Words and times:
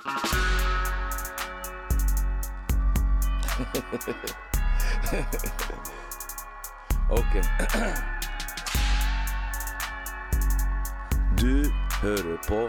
ok. 7.10 7.34
Du 11.40 11.72
hører 12.02 12.36
på 12.48 12.68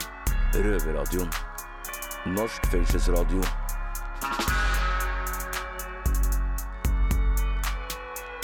Røverradioen. 0.53 1.31
Norsk 2.25 2.65
fengselsradio. 2.71 3.43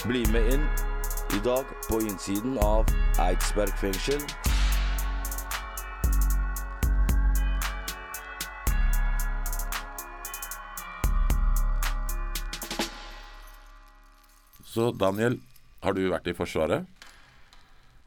Bli 0.08 0.32
med 0.32 0.54
inn 0.54 0.64
i 1.36 1.40
dag 1.44 1.66
på 1.90 2.00
innsiden 2.00 2.58
av 2.64 2.86
Eidsberg 3.20 3.74
fengsel. 3.78 4.47
Så 14.78 14.92
Daniel, 14.94 15.40
har 15.82 15.96
du 15.98 16.04
vært 16.12 16.28
i 16.30 16.36
Forsvaret? 16.38 16.86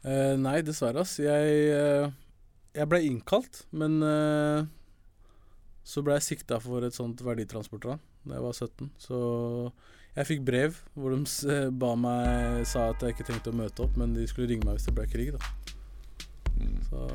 Eh, 0.07 0.37
nei, 0.39 0.61
dessverre, 0.63 1.03
ass. 1.03 1.17
Jeg, 1.19 1.55
eh, 1.75 2.05
jeg 2.77 2.87
ble 2.87 3.01
innkalt, 3.09 3.65
men 3.75 3.97
eh, 4.07 4.69
så 5.83 5.99
ble 6.05 6.15
jeg 6.15 6.29
sikta 6.29 6.61
for 6.63 6.87
et 6.87 6.95
sånt 6.95 7.19
verditransportran 7.27 7.99
da 8.23 8.37
jeg 8.37 8.45
var 8.45 8.55
17. 8.55 8.87
Så 9.03 9.19
jeg 10.15 10.29
fikk 10.29 10.45
brev 10.47 10.79
hvor 10.95 11.11
de 11.11 11.19
eh, 11.51 11.67
ba 11.83 11.91
meg 11.99 12.63
sa 12.71 12.87
at 12.93 13.03
jeg 13.03 13.17
ikke 13.17 13.27
trengte 13.33 13.51
å 13.51 13.59
møte 13.65 13.83
opp, 13.83 13.99
men 13.99 14.15
de 14.15 14.23
skulle 14.31 14.47
ringe 14.53 14.63
meg 14.63 14.79
hvis 14.79 14.87
det 14.87 14.95
ble 14.95 15.09
krig, 15.11 15.35
da. 15.35 15.43
Så 16.87 17.09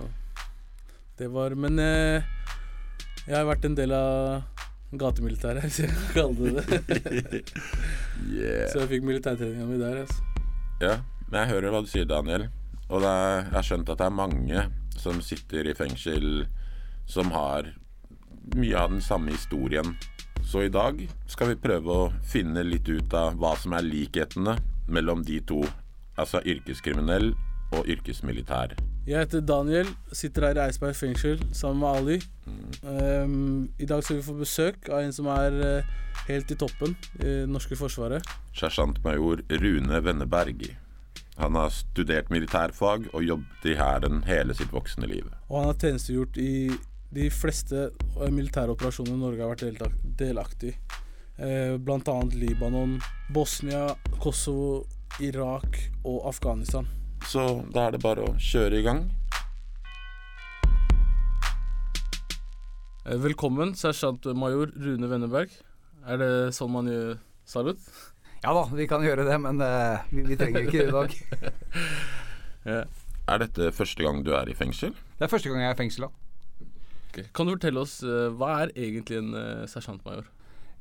det 1.16 1.30
var 1.32 1.56
Men 1.56 1.80
eh, 1.80 2.28
jeg 3.24 3.38
har 3.38 3.48
vært 3.48 3.64
en 3.64 3.80
del 3.80 3.96
av 3.96 4.65
gatemilitæret, 5.00 5.62
hvis 5.66 5.80
jeg 5.84 5.90
kan 5.92 6.12
kalle 6.18 6.52
det 6.56 6.66
det. 6.66 7.42
Yeah. 8.26 8.66
Så 8.72 8.80
jeg 8.82 8.88
fikk 8.90 9.04
militærtreninga 9.06 9.66
mi 9.68 9.76
der, 9.78 10.00
altså. 10.02 10.22
Ja, 10.80 10.94
men 11.28 11.40
jeg 11.40 11.50
hører 11.52 11.72
hva 11.72 11.82
du 11.84 11.90
sier, 11.90 12.08
Daniel. 12.08 12.48
Og 12.88 13.02
det 13.04 13.10
er, 13.10 13.36
jeg 13.44 13.54
har 13.54 13.66
skjønt 13.68 13.90
at 13.92 14.00
det 14.00 14.06
er 14.06 14.14
mange 14.16 14.64
som 14.96 15.20
sitter 15.22 15.68
i 15.70 15.74
fengsel 15.76 16.46
som 17.06 17.30
har 17.34 17.70
mye 18.56 18.78
av 18.78 18.90
den 18.94 19.02
samme 19.04 19.34
historien. 19.34 19.94
Så 20.46 20.66
i 20.66 20.72
dag 20.72 21.00
skal 21.30 21.52
vi 21.52 21.60
prøve 21.60 21.92
å 21.92 22.10
finne 22.26 22.64
litt 22.66 22.88
ut 22.88 23.14
av 23.14 23.38
hva 23.40 23.54
som 23.58 23.74
er 23.76 23.86
likhetene 23.86 24.56
mellom 24.88 25.24
de 25.26 25.40
to. 25.46 25.62
Altså 26.16 26.40
yrkeskriminell 26.46 27.32
og 27.74 27.88
yrkesmilitær. 27.90 28.76
Jeg 29.06 29.22
heter 29.22 29.42
Daniel, 29.46 29.86
sitter 30.10 30.48
her 30.48 30.58
i 30.58 30.64
Eidsberg 30.64 30.96
fengsel 30.98 31.42
sammen 31.54 31.78
med 31.78 31.88
Ali. 31.94 32.16
Um, 32.82 33.68
I 33.78 33.86
dag 33.86 34.02
skal 34.02 34.18
vi 34.18 34.24
få 34.26 34.34
besøk 34.34 34.88
av 34.90 35.04
en 35.04 35.14
som 35.14 35.28
er 35.30 35.54
uh, 35.60 35.92
helt 36.26 36.50
i 36.50 36.56
toppen 36.58 36.96
i 37.20 37.22
det 37.22 37.44
norske 37.46 37.78
forsvaret. 37.78 38.26
Sersjantmajor 38.58 39.44
Rune 39.62 40.02
Venneberg. 40.02 40.66
Han 41.38 41.54
har 41.54 41.70
studert 41.70 42.34
militærfag 42.34 43.06
og 43.12 43.22
jobbet 43.22 43.70
i 43.70 43.76
Hæren 43.78 44.24
hele 44.26 44.58
sitt 44.58 44.74
voksne 44.74 45.06
liv. 45.06 45.30
Og 45.46 45.60
han 45.60 45.70
har 45.70 45.80
tjenestegjort 45.84 46.42
i 46.42 46.50
de 47.14 47.30
fleste 47.30 47.92
eh, 47.92 48.30
militære 48.34 48.74
operasjoner 48.74 49.22
Norge 49.22 49.46
har 49.46 49.54
vært 49.54 50.02
delaktig 50.18 50.74
i. 50.74 50.78
Eh, 51.46 51.76
blant 51.78 52.08
annet 52.10 52.34
Libanon, 52.42 52.98
Bosnia, 53.30 53.92
Kosovo, 54.18 54.86
Irak 55.22 55.78
og 56.02 56.24
Afghanistan. 56.26 56.88
Så 57.24 57.64
da 57.72 57.86
er 57.86 57.96
det 57.96 58.02
bare 58.04 58.26
å 58.26 58.34
kjøre 58.36 58.80
i 58.80 58.84
gang. 58.84 59.06
Velkommen, 63.06 63.22
velkommen, 63.22 63.72
sersjantmajor 63.78 64.72
Rune 64.82 65.08
Wenneberg. 65.08 65.52
Er 66.06 66.20
det 66.20 66.30
sånn 66.56 66.72
man 66.74 66.90
gjør 66.90 67.16
salut? 67.46 67.80
Ja 68.42 68.52
da, 68.54 68.66
vi 68.74 68.86
kan 68.90 69.02
gjøre 69.06 69.24
det, 69.26 69.36
men 69.42 69.62
uh, 69.62 70.02
vi, 70.10 70.24
vi 70.26 70.36
trenger 70.38 70.66
ikke 70.66 70.84
det 70.84 70.88
i 70.90 70.96
dag. 71.00 71.16
Ja. 72.66 72.80
Er 73.30 73.38
dette 73.38 73.68
første 73.70 74.02
gang 74.02 74.24
du 74.26 74.32
er 74.34 74.48
i 74.50 74.54
fengsel? 74.58 74.90
Det 74.90 75.22
er 75.22 75.30
første 75.30 75.52
gang 75.52 75.60
jeg 75.62 75.70
er 75.70 75.76
i 75.76 75.78
fengsel. 75.78 76.08
da. 76.08 76.66
Okay. 77.12 77.28
Kan 77.30 77.46
du 77.46 77.52
fortelle 77.52 77.84
oss 77.86 78.00
uh, 78.02 78.26
hva 78.34 78.64
er 78.64 78.72
egentlig 78.74 79.20
en 79.20 79.28
uh, 79.38 79.62
sersjantmajor? 79.70 80.26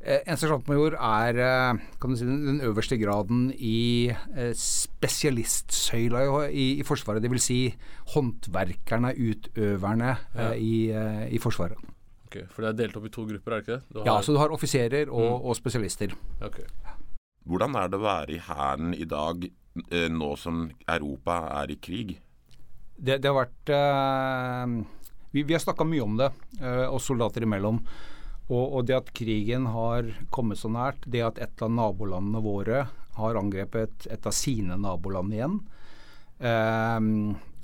Eh, 0.05 0.21
En 0.29 0.38
sersjantmajor 0.38 0.93
er 1.01 1.39
eh, 1.41 1.79
kan 2.01 2.11
du 2.13 2.17
si, 2.19 2.25
den 2.29 2.59
øverste 2.61 2.97
graden 3.01 3.47
i 3.57 4.11
eh, 4.13 4.51
spesialistsøyla 4.53 6.21
i, 6.51 6.66
i, 6.79 6.83
Forsvaret. 6.85 7.23
Dvs. 7.25 7.41
Si 7.47 7.59
håndverkerne, 8.13 9.15
utøverne 9.17 10.11
Ja. 10.35 10.51
i, 10.53 10.91
i 11.33 11.41
Forsvaret. 11.41 11.77
Ok, 12.27 12.38
For 12.53 12.61
det 12.65 12.69
er 12.73 12.79
delt 12.83 12.97
opp 12.99 13.05
i 13.09 13.13
to 13.13 13.25
grupper, 13.29 13.51
er 13.51 13.61
det 13.61 13.65
ikke 13.65 13.77
det? 13.79 13.94
Du 13.95 14.03
Ja, 14.05 14.19
så 14.21 14.33
du 14.33 14.39
har 14.41 14.53
offiserer 14.53 15.09
og, 15.09 15.41
Mm. 15.41 15.45
og 15.49 15.55
spesialister. 15.55 16.13
Ok. 16.41 16.61
Hvordan 17.45 17.75
er 17.77 17.88
det 17.89 17.99
å 17.99 18.03
være 18.05 18.33
i 18.35 18.39
Hæren 18.41 18.94
i 18.94 19.05
dag, 19.05 19.49
nå 20.09 20.35
som 20.38 20.69
Europa 20.88 21.35
er 21.63 21.71
i 21.71 21.75
krig? 21.81 22.17
Det, 22.97 23.21
det 23.21 23.25
har 23.29 23.45
vært 23.45 23.69
uh, 23.75 24.83
Vi, 25.33 25.44
vi 25.44 25.53
har 25.53 25.59
snakka 25.59 25.83
mye 25.85 26.01
om 26.03 26.15
det, 26.17 26.29
uh, 26.61 26.88
oss 26.95 27.05
soldater 27.09 27.44
imellom. 27.44 27.81
Og, 28.45 28.66
og 28.78 28.85
det 28.85 28.97
at 29.00 29.13
krigen 29.17 29.66
har 29.73 30.11
kommet 30.33 30.59
så 30.61 30.69
nært, 30.69 31.06
det 31.09 31.23
at 31.25 31.41
et 31.41 31.66
av 31.66 31.72
nabolandene 31.73 32.44
våre 32.45 32.85
har 33.16 33.39
angrepet 33.39 34.06
et 34.11 34.28
av 34.28 34.35
sine 34.35 34.78
naboland 34.78 35.33
igjen, 35.33 35.59
eh, 36.44 37.00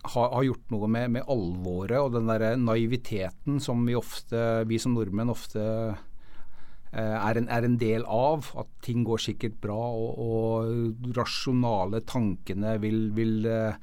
har, 0.02 0.30
har 0.34 0.46
gjort 0.48 0.72
noe 0.74 0.90
med, 0.90 1.12
med 1.18 1.28
alvoret 1.30 2.00
og 2.00 2.16
den 2.16 2.30
der 2.32 2.56
naiviteten 2.58 3.60
som 3.62 3.84
vi 3.86 3.98
ofte, 3.98 4.64
vi 4.66 4.80
som 4.82 4.96
nordmenn 4.98 5.30
ofte 5.30 5.62
eh, 5.62 7.18
er 7.18 7.38
en, 7.38 7.50
er 7.52 7.68
en 7.68 7.78
del 7.82 8.06
av. 8.10 8.50
At 8.58 8.72
ting 8.82 9.06
går 9.06 9.22
sikkert 9.22 9.60
bra, 9.62 9.78
og, 9.78 10.18
og 10.18 11.12
rasjonale 11.18 12.02
tankene 12.10 12.80
vil, 12.82 13.12
vil, 13.18 13.38
eh, 13.46 13.78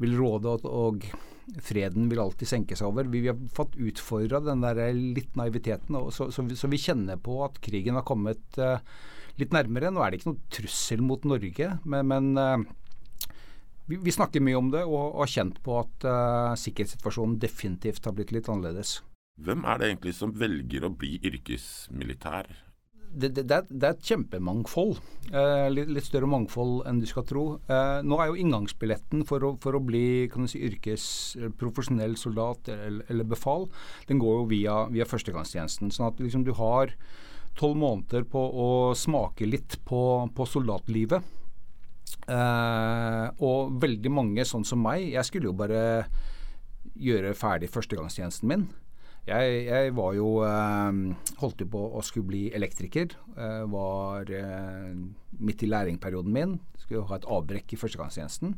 vil 0.00 0.16
råde, 0.16 0.56
og, 0.56 0.64
og 0.64 1.10
freden 1.64 2.08
vil 2.10 2.20
alltid 2.22 2.50
senke 2.50 2.76
seg 2.78 2.90
over. 2.90 3.08
Vi, 3.10 3.22
vi 3.24 3.30
har 3.32 3.38
fått 3.54 3.78
utfordra 3.80 4.40
den 4.44 4.64
der 4.64 4.80
litt 4.94 5.38
naiviteten, 5.38 5.96
så, 6.14 6.28
så, 6.34 6.44
så 6.44 6.70
vi 6.70 6.80
kjenner 6.80 7.20
på 7.20 7.40
at 7.46 7.60
krigen 7.64 7.98
har 7.98 8.06
kommet 8.08 8.60
uh, 8.60 8.78
litt 9.40 9.54
nærmere. 9.56 9.92
Nå 9.94 10.02
er 10.02 10.12
det 10.12 10.20
ikke 10.20 10.32
noen 10.32 10.52
trussel 10.52 11.04
mot 11.04 11.24
Norge, 11.28 11.70
men, 11.88 12.12
men 12.12 12.30
uh, 12.36 13.34
vi, 13.88 13.96
vi 13.96 14.14
snakker 14.14 14.44
mye 14.44 14.60
om 14.60 14.70
det 14.74 14.84
og, 14.84 15.00
og 15.00 15.24
har 15.24 15.34
kjent 15.38 15.60
på 15.64 15.80
at 15.80 16.08
uh, 16.08 16.56
sikkerhetssituasjonen 16.60 17.38
definitivt 17.42 18.04
har 18.04 18.16
blitt 18.16 18.34
litt 18.36 18.50
annerledes. 18.52 18.98
Hvem 19.38 19.62
er 19.70 19.78
det 19.78 19.92
egentlig 19.92 20.16
som 20.18 20.34
velger 20.34 20.84
å 20.84 20.94
bli 20.98 21.16
yrkesmilitær? 21.22 22.50
Det, 23.10 23.30
det, 23.36 23.44
det, 23.48 23.58
er, 23.78 23.94
et 23.94 24.04
kjempemangfold. 24.04 24.98
Eh, 25.28 25.66
litt, 25.72 25.90
litt 25.92 26.06
større 26.06 26.28
mangfold 26.30 26.82
enn 26.88 27.00
du 27.02 27.06
skal 27.08 27.26
tro. 27.28 27.44
Eh, 27.68 28.00
nå 28.04 28.18
er 28.20 28.30
jo 28.30 28.38
inngangsbilletten 28.42 29.24
for 29.28 29.44
å, 29.44 29.52
for 29.62 29.78
å 29.78 29.82
bli 29.84 30.28
si, 30.50 30.60
yrkes, 30.68 31.06
profesjonell 31.60 32.16
soldat 32.20 32.70
eller, 32.72 33.04
eller 33.12 33.28
befal, 33.28 33.68
den 34.08 34.20
går 34.22 34.42
jo 34.42 34.46
via, 34.52 34.76
via 34.92 35.08
førstegangstjenesten. 35.08 35.92
Sånn 35.94 36.10
at 36.10 36.22
liksom, 36.22 36.46
du 36.46 36.54
har 36.58 36.94
tolv 37.58 37.78
måneder 37.80 38.26
på 38.28 38.40
å 38.40 38.70
smake 38.96 39.48
litt 39.48 39.80
på, 39.88 40.02
på 40.34 40.48
soldatlivet. 40.48 41.36
Eh, 42.28 43.26
og 43.44 43.78
veldig 43.82 44.12
mange, 44.12 44.44
sånn 44.48 44.66
som 44.68 44.82
meg, 44.84 45.08
jeg 45.14 45.26
skulle 45.26 45.50
jo 45.50 45.56
bare 45.56 45.80
gjøre 46.98 47.34
ferdig 47.38 47.70
førstegangstjenesten 47.72 48.50
min. 48.50 48.68
Jeg, 49.28 49.64
jeg 49.68 49.94
var 49.96 50.14
jo 50.16 50.28
eh, 50.46 51.00
Holdt 51.42 51.64
jo 51.64 51.70
på 51.72 51.82
å 51.98 52.04
skulle 52.06 52.30
bli 52.30 52.44
elektriker. 52.56 53.12
Eh, 53.36 53.64
var 53.70 54.30
eh, 54.32 54.94
midt 55.38 55.64
i 55.64 55.70
læringperioden 55.70 56.34
min. 56.34 56.56
Skulle 56.80 57.06
ha 57.10 57.18
et 57.18 57.28
avbrekk 57.28 57.74
i 57.74 57.80
førstegangstjenesten. 57.80 58.56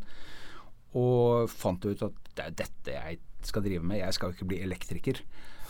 Og 1.01 1.51
fant 1.51 1.85
ut 1.87 2.07
at 2.07 2.31
det 2.37 2.47
er 2.47 2.59
dette 2.65 2.95
jeg 2.97 3.21
skal 3.47 3.65
drive 3.65 3.87
med. 3.87 4.01
Jeg 4.03 4.17
skal 4.17 4.31
jo 4.31 4.39
ikke 4.39 4.51
bli 4.53 4.61
elektriker. 4.65 5.23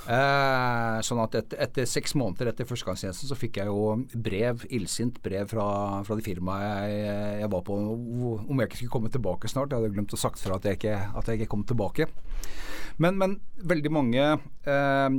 Eh, 0.09 0.99
sånn 1.05 1.21
at 1.21 1.35
etter, 1.37 1.59
etter 1.61 1.89
seks 1.89 2.15
måneder 2.17 2.51
etter 2.51 2.69
førstegangstjenesten 2.69 3.29
så 3.29 3.37
fikk 3.37 3.61
jeg 3.61 3.69
jo 3.69 3.99
brev, 4.17 4.65
illsint 4.73 5.19
brev 5.25 5.51
fra, 5.51 5.67
fra 6.07 6.17
det 6.17 6.25
firmaet 6.25 6.89
jeg, 6.89 7.19
jeg 7.43 7.51
var 7.53 7.65
på 7.67 7.77
om 7.77 8.63
jeg 8.63 8.71
ikke 8.71 8.81
skulle 8.81 8.95
komme 8.97 9.13
tilbake 9.13 9.51
snart. 9.53 9.73
Jeg 9.73 9.83
hadde 9.83 9.93
glemt 9.97 10.17
å 10.17 10.21
sagt 10.21 10.41
fra 10.41 10.57
at 10.57 10.69
jeg 10.69 10.81
ikke, 10.81 10.97
at 11.21 11.29
jeg 11.29 11.41
ikke 11.41 11.53
kom 11.53 11.67
tilbake. 11.69 12.09
Men, 13.01 13.17
men 13.21 13.37
veldig 13.65 13.93
mange 13.93 14.25
eh, 14.69 15.15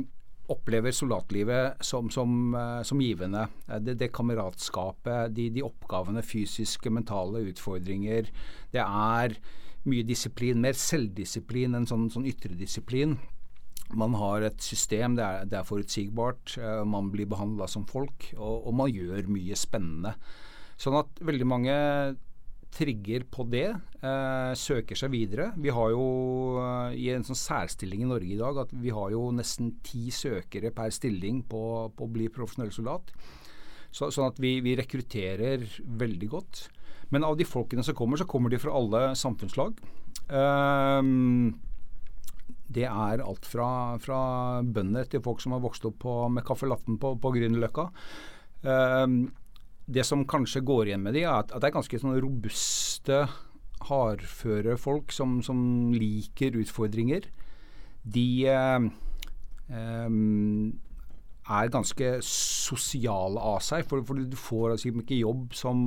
opplever 0.52 0.94
soldatlivet 0.94 1.82
som, 1.84 2.10
som, 2.14 2.54
eh, 2.54 2.82
som 2.86 3.02
givende. 3.02 3.48
Eh, 3.68 3.80
Det, 3.82 3.96
det 3.98 4.12
kameratskapet, 4.14 5.34
de, 5.34 5.48
de 5.50 5.64
oppgavene, 5.66 6.22
fysiske, 6.22 6.92
mentale 6.94 7.42
utfordringer. 7.50 8.30
Det 8.74 8.82
er 8.82 9.36
mye 9.88 10.06
disiplin, 10.06 10.60
mer 10.62 10.78
selvdisiplin 10.78 11.74
enn 11.74 11.88
sånn, 11.90 12.06
sånn 12.12 12.28
ytre 12.30 12.54
disiplin. 12.54 13.16
Man 13.98 14.14
har 14.16 14.46
et 14.46 14.62
system, 14.62 15.18
det 15.18 15.24
er, 15.26 15.48
det 15.50 15.58
er 15.58 15.66
forutsigbart, 15.68 16.56
eh, 16.62 16.82
man 16.86 17.10
blir 17.12 17.28
behandla 17.28 17.66
som 17.68 17.86
folk, 17.88 18.30
og, 18.38 18.68
og 18.70 18.76
man 18.78 18.92
gjør 18.94 19.26
mye 19.26 19.58
spennende. 19.58 20.14
Sånn 20.80 20.96
at 21.02 21.18
veldig 21.22 21.46
mange 21.46 21.74
trigger 22.72 23.24
på 23.30 23.44
det, 23.52 23.68
eh, 24.00 24.52
søker 24.56 24.98
seg 24.98 25.12
videre. 25.12 25.50
Vi 25.60 25.72
har 25.74 25.92
jo 25.92 26.06
eh, 26.62 26.96
i 26.96 27.10
en 27.12 27.24
sånn 27.26 27.38
særstilling 27.38 28.04
i 28.04 28.10
Norge 28.10 28.32
i 28.32 28.40
dag 28.40 28.62
at 28.64 28.72
vi 28.72 28.92
har 28.94 29.12
jo 29.12 29.26
nesten 29.34 29.74
ti 29.84 30.08
søkere 30.14 30.72
per 30.74 30.92
stilling 30.94 31.42
på, 31.48 31.62
på 31.96 32.06
å 32.06 32.12
bli 32.12 32.30
profesjonell 32.32 32.72
soldat. 32.74 33.12
Så, 33.92 34.08
sånn 34.08 34.30
at 34.30 34.40
vi, 34.40 34.56
vi, 34.64 34.76
rekrutterer 34.78 35.66
veldig 35.84 36.30
godt. 36.32 36.62
Men 37.12 37.26
av 37.28 37.36
de 37.36 37.44
folkene 37.44 37.84
som 37.84 37.96
kommer, 37.96 38.16
så 38.16 38.24
kommer 38.28 38.48
de 38.48 38.60
fra 38.60 38.72
alle 38.72 39.02
samfunnslag. 39.20 39.76
Um, 40.32 41.52
det 42.72 42.86
er 42.88 43.20
alt 43.20 43.44
fra, 43.44 43.98
fra, 44.00 44.20
bønder 44.64 45.10
til 45.12 45.20
folk 45.20 45.42
som 45.44 45.52
har 45.52 45.60
vokst 45.60 45.84
opp 45.84 45.98
på, 46.06 46.14
med 46.32 46.46
caffè 46.48 46.70
latten 46.70 46.96
på, 46.96 47.12
på 47.20 47.34
Grünerløkka. 47.36 47.90
Um, 48.64 49.26
det 49.86 50.04
som 50.06 50.26
kanskje 50.28 50.62
går 50.64 50.90
igjen 50.90 51.02
med 51.02 51.16
de, 51.16 51.24
er 51.26 51.40
at, 51.40 51.52
at 51.52 51.62
det 51.62 51.70
er 51.70 51.78
ganske 51.78 52.00
sånn 52.02 52.20
robuste, 52.22 53.24
hardføre 53.88 54.76
folk 54.78 55.10
som, 55.14 55.40
som 55.42 55.58
liker 55.96 56.58
utfordringer. 56.60 57.26
De 58.02 58.26
eh, 58.50 58.88
eh, 59.74 60.18
er 61.42 61.72
ganske 61.74 62.12
sosiale 62.26 63.42
av 63.42 63.58
seg, 63.64 63.86
for, 63.88 64.04
for 64.06 64.18
du 64.18 64.38
får 64.38 64.76
altså 64.76 64.92
ikke 64.92 65.18
jobb 65.18 65.56
som, 65.58 65.84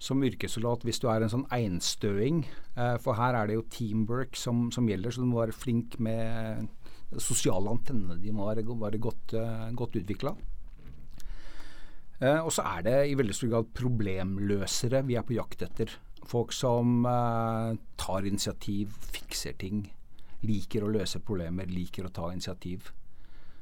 som 0.00 0.24
yrkessoldat 0.24 0.86
hvis 0.88 1.02
du 1.02 1.08
er 1.12 1.24
en 1.24 1.32
sånn 1.32 1.48
einstøing. 1.52 2.44
Eh, 2.76 2.96
for 3.04 3.20
her 3.20 3.36
er 3.36 3.50
det 3.50 3.58
jo 3.58 3.68
teamwork 3.72 4.38
som, 4.38 4.68
som, 4.72 4.88
gjelder, 4.88 5.12
så 5.12 5.24
du 5.24 5.28
må 5.28 5.42
være 5.42 5.56
flink 5.56 5.98
med 6.00 6.68
sosiale 7.20 7.72
antennene. 7.72 8.16
De 8.22 8.32
må 8.32 8.48
være, 8.48 8.64
være 8.64 9.02
godt, 9.02 9.34
uh, 9.34 9.66
godt 9.74 9.96
utvikla. 9.98 10.30
Eh, 12.20 12.38
og 12.44 12.52
så 12.52 12.64
er 12.68 12.84
det 12.84 12.96
i 13.08 13.16
veldig 13.16 13.34
stor 13.36 13.52
grad 13.54 13.72
problemløsere 13.76 15.02
vi 15.08 15.16
er 15.16 15.26
på 15.26 15.36
jakt 15.38 15.64
etter. 15.64 15.92
Folk 16.28 16.52
som 16.52 17.06
eh, 17.08 17.78
tar 18.00 18.28
initiativ, 18.28 18.92
fikser 19.14 19.56
ting. 19.60 19.86
Liker 20.44 20.84
å 20.84 20.92
løse 20.92 21.20
problemer, 21.24 21.68
liker 21.68 22.06
å 22.06 22.12
ta 22.12 22.28
initiativ. 22.32 22.92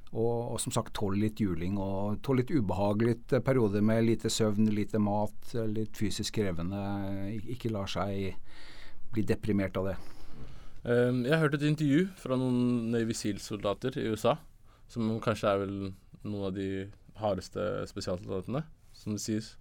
Og, 0.08 0.54
og 0.54 0.60
som 0.62 0.72
sagt 0.72 0.94
tåler 0.96 1.26
litt 1.26 1.40
juling 1.42 1.76
og 1.82 2.22
tåler 2.24 2.42
litt 2.42 2.54
ubehagelige 2.56 3.38
eh, 3.38 3.44
perioder 3.46 3.84
med 3.84 4.06
lite 4.08 4.32
søvn, 4.32 4.72
lite 4.74 4.98
mat, 5.02 5.54
litt 5.70 5.98
fysisk 5.98 6.40
krevende. 6.40 6.82
Ikke 7.54 7.70
lar 7.70 7.90
seg 7.90 8.34
bli 9.14 9.24
deprimert 9.24 9.78
av 9.78 9.92
det. 9.92 9.98
Um, 10.88 11.24
jeg 11.26 11.38
hørte 11.40 11.58
et 11.58 11.66
intervju 11.68 12.04
fra 12.16 12.36
noen 12.38 12.90
Navy 12.92 13.14
Seal-soldater 13.16 13.96
i 13.98 14.06
USA, 14.12 14.36
som 14.88 15.10
kanskje 15.22 15.50
er 15.50 15.62
vel 15.62 15.74
noen 16.22 16.44
av 16.48 16.54
de 16.56 16.68
hardeste 17.20 17.64
spesialsoldatene, 17.90 18.64
som 18.96 19.14
det 19.16 19.22
sies. 19.24 19.54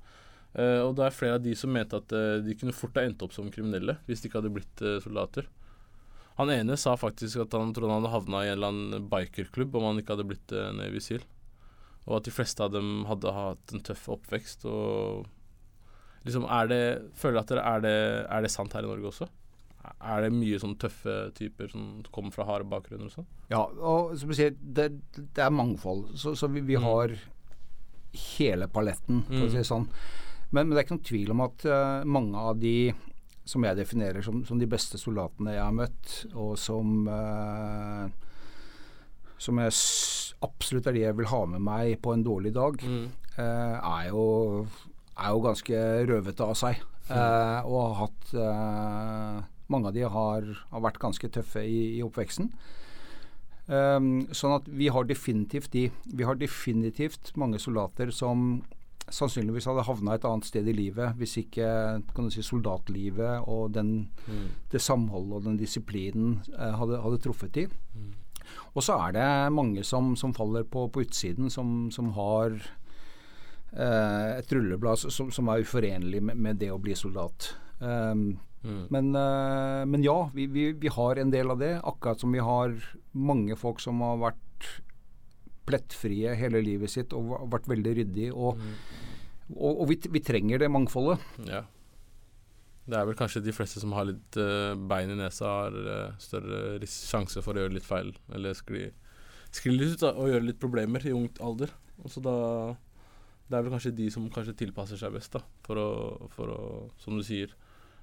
Uh, 0.57 0.87
og 0.87 0.95
det 0.97 1.05
er 1.05 1.13
flere 1.13 1.37
av 1.37 1.43
de 1.43 1.53
som 1.59 1.73
mente 1.73 1.99
at 1.99 2.13
uh, 2.15 2.39
de 2.41 2.55
kunne 2.57 2.73
fort 2.73 2.95
ha 2.97 3.03
endt 3.05 3.21
opp 3.21 3.33
som 3.35 3.49
kriminelle 3.53 3.97
hvis 4.07 4.23
de 4.23 4.29
ikke 4.29 4.39
hadde 4.39 4.53
blitt 4.55 4.83
uh, 4.85 4.97
soldater. 5.03 5.49
Han 6.37 6.51
ene 6.53 6.77
sa 6.77 6.93
faktisk 6.97 7.41
at 7.41 7.55
han 7.57 7.73
trodde 7.73 7.89
han 7.89 8.03
hadde 8.03 8.13
havna 8.13 8.43
i 8.45 8.51
en 8.51 8.57
eller 8.59 8.73
annen 8.73 9.07
bikerklubb 9.09 9.75
om 9.77 9.89
han 9.89 10.01
ikke 10.01 10.13
hadde 10.13 10.27
blitt 10.29 10.53
uh, 10.53 10.69
Navy 10.77 11.01
Seal. 11.01 11.25
Og 12.07 12.19
at 12.19 12.27
de 12.27 12.33
fleste 12.33 12.63
av 12.63 12.71
dem 12.75 13.07
hadde 13.09 13.33
hatt 13.33 13.73
en 13.73 13.83
tøff 13.83 14.05
oppvekst. 14.13 14.63
Og 14.69 15.25
liksom 16.27 16.45
er 16.45 16.69
det 16.71 16.83
Føler 17.19 17.41
at 17.41 17.51
dere 17.51 17.65
er 17.65 17.83
det, 17.83 17.97
er 18.29 18.45
det 18.45 18.53
sant 18.53 18.77
her 18.77 18.85
i 18.85 18.89
Norge 18.89 19.09
også? 19.09 19.27
Er 19.97 20.23
det 20.23 20.35
mye 20.35 20.59
sånn 20.61 20.75
tøffe 20.79 21.15
typer 21.37 21.71
som 21.71 22.03
kommer 22.13 22.33
fra 22.35 22.45
harde 22.47 22.67
bakgrunner 22.69 23.09
og 23.09 23.15
sånn? 23.15 23.27
Ja, 23.51 23.63
og 23.65 24.13
som 24.19 24.29
du 24.29 24.35
sier, 24.37 24.53
det, 24.53 24.89
det 25.15 25.43
er 25.43 25.53
mangfold. 25.53 26.11
Så, 26.19 26.35
så 26.37 26.49
vi, 26.51 26.61
vi, 26.61 26.77
mm. 26.77 26.85
har 26.85 27.15
hele 28.15 28.67
paletten, 28.71 29.23
for 29.27 29.45
å 29.45 29.49
si 29.49 29.59
det 29.59 29.65
mm. 29.65 29.71
sånn. 29.71 29.89
Men, 30.51 30.67
men, 30.67 30.73
det 30.73 30.79
er 30.79 30.85
ikke 30.85 30.95
noen 30.95 31.09
tvil 31.09 31.33
om 31.33 31.43
at 31.43 31.65
uh, 31.67 32.07
mange 32.07 32.43
av 32.49 32.59
de 32.61 32.77
som 33.47 33.63
jeg 33.63 33.79
definerer 33.79 34.23
som, 34.25 34.41
som, 34.47 34.59
de 34.59 34.67
beste 34.69 34.99
soldatene 34.99 35.55
jeg 35.55 35.63
har 35.63 35.75
møtt, 35.75 36.13
og 36.35 36.55
som 36.59 37.07
uh, 37.07 38.07
som 39.37 39.59
jeg 39.61 39.73
absolutt 40.45 40.87
er 40.89 40.95
de 40.97 41.03
jeg 41.05 41.17
vil 41.19 41.29
ha 41.29 41.41
med 41.53 41.63
meg 41.63 41.97
på 42.03 42.13
en 42.13 42.25
dårlig 42.25 42.53
dag, 42.55 42.79
mm. 42.81 43.05
uh, 43.37 43.75
er, 43.77 44.07
jo, 44.09 44.25
er, 45.13 45.29
jo, 45.29 45.43
ganske 45.45 45.83
røvete 46.09 46.47
av 46.47 46.57
seg. 46.57 46.81
Uh, 47.07 47.63
og 47.63 47.77
har 47.79 47.93
hatt 48.01 49.45
Mange 49.71 49.89
av 49.89 49.95
de 49.95 50.03
har, 50.07 50.45
har 50.71 50.81
vært 50.83 50.99
ganske 50.99 51.27
tøffe 51.27 51.59
i, 51.59 51.97
i 51.97 52.03
oppveksten. 52.03 52.45
Um, 53.67 54.27
sånn 54.31 54.53
at 54.55 54.67
vi 54.71 54.87
har 54.95 55.07
definitivt 55.09 55.73
de. 55.73 55.89
Vi 56.07 56.23
har 56.27 56.39
definitivt 56.39 57.33
mange 57.35 57.59
soldater 57.59 58.13
som 58.15 58.61
sannsynligvis 59.11 59.67
hadde 59.69 59.85
havna 59.87 60.15
et 60.17 60.25
annet 60.27 60.47
sted 60.47 60.67
i 60.67 60.75
livet 60.75 61.15
hvis 61.19 61.37
ikke 61.39 61.67
kan 62.15 62.27
du 62.27 62.33
si, 62.33 62.43
soldatlivet 62.43 63.47
og 63.47 63.71
den, 63.77 63.91
mm. 64.27 64.47
det 64.73 64.81
samholdet 64.83 65.37
og 65.37 65.45
den 65.45 65.59
disiplinen 65.59 66.41
uh, 66.55 66.73
hadde, 66.79 67.01
hadde, 67.03 67.21
truffet 67.23 67.53
de. 67.55 67.67
Mm. 67.95 68.09
Og 68.73 68.83
så 68.83 68.97
er 69.03 69.15
det 69.17 69.29
mange 69.55 69.83
som, 69.87 70.13
som 70.19 70.35
faller 70.35 70.67
på, 70.67 70.87
på 70.91 71.03
utsiden, 71.03 71.51
som, 71.51 71.89
som 71.91 72.11
har 72.15 72.55
uh, 73.75 74.31
et 74.37 74.51
rulleblad 74.55 75.03
som, 75.03 75.31
som, 75.31 75.51
er 75.51 75.63
uforenlig 75.63 76.23
med, 76.23 76.39
med, 76.39 76.59
det 76.63 76.71
å 76.71 76.79
bli 76.79 76.95
soldat. 76.95 77.51
Um, 77.79 78.37
Mm. 78.67 78.81
Men, 78.91 79.09
uh, 79.15 79.83
men, 79.87 80.03
ja, 80.03 80.17
vi, 80.35 80.47
vi, 80.51 80.67
vi, 80.75 80.91
har 80.91 81.21
en 81.21 81.31
del 81.31 81.53
av 81.53 81.61
det. 81.61 81.77
Akkurat 81.87 82.19
som 82.19 82.35
vi 82.35 82.43
har 82.43 82.75
mange 83.15 83.55
folk 83.59 83.79
som 83.83 84.03
har 84.03 84.19
vært 84.25 84.71
plettfrie 85.67 86.35
hele 86.39 86.61
livet 86.63 86.91
sitt 86.91 87.15
og 87.15 87.33
vært 87.51 87.67
veldig 87.71 87.95
ryddige. 88.01 88.35
Og, 88.35 88.59
mm. 88.59 88.77
og, 89.55 89.71
og 89.71 89.83
vi, 89.91 89.99
vi, 90.17 90.23
trenger 90.23 90.63
det 90.63 90.71
mangfoldet. 90.73 91.23
Ja. 91.47 91.63
Det 92.87 92.95
er 92.95 93.07
vel 93.09 93.17
kanskje 93.19 93.43
de 93.43 93.55
fleste 93.55 93.81
som 93.83 93.91
har 93.97 94.07
litt 94.07 94.39
uh, 94.39 94.73
bein 94.89 95.11
i 95.11 95.19
nesa, 95.19 95.49
har 95.65 95.75
uh, 95.75 96.15
større 96.23 96.87
sjanse 96.87 97.43
for 97.43 97.55
å 97.55 97.65
gjøre 97.65 97.75
litt 97.75 97.87
feil. 97.87 98.13
Eller 98.35 98.55
skli, 98.55 98.85
skli 99.51 99.75
litt 99.75 99.97
ut 99.97 100.05
da, 100.05 100.13
og 100.15 100.31
gjøre 100.31 100.47
litt 100.47 100.61
problemer 100.61 101.03
i 101.07 101.15
ungt 101.15 101.41
alder. 101.43 101.73
Og 102.03 102.13
så 102.13 102.21
da 102.23 102.35
Det 103.47 103.55
er 103.55 103.63
vel 103.63 103.73
kanskje 103.73 103.95
de 103.95 104.09
som 104.11 104.27
kanskje 104.31 104.55
tilpasser 104.59 104.99
seg 104.99 105.13
best, 105.15 105.35
da, 105.35 105.39
for 105.63 105.79
å, 105.79 105.89
for 106.35 106.51
å 106.51 106.61
som 106.99 107.15
du 107.15 107.23
sier, 107.23 107.53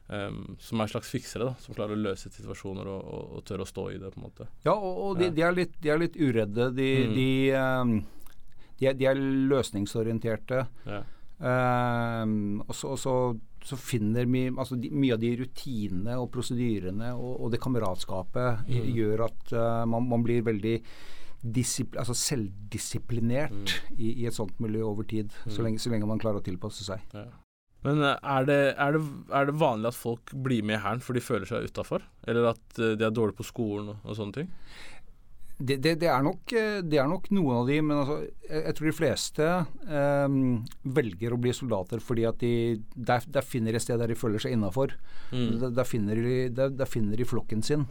Um, 0.05 0.59
som 0.61 0.83
er 0.83 0.85
en 0.85 0.91
slags 0.93 1.09
fiksere, 1.09 1.47
da, 1.49 1.61
som 1.65 1.73
klarer 1.77 1.97
å 1.97 2.03
løse 2.11 2.29
situasjoner 2.29 2.89
og, 2.93 3.05
og, 3.09 3.29
og 3.39 3.45
tør 3.49 3.63
å 3.65 3.69
stå 3.69 3.87
i 3.95 3.97
det. 4.03 4.11
på 4.13 4.21
en 4.21 4.27
måte. 4.27 4.49
Ja, 4.67 4.75
og, 4.75 4.99
og 5.01 5.23
de, 5.23 5.31
de, 5.33 5.45
er 5.47 5.57
litt, 5.57 5.79
de, 5.81 5.93
er 5.95 6.03
litt, 6.03 6.19
uredde. 6.21 6.69
De, 6.77 6.89
mm. 7.09 7.15
de, 7.17 7.29
um, 7.57 7.95
de, 8.81 8.89
er, 8.91 8.99
de 9.01 9.09
er, 9.09 9.23
løsningsorienterte. 9.55 10.61
Ja. 10.91 11.01
Um, 11.45 12.61
og 12.67 12.77
så, 12.77 12.93
så, 13.01 13.15
så, 13.65 13.77
finner 13.81 14.29
vi 14.31 14.45
altså 14.53 14.77
Mye 14.79 15.17
av 15.17 15.19
de 15.21 15.33
rutinene 15.41 16.15
og 16.23 16.29
prosedyrene 16.33 17.09
og, 17.19 17.33
og 17.43 17.51
det 17.53 17.59
kameratskapet 17.61 18.69
mm. 18.69 18.87
gjør 18.95 19.25
at 19.27 19.51
uh, 19.53 19.83
man, 19.91 20.07
man, 20.13 20.23
blir 20.25 20.45
veldig 20.47 20.77
altså 21.99 22.15
selvdisiplinert 22.17 23.57
mm. 23.57 23.97
i, 23.99 24.13
i, 24.13 24.29
et 24.29 24.37
sånt 24.37 24.61
miljø 24.63 24.85
over 24.93 25.09
tid. 25.09 25.33
Så 25.49 25.59
mm. 25.59 25.65
lenge, 25.67 25.83
så, 25.83 25.93
lenge, 25.93 26.09
man 26.13 26.23
klarer 26.23 26.45
å 26.45 26.45
tilpasse 26.45 26.87
seg. 26.87 27.03
Ja. 27.17 27.27
Men 27.85 28.01
eh, 28.01 28.17
er 28.17 28.49
det, 28.49 28.59
er, 28.81 28.97
det, 28.97 29.05
er 29.37 29.51
det, 29.51 29.59
vanlig 29.61 29.93
at 29.93 29.99
folk 29.99 30.35
blir 30.47 30.65
med 30.67 30.79
i 30.79 30.83
Hæren 30.85 31.05
for 31.05 31.17
de 31.17 31.25
føler 31.25 31.49
seg 31.49 31.69
utafor? 31.69 32.05
Eller 32.27 32.55
at 32.55 32.81
eh, 32.81 32.97
de 32.99 33.07
er 33.07 33.15
dårlige 33.15 33.41
på 33.43 33.49
skolen 33.51 33.93
og, 33.93 34.03
og 34.05 34.19
sånne 34.19 34.41
ting? 34.41 34.53
Det, 35.55 35.77
det, 35.79 35.93
det, 36.03 36.09
er 36.11 36.23
nok, 36.25 36.51
eh, 36.59 36.81
det, 36.83 36.99
nok, 37.07 37.29
noen 37.31 37.61
av 37.61 37.69
de, 37.69 37.77
men 37.85 38.01
altså, 38.01 38.17
jeg, 38.49 38.63
jeg, 38.65 38.75
tror 38.75 38.89
de 38.89 38.95
fleste 38.99 39.51
um, 39.87 40.41
velger 40.97 41.37
å 41.37 41.39
bli 41.39 41.53
soldater 41.55 42.03
fordi 42.03 42.25
at 42.27 42.41
de 42.41 42.55
der, 42.91 43.29
der 43.37 43.47
finner 43.47 43.77
et 43.77 43.85
sted 43.85 44.03
der 44.03 44.11
de 44.11 44.19
føler 44.19 44.43
seg 44.43 44.57
innafor. 44.57 44.97
Mm. 45.31 45.53
Der, 45.61 45.77
der, 45.77 45.87
finner 45.87 46.19
de, 46.19 46.39
der, 46.51 46.91
finner 46.91 47.21
de 47.21 47.29
flokken 47.29 47.63
sin. 47.63 47.87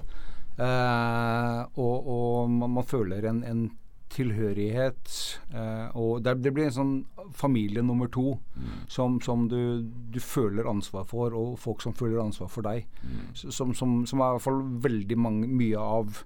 Uh, 0.57 1.63
og, 1.79 1.95
og 2.03 2.51
man, 2.51 2.75
man, 2.75 2.85
føler 2.85 3.25
en, 3.31 3.39
en 3.47 3.63
tilhørighet. 4.13 5.13
Eh, 5.53 5.97
og 5.99 6.23
det, 6.25 6.35
det, 6.45 6.53
blir 6.55 6.69
en 6.69 6.75
sånn 6.77 6.93
familie 7.35 7.83
nummer 7.85 8.09
to 8.13 8.35
mm. 8.55 8.85
som, 8.91 9.19
som 9.23 9.47
du, 9.51 9.83
du, 10.13 10.19
føler 10.23 10.69
ansvar 10.69 11.07
for, 11.09 11.35
og 11.37 11.57
folk 11.61 11.83
som 11.83 11.95
føler 11.97 12.21
ansvar 12.23 12.51
for 12.53 12.65
deg. 12.67 12.87
Mm. 13.03 13.25
Som, 13.43 13.73
som, 13.77 14.01
som, 14.09 14.21
er 14.21 14.33
i 14.33 14.37
hvert 14.37 14.47
fall 14.47 14.61
veldig 14.85 15.19
mange, 15.19 15.49
mye 15.49 15.81
av, 15.81 16.23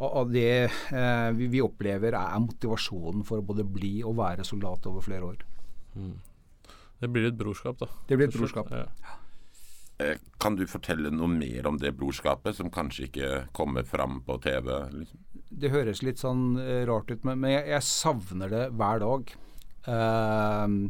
av 0.00 0.32
det 0.32 0.50
eh, 0.66 1.30
vi, 1.36 1.50
vi, 1.52 1.62
opplever, 1.64 2.16
er 2.18 2.44
motivasjonen 2.46 3.24
for 3.28 3.40
å 3.40 3.48
både 3.52 3.66
bli 3.68 3.98
og 4.00 4.18
være 4.20 4.46
soldat 4.48 4.88
over 4.90 5.04
flere 5.04 5.32
år. 5.34 5.46
Mm. 5.94 6.14
Det 7.00 7.08
blir 7.08 7.30
et 7.30 7.38
brorskap, 7.38 7.80
da. 7.80 7.88
Det 8.08 8.18
blir 8.18 8.28
et 8.28 8.36
brorskap. 8.36 8.72
Ja. 8.74 9.18
Eh, 10.00 10.16
kan 10.40 10.56
du 10.56 10.64
fortelle 10.68 11.12
noe 11.12 11.28
mer 11.28 11.66
om 11.68 11.76
det 11.80 11.92
brorskapet, 11.98 12.56
som 12.56 12.72
kanskje 12.72 13.08
ikke 13.08 13.30
kommer 13.56 13.84
fram 13.84 14.20
på 14.24 14.38
TV? 14.40 14.72
Liksom? 14.94 15.26
Det 15.50 15.72
høres 15.74 16.00
litt 16.06 16.22
sånn 16.22 16.54
uh, 16.56 16.86
rart 16.88 17.10
ut, 17.10 17.26
men, 17.26 17.44
jeg, 17.50 17.66
jeg, 17.74 17.84
savner 17.84 18.52
det 18.52 18.64
hver 18.78 19.02
dag. 19.02 19.32
Uh, 19.84 20.88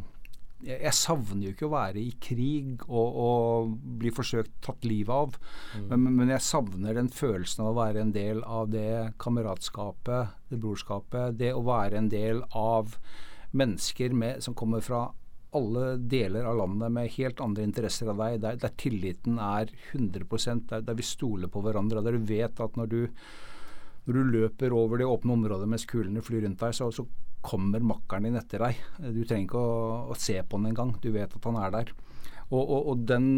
jeg, 0.61 0.77
jeg, 0.77 0.95
savner 0.95 1.47
jo 1.47 1.55
ikke 1.55 1.67
å 1.67 1.73
være 1.73 2.03
i 2.03 2.13
krig 2.23 2.85
og, 2.87 3.19
og 3.25 3.73
bli 3.99 4.13
forsøkt 4.15 4.53
tatt 4.63 4.85
livet 4.87 5.15
av, 5.17 5.39
mm. 5.81 5.89
men, 5.89 6.07
men, 6.21 6.35
jeg 6.37 6.47
savner 6.47 7.01
den 7.01 7.11
følelsen 7.11 7.65
av 7.65 7.73
å 7.73 7.79
være 7.81 8.05
en 8.05 8.13
del 8.15 8.45
av 8.45 8.71
det 8.71 8.93
kameratskapet, 9.23 10.37
det 10.53 10.61
brorskapet. 10.61 11.41
Det 11.41 11.55
å 11.57 11.65
være 11.67 11.99
en 11.99 12.13
del 12.13 12.45
av 12.53 12.95
mennesker 13.57 14.15
med, 14.15 14.45
som 14.45 14.55
kommer 14.55 14.85
fra 14.85 15.09
alle 15.57 15.95
deler 15.99 16.47
av 16.47 16.59
landet 16.61 16.93
med 16.95 17.11
helt 17.17 17.41
andre 17.43 17.65
interesser 17.67 18.11
av 18.13 18.21
deg, 18.23 18.39
der, 18.45 18.59
der 18.63 18.75
tilliten 18.79 19.41
er 19.43 19.71
100 19.93 20.27
der, 20.71 20.85
der 20.87 20.99
vi 20.99 21.07
stoler 21.07 21.51
på 21.51 21.63
hverandre, 21.65 22.03
der 22.07 22.19
du 22.19 22.29
vet 22.29 22.63
at 22.63 22.79
når 22.79 22.93
du, 22.93 23.01
når 24.07 24.19
du 24.19 24.31
løper 24.37 24.77
over 24.77 25.01
det 25.01 25.09
åpne 25.11 25.35
området 25.35 25.69
mens 25.71 25.89
kulene 25.91 26.23
flyr 26.23 26.47
rundt 26.47 26.63
deg, 26.63 26.77
så, 26.77 26.91
så 26.95 27.07
kommer 27.43 27.83
makkeren 27.83 28.29
din 28.29 28.39
etter 28.39 28.63
deg. 28.63 28.79
Du 29.01 29.25
trenger 29.25 29.49
ikke 29.49 29.61
å, 29.61 29.83
å 30.13 30.17
se 30.19 30.39
på 30.45 30.59
han 30.61 30.71
engang. 30.71 30.95
Du 31.03 31.11
vet 31.15 31.35
at 31.35 31.47
han 31.49 31.59
er 31.59 31.75
der. 31.75 31.93
Og, 32.51 32.61
og, 32.61 32.81
og 32.93 33.05
den, 33.09 33.29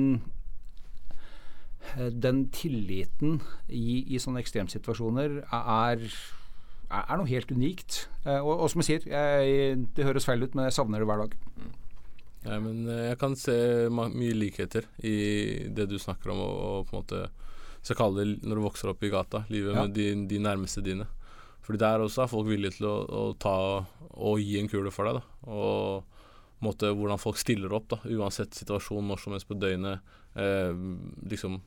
den 1.96 2.46
tilliten 2.54 3.40
i, 3.68 4.02
i 4.12 4.20
sånne 4.22 4.42
ekstremsituasjoner 4.42 5.38
er, 5.46 6.02
er, 6.88 7.14
noe 7.14 7.30
helt 7.30 7.54
unikt. 7.54 8.06
Og, 8.26 8.52
og 8.56 8.66
som 8.72 8.82
jeg 8.82 8.90
sier, 8.90 9.06
jeg, 9.14 9.86
det 9.94 10.08
høres 10.08 10.26
feil 10.28 10.42
ut, 10.42 10.58
men 10.58 10.68
jeg 10.68 10.76
savner 10.80 11.04
det 11.04 11.08
hver 11.08 11.24
dag. 11.24 11.38
Nei, 12.42 12.58
men 12.64 12.84
eh, 12.90 13.08
jeg 13.12 13.18
kan 13.20 13.36
se 13.38 13.54
mye 13.92 14.34
likheter 14.34 14.88
i 15.06 15.16
det 15.70 15.88
du 15.90 15.98
snakker 16.02 16.34
om, 16.34 16.42
og, 16.42 16.60
og 16.68 16.86
på 16.88 16.96
en 16.96 17.02
måte 17.02 17.24
skal 17.82 17.98
kalle 17.98 18.22
det 18.22 18.46
når 18.46 18.58
du 18.58 18.64
vokser 18.64 18.92
opp 18.92 19.02
i 19.02 19.10
gata, 19.12 19.42
livet 19.50 19.74
ja. 19.74 19.82
med 19.82 19.94
de, 19.96 20.06
de, 20.30 20.40
nærmeste 20.42 20.84
dine. 20.84 21.08
Fordi 21.62 21.78
der 21.82 22.02
også 22.02 22.24
er 22.24 22.30
folk 22.30 22.48
villige 22.50 22.78
til 22.78 22.88
å, 22.90 22.96
å, 23.06 23.22
ta 23.38 23.56
og 24.12 24.42
gi 24.42 24.58
en 24.58 24.70
kule 24.70 24.90
for 24.94 25.08
deg. 25.08 25.20
da, 25.20 25.50
og 25.50 26.08
måte, 26.62 26.92
hvordan 26.94 27.18
folk 27.18 27.38
stiller 27.40 27.74
opp, 27.74 27.88
da, 27.90 27.98
uansett 28.14 28.54
situasjon, 28.54 29.06
når 29.06 29.22
som 29.22 29.34
helst 29.34 29.48
på 29.50 29.58
døgnet. 29.58 30.14
Eh, 30.38 30.70
liksom 31.30 31.58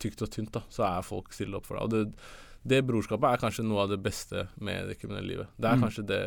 tykt 0.00 0.22
og 0.24 0.30
tynt, 0.32 0.52
da, 0.54 0.62
så 0.72 0.86
er 0.88 1.06
folk 1.06 1.32
stille 1.34 1.58
opp 1.58 1.68
for 1.68 1.76
deg. 1.76 1.84
Og 1.84 1.92
det, 1.92 2.30
det 2.68 2.84
brorskapet 2.88 3.28
er 3.28 3.42
kanskje 3.42 3.66
noe 3.66 3.84
av 3.84 3.92
det 3.92 4.00
beste 4.02 4.46
med 4.64 4.88
det 4.88 4.96
kriminelle 5.00 5.32
livet. 5.32 5.52
Det 5.56 5.68
er 5.68 5.76
mm. 5.76 5.84
kanskje 5.84 6.06
det, 6.08 6.22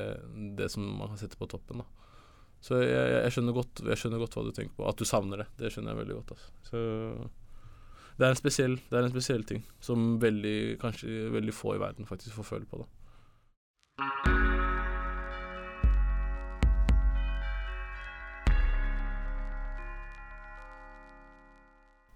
det, 0.59 0.69
som 0.73 0.85
man 0.85 1.13
kan 1.13 1.21
sette 1.21 1.39
på 1.39 1.49
toppen. 1.49 1.81
da. 1.81 2.00
Så 2.61 2.77
jeg, 2.83 2.93
jeg, 2.93 3.33
skjønner 3.33 3.55
godt, 3.57 3.81
jeg, 3.87 3.97
skjønner 3.97 4.21
godt, 4.21 4.35
hva 4.37 4.45
du 4.45 4.51
tenker 4.53 4.75
på. 4.77 4.85
At 4.89 4.99
du 5.01 5.05
savner 5.09 5.41
det. 5.41 5.47
Det 5.57 5.71
skjønner 5.73 5.95
jeg 5.95 6.01
veldig 6.03 6.17
godt. 6.19 6.33
Altså. 6.35 6.51
Så 6.69 6.77
det 8.21 8.27
er, 8.27 8.37
spesiell, 8.37 8.77
det 8.91 8.99
er 8.99 9.07
en 9.07 9.13
spesiell 9.13 9.45
ting 9.49 9.63
som 9.81 10.19
veldig, 10.21 10.57
kanskje 10.81 11.31
veldig 11.33 11.55
få 11.57 11.75
i 11.77 11.81
verden 11.81 12.09
faktisk 12.09 12.37
får 12.37 12.49
føle 12.53 12.69
på. 12.69 12.83
da. 12.83 12.89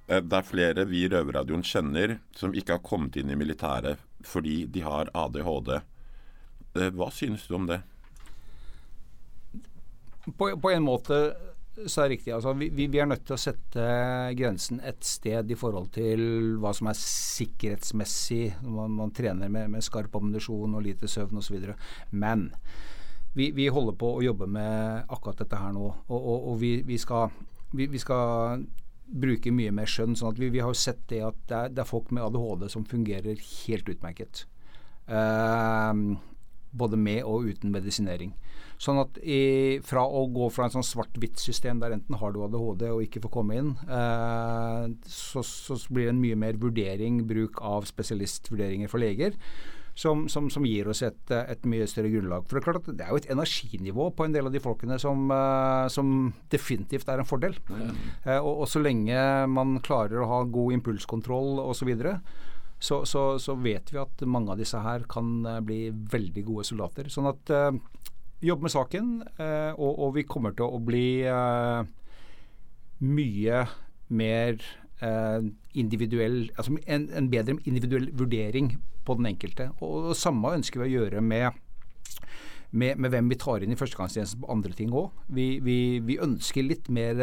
Eh, 0.08 0.22
det 0.22 0.38
er 0.38 0.46
flere 0.46 0.86
vi 0.90 1.06
i 1.06 1.10
Røverradioen 1.10 1.66
kjenner 1.66 2.20
som 2.38 2.54
ikke 2.54 2.78
har 2.78 2.86
kommet 2.86 3.18
inn 3.18 3.34
i 3.34 3.40
militæret 3.40 4.02
fordi 4.26 4.64
de 4.70 4.86
har 4.86 5.10
ADHD. 5.14 5.76
Eh, 6.78 6.92
hva 6.94 7.10
synes 7.14 7.48
du 7.50 7.58
om 7.58 7.68
det? 7.70 7.82
På, 10.34 10.50
på, 10.58 10.72
en 10.72 10.86
måte 10.86 11.20
så 11.86 12.02
er 12.02 12.08
det 12.08 12.16
riktig. 12.16 12.34
Altså, 12.34 12.54
vi, 12.56 12.70
vi, 12.72 12.88
er 13.00 13.08
nødt 13.10 13.26
til 13.28 13.36
å 13.36 13.42
sette 13.42 13.86
grensen 14.38 14.80
et 14.80 15.04
sted 15.06 15.52
i 15.52 15.58
forhold 15.60 15.90
til 15.96 16.56
hva 16.64 16.72
som 16.76 16.88
er 16.90 16.98
sikkerhetsmessig. 17.00 18.56
Man, 18.64 18.96
man 18.96 19.12
trener 19.16 19.52
med, 19.52 19.70
med 19.74 19.84
skarp 19.86 20.16
ammunisjon 20.16 20.78
og 20.78 20.86
lite 20.86 21.10
søvn 21.12 21.42
osv. 21.42 21.74
Men 22.16 22.48
vi, 23.36 23.50
vi, 23.52 23.68
holder 23.68 23.98
på 24.00 24.14
å 24.16 24.24
jobbe 24.24 24.48
med 24.48 25.12
akkurat 25.12 25.44
dette 25.44 25.60
her 25.60 25.76
nå. 25.76 25.90
Og, 26.08 26.16
og, 26.16 26.50
og 26.54 26.60
vi, 26.64 26.78
vi, 26.88 27.00
skal, 27.02 27.36
vi, 27.76 27.90
skal 28.00 28.64
bruke 29.06 29.52
mye 29.54 29.74
mer 29.76 29.90
skjønn. 29.92 30.16
sånn 30.16 30.32
at 30.32 30.40
vi, 30.40 30.54
har 30.56 30.72
jo 30.72 30.80
sett 30.80 31.04
det 31.12 31.22
at 31.28 31.42
det 31.50 31.58
er, 31.60 31.76
det 31.76 31.84
er, 31.84 31.90
folk 31.92 32.14
med 32.16 32.24
ADHD 32.24 32.70
som 32.72 32.88
fungerer 32.88 33.44
helt 33.66 33.92
utmerket. 33.92 34.46
Uh, 35.12 36.16
både 36.78 37.00
med 37.00 37.24
og 37.24 37.50
uten 37.50 37.74
medisinering. 37.74 38.34
Sånn 38.82 39.00
at 39.00 39.20
i, 39.24 39.80
fra 39.88 40.04
å 40.04 40.26
gå 40.36 40.50
fra 40.52 40.68
en 40.68 40.74
sånn 40.74 40.86
svart-hvitt-system 40.86 41.80
der 41.80 41.96
enten 41.96 42.18
har 42.20 42.34
du 42.36 42.42
ADHD 42.44 42.90
og 42.92 43.06
ikke 43.06 43.22
får 43.24 43.34
komme 43.38 43.60
inn, 43.62 43.72
eh, 43.88 44.90
så, 45.08 45.44
så, 45.46 45.80
blir 45.88 46.10
det 46.10 46.16
en 46.16 46.22
mye 46.24 46.40
mer 46.40 46.60
vurdering, 46.60 47.24
bruk 47.30 47.62
av 47.64 47.88
spesialistvurderinger 47.88 48.92
for 48.92 49.04
leger. 49.04 49.40
Som, 49.96 50.26
som, 50.28 50.50
som, 50.52 50.66
gir 50.68 50.90
oss 50.92 51.00
et, 51.08 51.22
et, 51.32 51.62
mye 51.72 51.86
større 51.88 52.10
grunnlag. 52.12 52.44
For 52.50 52.58
Det 52.58 52.60
er 52.60 52.66
klart 52.66 52.80
at 52.82 52.98
det 53.00 53.06
er 53.06 53.14
jo 53.14 53.20
et 53.22 53.30
energinivå 53.32 54.10
på 54.12 54.26
en 54.26 54.34
del 54.34 54.50
av 54.50 54.52
de 54.52 54.60
folkene 54.60 54.98
som, 55.00 55.22
uh, 55.32 55.88
som 55.88 56.10
definitivt 56.52 57.08
er 57.08 57.24
en 57.24 57.30
fordel. 57.30 57.56
Mm. 57.70 57.94
Eh, 58.26 58.42
og, 58.42 58.50
og, 58.50 58.66
så 58.68 58.82
lenge 58.84 59.16
man 59.48 59.78
klarer 59.86 60.20
å 60.20 60.28
ha 60.34 60.42
god 60.44 60.76
impulskontroll 60.82 61.64
osv., 61.64 61.80
så, 61.80 61.88
videre, 61.88 62.18
så, 62.80 63.04
så, 63.08 63.40
så, 63.42 63.56
vet 63.56 63.94
vi 63.94 64.02
at 64.02 64.24
mange 64.28 64.52
av 64.54 64.60
disse 64.60 64.80
her 64.84 65.06
kan 65.10 65.38
uh, 65.48 65.60
bli 65.64 65.90
veldig 65.92 66.44
gode 66.48 66.66
soldater. 66.68 67.08
Sånn 67.10 67.30
at 67.32 67.54
jobbe 68.46 68.68
med 68.68 68.74
saken, 68.74 69.12
eh, 69.38 69.74
og, 69.74 70.00
og, 70.00 70.16
vi 70.16 70.26
kommer 70.28 70.56
til 70.56 70.68
å 70.68 70.82
bli 70.84 71.08
eh, 71.30 71.86
mye 73.06 73.62
mer 74.16 74.60
eh, 75.04 75.48
individuell 75.74 76.52
Altså 76.56 76.76
en, 76.86 77.08
en, 77.10 77.30
bedre 77.32 77.58
individuell 77.66 78.10
vurdering 78.14 78.76
på 79.06 79.18
den 79.20 79.32
enkelte. 79.32 79.70
Og, 79.80 80.12
og 80.12 80.20
samme 80.20 80.56
ønsker 80.60 80.84
vi 80.84 80.90
å 80.90 80.96
gjøre 81.00 81.24
med 81.26 81.62
med, 82.76 82.98
med, 83.00 83.08
hvem 83.14 83.30
vi 83.32 83.38
tar 83.40 83.64
inn 83.64 83.72
i 83.72 83.78
førstegangstjenesten 83.80 84.42
på 84.42 84.50
andre 84.52 84.74
ting 84.76 84.92
òg. 84.92 85.14
Vi, 85.32 85.62
vi, 85.64 85.78
vi, 86.04 86.18
ønsker 86.20 86.66
litt, 86.66 86.90
mer, 86.92 87.22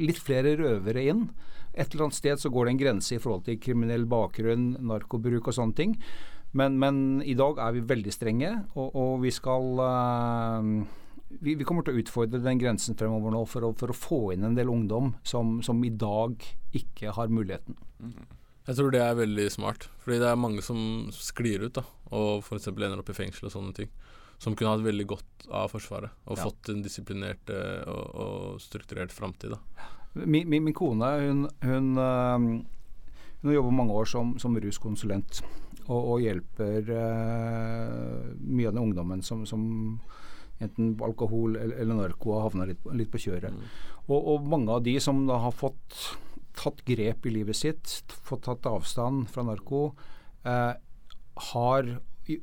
litt 0.00 0.18
flere 0.18 0.56
røvere 0.58 1.04
inn. 1.12 1.28
Et 1.72 1.86
eller 1.86 2.06
annet 2.06 2.18
sted 2.18 2.40
så 2.40 2.50
går 2.52 2.66
det 2.66 2.74
en 2.74 2.82
grense 2.82 3.14
i 3.16 3.20
forhold 3.22 3.46
til 3.46 3.60
kriminell 3.62 4.04
bakgrunn, 4.08 4.74
narkobruk 4.84 5.48
og 5.48 5.56
sånne 5.56 5.78
ting. 5.78 5.94
Men, 6.52 6.76
men, 6.80 6.96
i 7.24 7.32
dag 7.38 7.60
er 7.64 7.78
vi 7.78 7.86
veldig 7.88 8.12
strenge, 8.12 8.50
og, 8.76 8.90
og 8.92 9.14
vi 9.22 9.30
skal 9.32 9.80
uh, 9.80 10.66
vi, 11.40 11.54
vi, 11.56 11.64
kommer 11.64 11.86
til 11.86 11.96
å 11.96 12.02
utfordre 12.02 12.42
den 12.44 12.60
grensen 12.60 12.98
fremover 12.98 13.32
nå 13.32 13.42
for 13.48 13.68
å, 13.68 13.72
for 13.78 13.92
å 13.92 13.96
få 13.96 14.20
inn 14.34 14.44
en 14.44 14.58
del 14.58 14.70
ungdom 14.72 15.14
som, 15.24 15.60
som, 15.64 15.80
i 15.84 15.92
dag 15.96 16.44
ikke 16.76 17.14
har 17.16 17.32
muligheten. 17.32 17.78
Jeg 18.68 18.78
tror 18.78 18.92
det 18.94 19.00
er 19.02 19.18
veldig 19.18 19.48
smart, 19.50 19.88
fordi 20.04 20.20
det 20.22 20.28
er 20.28 20.38
mange 20.38 20.62
som 20.64 21.08
sklir 21.16 21.64
ut 21.66 21.80
da, 21.80 21.86
og 22.12 22.44
f.eks. 22.44 22.68
ender 22.70 23.00
opp 23.00 23.10
i 23.10 23.16
fengsel 23.16 23.48
og 23.48 23.56
sånne 23.56 23.74
ting. 23.80 23.90
Som 24.42 24.56
kunne 24.58 24.74
hatt 24.74 24.82
veldig 24.82 25.04
godt 25.06 25.44
av 25.54 25.68
Forsvaret 25.70 26.10
og 26.26 26.38
ja. 26.38 26.44
fått 26.48 26.72
en 26.72 26.80
disiplinert 26.82 27.50
uh, 27.54 27.82
og, 27.86 28.06
og, 28.12 28.62
strukturert 28.62 29.14
framtid. 29.14 29.54
Min, 30.14 30.48
min, 30.48 30.64
min, 30.64 30.74
kone 30.76 31.08
hun, 31.22 31.46
hun, 31.64 31.92
uh, 31.96 32.36
hun 33.40 33.48
har 33.48 33.54
jobbet 33.54 33.76
mange 33.78 33.94
år 33.96 34.08
som, 34.10 34.34
som 34.38 34.58
ruskonsulent 34.60 35.40
og, 35.86 36.00
og 36.00 36.24
hjelper 36.24 36.90
uh, 36.92 38.26
mye 38.44 38.68
av 38.68 38.76
den 38.76 38.82
ungdommen 38.82 39.24
som, 39.24 39.46
som 39.48 39.64
enten 40.62 40.94
alkohol 41.02 41.56
eller, 41.56 41.76
eller 41.80 41.98
narko 41.98 42.36
har 42.36 42.46
havna 42.48 42.68
litt, 42.70 42.84
litt, 42.94 43.10
på 43.12 43.22
kjøret. 43.24 43.56
Mm. 43.56 43.64
Og, 44.06 44.18
og, 44.20 44.46
mange 44.52 44.76
av 44.76 44.84
de 44.86 44.98
som 45.02 45.24
da 45.26 45.40
har 45.46 45.56
fått 45.56 45.96
tatt 46.58 46.84
grep 46.86 47.26
i 47.26 47.32
livet 47.32 47.56
sitt, 47.56 47.96
fått 48.28 48.44
tatt 48.46 48.68
avstand 48.68 49.30
fra 49.32 49.46
narko, 49.48 49.86
uh, 50.46 50.74
har 51.52 51.94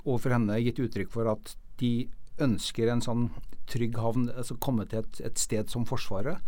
overfor 0.04 0.36
henne 0.36 0.58
gitt 0.64 0.82
uttrykk 0.82 1.14
for 1.14 1.30
at 1.32 1.54
de 1.80 2.10
ønsker 2.44 2.90
en 2.92 3.04
sånn 3.04 3.30
trygg 3.70 4.00
havn, 4.02 4.28
altså 4.34 4.58
komme 4.60 4.88
til 4.90 5.04
et, 5.04 5.22
et 5.30 5.40
sted 5.40 5.70
som 5.72 5.86
Forsvaret 5.88 6.42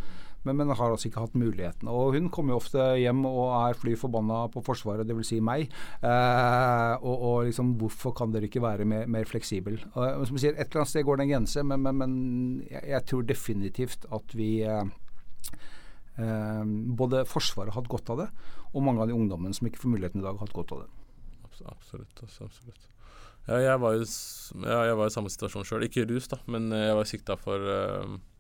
men, 0.48 0.58
men 0.58 0.72
har 0.74 0.90
altså 0.90 1.10
ikke 1.10 1.24
hatt 1.26 1.38
muligheten. 1.38 1.90
Og 1.92 2.16
hun 2.16 2.30
kommer 2.34 2.56
jo 2.56 2.62
ofte 2.62 2.86
hjem 2.98 3.24
og 3.30 3.44
er 3.60 3.78
fly 3.78 3.94
forbanna 4.00 4.44
på 4.54 4.64
Forsvaret, 4.66 5.06
dvs. 5.08 5.32
Si 5.32 5.40
meg. 5.44 5.68
Eh, 6.02 6.94
og, 6.98 7.14
og, 7.16 7.36
liksom, 7.50 7.76
hvorfor 7.82 8.16
kan 8.18 8.34
dere 8.34 8.50
ikke 8.50 8.64
være 8.64 8.88
mer, 8.90 9.06
mer 9.12 9.30
fleksibel? 9.30 9.78
Og, 9.94 10.26
som 10.30 10.42
sier, 10.42 10.56
Et 10.58 10.66
eller 10.66 10.84
annet 10.84 10.94
sted 10.94 11.06
går 11.08 11.22
det 11.22 11.28
en 11.28 11.34
grense, 11.36 11.66
men, 11.68 11.86
men, 11.86 12.00
men 12.02 12.16
jeg, 12.66 12.84
jeg, 12.96 13.08
tror 13.12 13.28
definitivt 13.30 14.08
at 14.18 14.38
vi 14.38 14.50
eh, 14.66 14.88
eh, 16.18 16.64
Både 17.02 17.26
Forsvaret 17.30 17.74
har 17.74 17.82
hatt 17.82 17.92
godt 17.92 18.14
av 18.16 18.26
det, 18.26 18.32
og 18.72 18.88
mange 18.88 19.04
av 19.04 19.12
de 19.12 19.18
ungdommene 19.18 19.54
som 19.58 19.70
ikke 19.70 19.84
får 19.84 19.94
muligheten 19.94 20.24
i 20.24 20.26
dag, 20.26 20.34
har 20.34 20.48
hatt 20.48 20.58
godt 20.58 20.74
av 20.74 20.86
det. 20.86 20.90
Absolutt. 21.62 22.18
absolutt. 22.26 22.88
Ja, 23.46 23.58
jeg 23.62 23.78
var 23.82 23.94
jo 23.94 24.06
ja, 24.66 24.80
jeg 24.90 24.98
var 24.98 25.10
i 25.10 25.14
samme 25.14 25.30
situasjon 25.30 25.66
sjøl. 25.68 25.86
Ikke 25.86 26.08
rus, 26.10 26.26
da, 26.32 26.40
men 26.50 26.72
jeg 26.74 26.98
var 26.98 27.10
sikta 27.10 27.36
for 27.38 27.62
uh, 27.62 28.16
Eh, 28.16 28.31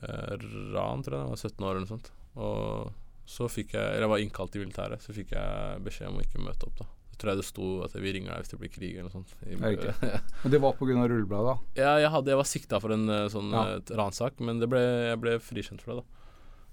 ran, 0.00 1.02
tror 1.04 1.16
jeg. 1.16 1.24
Jeg 1.24 1.32
var 1.32 1.42
17 1.42 1.64
år 1.66 1.70
eller 1.72 1.84
noe 1.84 1.90
sånt. 1.90 2.10
Og 2.38 2.92
så 3.28 3.48
fikk 3.50 3.74
jeg 3.76 3.84
Eller 3.84 4.06
jeg 4.06 4.12
var 4.12 4.22
innkalt 4.24 4.54
i 4.56 4.62
militæret, 4.62 5.02
så 5.04 5.12
fikk 5.12 5.34
jeg 5.34 5.82
beskjed 5.84 6.08
om 6.08 6.20
å 6.20 6.24
ikke 6.24 6.44
møte 6.44 6.68
opp, 6.68 6.78
da. 6.80 6.86
Jeg 7.12 7.20
tror 7.20 7.32
jeg 7.32 7.40
det 7.40 7.46
sto 7.48 7.68
at 7.82 7.96
vi 7.98 8.12
ringer 8.14 8.30
deg 8.30 8.44
hvis 8.44 8.52
det 8.52 8.58
blir 8.60 8.70
krig 8.70 8.92
eller 8.94 9.08
noe 9.08 9.16
sånt. 9.16 9.32
Men 10.44 10.54
det 10.54 10.60
var 10.62 10.76
pga. 10.78 10.94
rullebladet, 11.02 11.50
da? 11.50 11.56
Ja, 11.82 11.96
jeg, 11.98 12.12
hadde, 12.14 12.32
jeg 12.32 12.40
var 12.40 12.48
sikta 12.48 12.80
for 12.80 12.94
en 12.94 13.10
eh, 13.10 13.26
sånn 13.32 13.50
ja. 13.52 13.64
Eh, 13.74 13.94
ransak, 13.98 14.38
men 14.38 14.62
ble, 14.62 14.80
jeg 15.10 15.20
ble 15.20 15.34
frikjent 15.42 15.82
for 15.82 15.96
det, 15.96 16.04
da. 16.04 16.14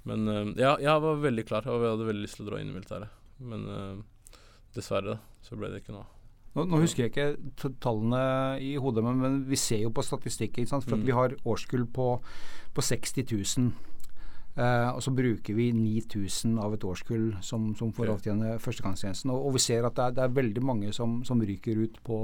Men 0.05 0.53
ja, 0.53 0.75
jeg 0.77 1.01
var 1.01 1.23
veldig 1.23 1.47
klar, 1.49 1.65
og 1.65 1.81
jeg 1.81 1.95
hadde 1.95 2.05
veldig 2.11 2.27
lyst 2.27 2.37
til 2.37 2.45
å 2.45 2.51
dra 2.51 2.59
inn 2.61 2.69
i 2.69 2.75
militæret. 2.75 3.23
Men 3.41 3.63
dessverre, 4.77 5.15
da, 5.15 5.41
så 5.41 5.57
ble 5.57 5.71
det 5.73 5.81
ikke 5.81 5.95
noe 5.95 6.05
nå, 6.55 6.63
nå, 6.65 6.79
husker 6.83 7.05
jeg 7.05 7.13
ikke 7.13 7.71
tallene 7.83 8.21
i 8.63 8.75
hodet, 8.81 9.03
men, 9.05 9.19
men 9.21 9.41
vi 9.49 9.59
ser 9.59 9.83
jo 9.83 9.91
på 9.95 10.05
statistikken. 10.05 10.67
For 10.71 10.95
mm. 10.95 11.03
vi 11.07 11.15
har 11.15 11.35
årskull 11.45 11.85
på, 11.91 12.13
på 12.73 12.85
60 12.89 13.27
000. 13.31 13.73
Eh, 14.55 14.89
og 14.95 15.03
så 15.03 15.11
bruker 15.11 15.55
vi 15.57 15.71
9000 15.75 16.55
av 16.63 16.77
et 16.77 16.83
årskull 16.87 17.33
som, 17.43 17.73
som 17.75 17.91
får 17.93 18.13
avtjene 18.13 18.53
førstegangstjenesten. 18.63 19.33
Og, 19.33 19.49
og, 19.49 19.55
vi 19.57 19.63
ser 19.65 19.83
at 19.83 19.97
det 19.97 20.05
er, 20.05 20.15
det 20.15 20.23
er 20.23 20.37
veldig 20.37 20.63
mange 20.63 20.93
som, 20.95 21.17
som, 21.27 21.41
ryker 21.43 21.81
ut 21.83 21.99
på, 22.07 22.19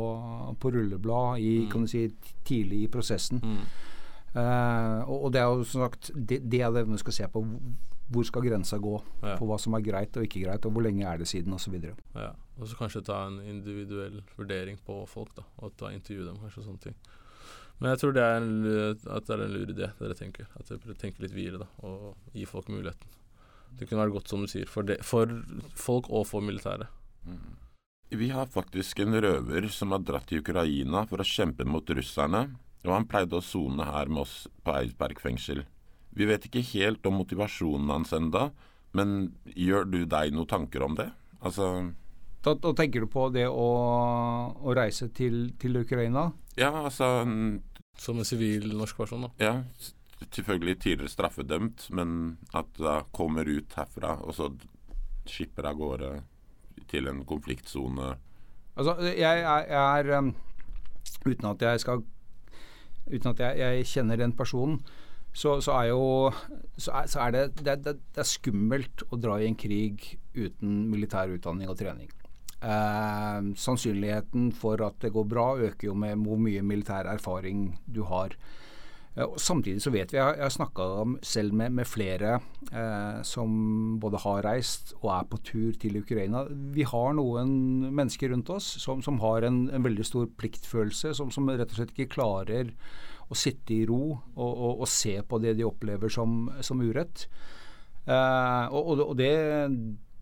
på 0.59 0.71
rulleblad 0.71 1.43
i, 1.43 1.57
mm. 1.65 1.71
kan 1.73 1.83
du 1.83 1.91
si, 1.91 2.05
tidlig 2.47 2.85
i 2.85 2.91
prosessen. 2.91 3.43
Mm. 3.43 3.63
Eh, 4.31 5.00
og, 5.09 5.17
og, 5.25 5.33
det 5.35 5.41
er 5.41 5.50
jo 5.51 5.67
som 5.67 5.83
sagt 5.83 6.13
det, 6.15 6.39
det 6.47 6.63
er 6.63 6.71
det 6.71 6.85
vi 6.88 7.01
skal 7.03 7.17
se 7.19 7.27
på. 7.33 7.43
Hvor 8.12 8.25
skal 8.27 8.44
grensa 8.44 8.77
gå 8.84 8.98
Ja. 9.24 9.38
på 9.39 9.46
hva 9.48 9.58
som 9.60 9.74
er 9.77 9.82
greit 9.86 10.18
og 10.20 10.24
ikke 10.27 10.41
greit, 10.44 10.65
og 10.68 10.74
hvor 10.75 10.84
lenge 10.84 11.06
er 11.08 11.18
det 11.22 11.27
siden 11.32 11.53
osv. 11.56 11.77
Ja. 12.15 12.34
Og 12.60 12.68
så 12.68 12.75
kanskje 12.75 13.06
ta 13.08 13.22
en 13.27 13.39
individuell 13.39 14.22
vurdering 14.38 14.77
på 14.86 15.08
folk, 15.08 15.34
da. 15.36 15.44
Og 15.63 15.72
ta 15.77 15.91
intervjue 15.96 16.25
dem, 16.27 16.38
kanskje, 16.41 16.60
og 16.60 16.65
sånne 16.68 16.82
ting. 16.82 16.96
Men 17.80 17.89
jeg 17.96 18.00
tror 18.01 18.13
det 18.13 18.22
er 18.22 18.36
en, 18.38 18.51
at 19.15 19.25
det 19.25 19.34
er 19.38 19.44
en 19.46 19.53
lur 19.56 19.65
idé, 19.74 19.88
dere 19.98 20.13
tenker. 20.20 20.46
At 20.60 20.68
dere 20.70 20.94
tenker 21.00 21.24
litt 21.24 21.34
videre, 21.34 21.63
da. 21.63 21.68
Og 21.88 22.15
gi 22.36 22.46
folk 22.46 22.68
muligheten. 22.70 23.08
Det 23.80 23.88
kunne 23.88 24.03
vært 24.03 24.13
godt, 24.20 24.27
som 24.30 24.41
du 24.44 24.48
sier, 24.51 24.68
for, 24.68 24.84
det, 24.84 25.00
for 25.08 25.25
folk 25.80 26.10
og 26.12 26.27
for 26.27 26.41
militæret. 26.44 26.88
Vi 28.12 28.27
har 28.30 28.46
faktisk 28.51 29.00
en 29.00 29.15
røver 29.24 29.70
som 29.72 29.91
har 29.96 30.00
dratt 30.03 30.27
til 30.27 30.41
Ukraina 30.44 31.06
for 31.08 31.24
å 31.24 31.27
kjempe 31.27 31.63
mot 31.65 31.88
russerne, 31.96 32.50
og 32.84 32.91
han 32.91 33.06
pleide 33.08 33.38
å 33.39 33.46
sone 33.46 33.86
her 33.88 34.10
med 34.12 34.25
oss 34.25 34.48
på 34.65 34.74
Eidsberg 34.75 35.22
fengsel. 35.24 35.63
Vi 36.18 36.27
vet 36.27 36.46
ikke 36.48 36.63
helt 36.74 37.06
om 37.08 37.20
motivasjonen 37.22 37.89
hans 37.94 38.12
enda, 38.13 38.50
men 38.98 39.32
gjør 39.56 39.86
du 39.88 40.01
deg 40.06 40.34
noen 40.36 40.50
tanker 40.51 40.84
om 40.84 40.96
det? 41.00 41.10
Altså, 41.41 41.94
Da, 42.44 42.56
da 42.58 42.72
tenker 42.74 43.01
du 43.06 43.08
på 43.08 43.27
det 43.34 43.46
å, 43.48 43.68
å 44.58 44.74
reise 44.75 45.08
til, 45.13 45.51
til 45.62 45.77
Ukraina? 45.77 46.32
ja, 46.58 46.72
altså 46.84 47.24
Som 48.01 48.18
en 48.20 48.25
sivil 48.25 48.72
norsk 48.75 48.98
person, 48.98 49.27
da. 49.27 49.30
Ja, 49.39 49.63
selvfølgelig 50.22 50.80
tidligere 50.82 51.10
straffedømt, 51.13 51.88
men 51.94 52.38
at 52.53 52.70
da 52.77 53.01
kommer 53.13 53.46
ut 53.46 53.74
herfra, 53.77 54.18
og 54.25 54.34
så 54.36 54.50
skipper 55.30 55.70
av 55.70 55.77
gårde 55.77 56.12
til 56.89 57.08
en 57.08 57.22
konfliktsone. 57.30 58.15
Altså, 58.75 58.98
jeg, 59.06 59.22
er, 59.46 59.65
jeg 59.70 60.00
er 60.00 60.18
um, 60.18 60.34
Uten 61.25 61.46
at 61.51 61.62
jeg 61.62 61.80
skal 61.84 62.03
Uten 63.12 63.32
at 63.34 63.39
jeg, 63.44 63.58
jeg 63.60 63.86
kjenner 63.91 64.18
den 64.18 64.34
personen, 64.38 64.80
så, 65.33 65.59
så 65.63 65.75
er 65.79 65.91
jo 65.91 66.31
Så 66.77 66.91
er, 66.91 67.05
så 67.07 67.19
er 67.25 67.35
det, 67.35 67.43
det, 67.61 67.77
det, 67.85 67.97
det 68.15 68.23
er 68.23 68.27
skummelt 68.27 69.03
å 69.09 69.19
dra 69.21 69.38
i 69.39 69.47
en 69.47 69.55
krig 69.55 70.17
uten 70.35 70.89
militær 70.91 71.31
utdanning 71.31 71.69
og 71.69 71.77
trening. 71.79 72.09
Eh, 72.61 73.38
sannsynligheten 73.57 74.51
for 74.53 74.81
at 74.85 75.00
det 75.01 75.13
går 75.13 75.25
bra, 75.29 75.45
øker 75.57 75.91
jo 75.91 75.95
med 75.97 76.25
hvor 76.25 76.41
mye 76.41 76.61
militær 76.65 77.09
erfaring 77.09 77.71
du 77.89 78.03
har. 78.09 78.35
Eh, 79.15 79.27
samtidig 79.35 79.81
så 79.83 79.91
vet 79.91 80.13
vi, 80.13 80.19
jeg 80.19 80.39
har 80.39 80.53
snakka 80.53 80.88
selv 81.25 81.53
med, 81.57 81.73
med 81.75 81.89
flere 81.89 82.38
eh, 82.71 83.21
som 83.27 83.97
både 84.00 84.21
har 84.23 84.45
reist 84.45 84.93
og 85.01 85.09
er 85.17 85.29
på 85.31 85.41
tur 85.43 85.71
til 85.81 85.97
Ukraina. 86.00 86.45
Vi 86.50 86.85
har 86.88 87.13
noen 87.17 87.89
mennesker 87.89 88.31
rundt 88.31 88.50
oss 88.53 88.69
som, 88.83 89.01
som 89.01 89.19
har 89.25 89.47
en, 89.47 89.65
en 89.73 89.83
veldig 89.83 90.05
stor 90.07 90.29
pliktfølelse, 90.38 91.15
som, 91.17 91.33
som 91.33 91.50
rett 91.50 91.73
og 91.73 91.81
slett 91.81 91.95
ikke 91.97 92.13
klarer 92.15 92.71
å 93.31 93.38
sitte 93.38 93.75
i 93.75 93.85
ro 93.88 94.03
og, 94.11 94.51
og, 94.51 94.83
og 94.83 94.88
se 94.91 95.15
på 95.23 95.39
det 95.43 95.55
de 95.59 95.67
opplever 95.67 96.11
som, 96.11 96.45
som 96.63 96.81
urett. 96.83 97.25
Eh, 98.05 98.65
og, 98.75 99.00
og, 99.05 99.13
det, 99.19 99.31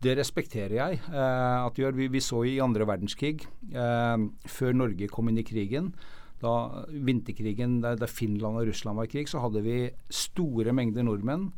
det 0.03 0.17
respekterer 0.19 0.77
jeg 0.77 1.01
eh, 1.09 1.57
at 1.65 1.79
gjør. 1.79 1.97
Vi, 1.97 2.09
vi 2.13 2.23
så 2.23 2.43
i 2.45 2.59
andre 2.63 2.87
verdenskrig, 2.89 3.47
eh, 3.73 4.27
før 4.59 4.77
Norge 4.77 5.09
kom 5.11 5.31
inn 5.31 5.41
i 5.41 5.47
krigen, 5.47 5.93
da 6.39 6.85
vinterkrigen 6.87 7.81
der, 7.83 7.97
der 7.99 8.11
Finland 8.11 8.61
og 8.61 8.69
Russland 8.69 8.99
var 8.99 9.09
i 9.09 9.11
krig, 9.11 9.27
så 9.27 9.41
hadde 9.43 9.63
vi 9.65 9.89
store 10.13 10.71
mengder 10.75 11.03
nordmenn 11.03 11.49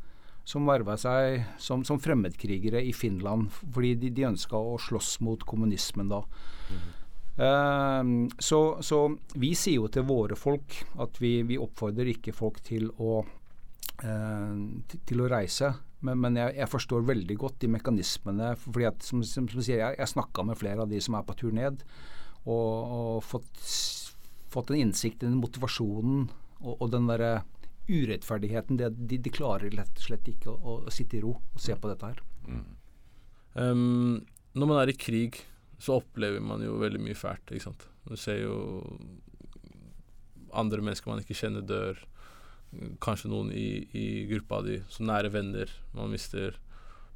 som 0.48 0.65
verva 0.65 0.96
seg 0.98 1.43
som, 1.62 1.84
som 1.86 2.00
fremmedkrigere 2.01 2.81
i 2.81 2.93
Finland 2.98 3.51
fordi 3.53 3.91
de, 4.01 4.10
de 4.17 4.25
ønska 4.31 4.58
å 4.58 4.79
slåss 4.81 5.20
mot 5.22 5.43
kommunismen 5.46 6.10
da. 6.10 6.24
Eh, 6.72 7.00
så, 7.38 8.60
så 8.84 8.98
vi 9.40 9.54
sier 9.56 9.80
jo 9.80 9.88
til 9.92 10.04
våre 10.06 10.36
folk 10.38 10.76
at 11.02 11.16
vi, 11.22 11.40
vi 11.48 11.60
oppfordrer 11.62 12.12
ikke 12.12 12.34
folk 12.36 12.60
til 12.68 12.90
å, 13.00 13.22
eh, 14.04 14.92
til, 14.92 15.24
å 15.24 15.30
reise. 15.32 15.72
Men, 16.06 16.20
men 16.22 16.38
jeg, 16.38 16.58
jeg 16.60 16.72
forstår 16.72 17.08
veldig 17.08 17.38
godt 17.40 17.62
de 17.64 17.72
mekanismene. 17.72 18.56
fordi 18.60 18.90
at, 18.90 19.06
som, 19.06 19.24
som, 19.24 19.48
som 19.50 19.62
sier, 19.62 19.80
Jeg, 19.80 20.00
jeg 20.02 20.14
snakka 20.14 20.44
med 20.44 20.60
flere 20.60 20.84
av 20.84 20.92
de 20.92 21.02
som 21.02 21.16
er 21.18 21.26
på 21.26 21.38
tur 21.40 21.56
ned, 21.56 21.86
og, 22.42 22.76
og 22.98 23.24
fått, 23.24 23.64
fått 24.52 24.74
en 24.74 24.82
innsikt 24.82 25.24
i 25.24 25.30
den 25.30 25.40
motivasjonen 25.42 26.28
og, 26.62 26.76
og 26.76 26.88
den 26.91 27.08
derre 27.10 27.44
urettferdigheten. 27.91 28.78
Det, 28.82 28.91
de, 29.08 29.22
de 29.22 29.34
klarer 29.34 29.74
rett 29.74 29.98
og 29.98 30.06
slett 30.10 30.30
ikke 30.32 30.52
å, 30.52 30.82
å 30.86 30.94
sitte 30.94 31.20
i 31.20 31.24
ro 31.24 31.36
og 31.38 31.62
se 31.62 31.78
på 31.78 31.91
dette 31.91 32.12
her. 32.12 32.22
Ehm, 33.62 34.22
når 34.56 34.70
man 34.70 34.82
er 34.82 34.91
i 34.91 34.98
krig, 34.98 35.41
så 35.82 35.98
opplever 35.98 36.44
man 36.46 36.62
jo 36.62 36.78
veldig 36.82 37.02
mye 37.02 37.17
fælt, 37.17 37.50
ikke 37.50 37.65
sant. 37.72 37.88
Du 38.06 38.17
ser 38.20 38.44
jo 38.44 38.56
andre 40.54 40.82
mennesker 40.84 41.10
man 41.10 41.22
ikke 41.24 41.38
kjenner 41.38 41.65
dør. 41.65 42.00
Kanskje 43.04 43.32
noen 43.32 43.50
i, 43.56 43.84
i 43.98 44.06
gruppa 44.30 44.62
di, 44.65 44.78
så 44.91 45.04
nære 45.08 45.32
venner 45.34 45.72
man 45.98 46.13
mister. 46.13 46.60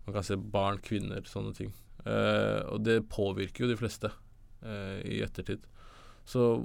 Man 0.06 0.18
kan 0.18 0.26
se 0.26 0.38
barn, 0.38 0.82
kvinner, 0.84 1.24
sånne 1.30 1.54
ting. 1.58 1.72
Eh, 2.06 2.62
og 2.70 2.84
det 2.86 3.04
påvirker 3.10 3.66
jo 3.66 3.72
de 3.72 3.80
fleste 3.80 4.12
eh, 4.62 5.00
i 5.16 5.22
ettertid. 5.26 5.64
Så 6.26 6.58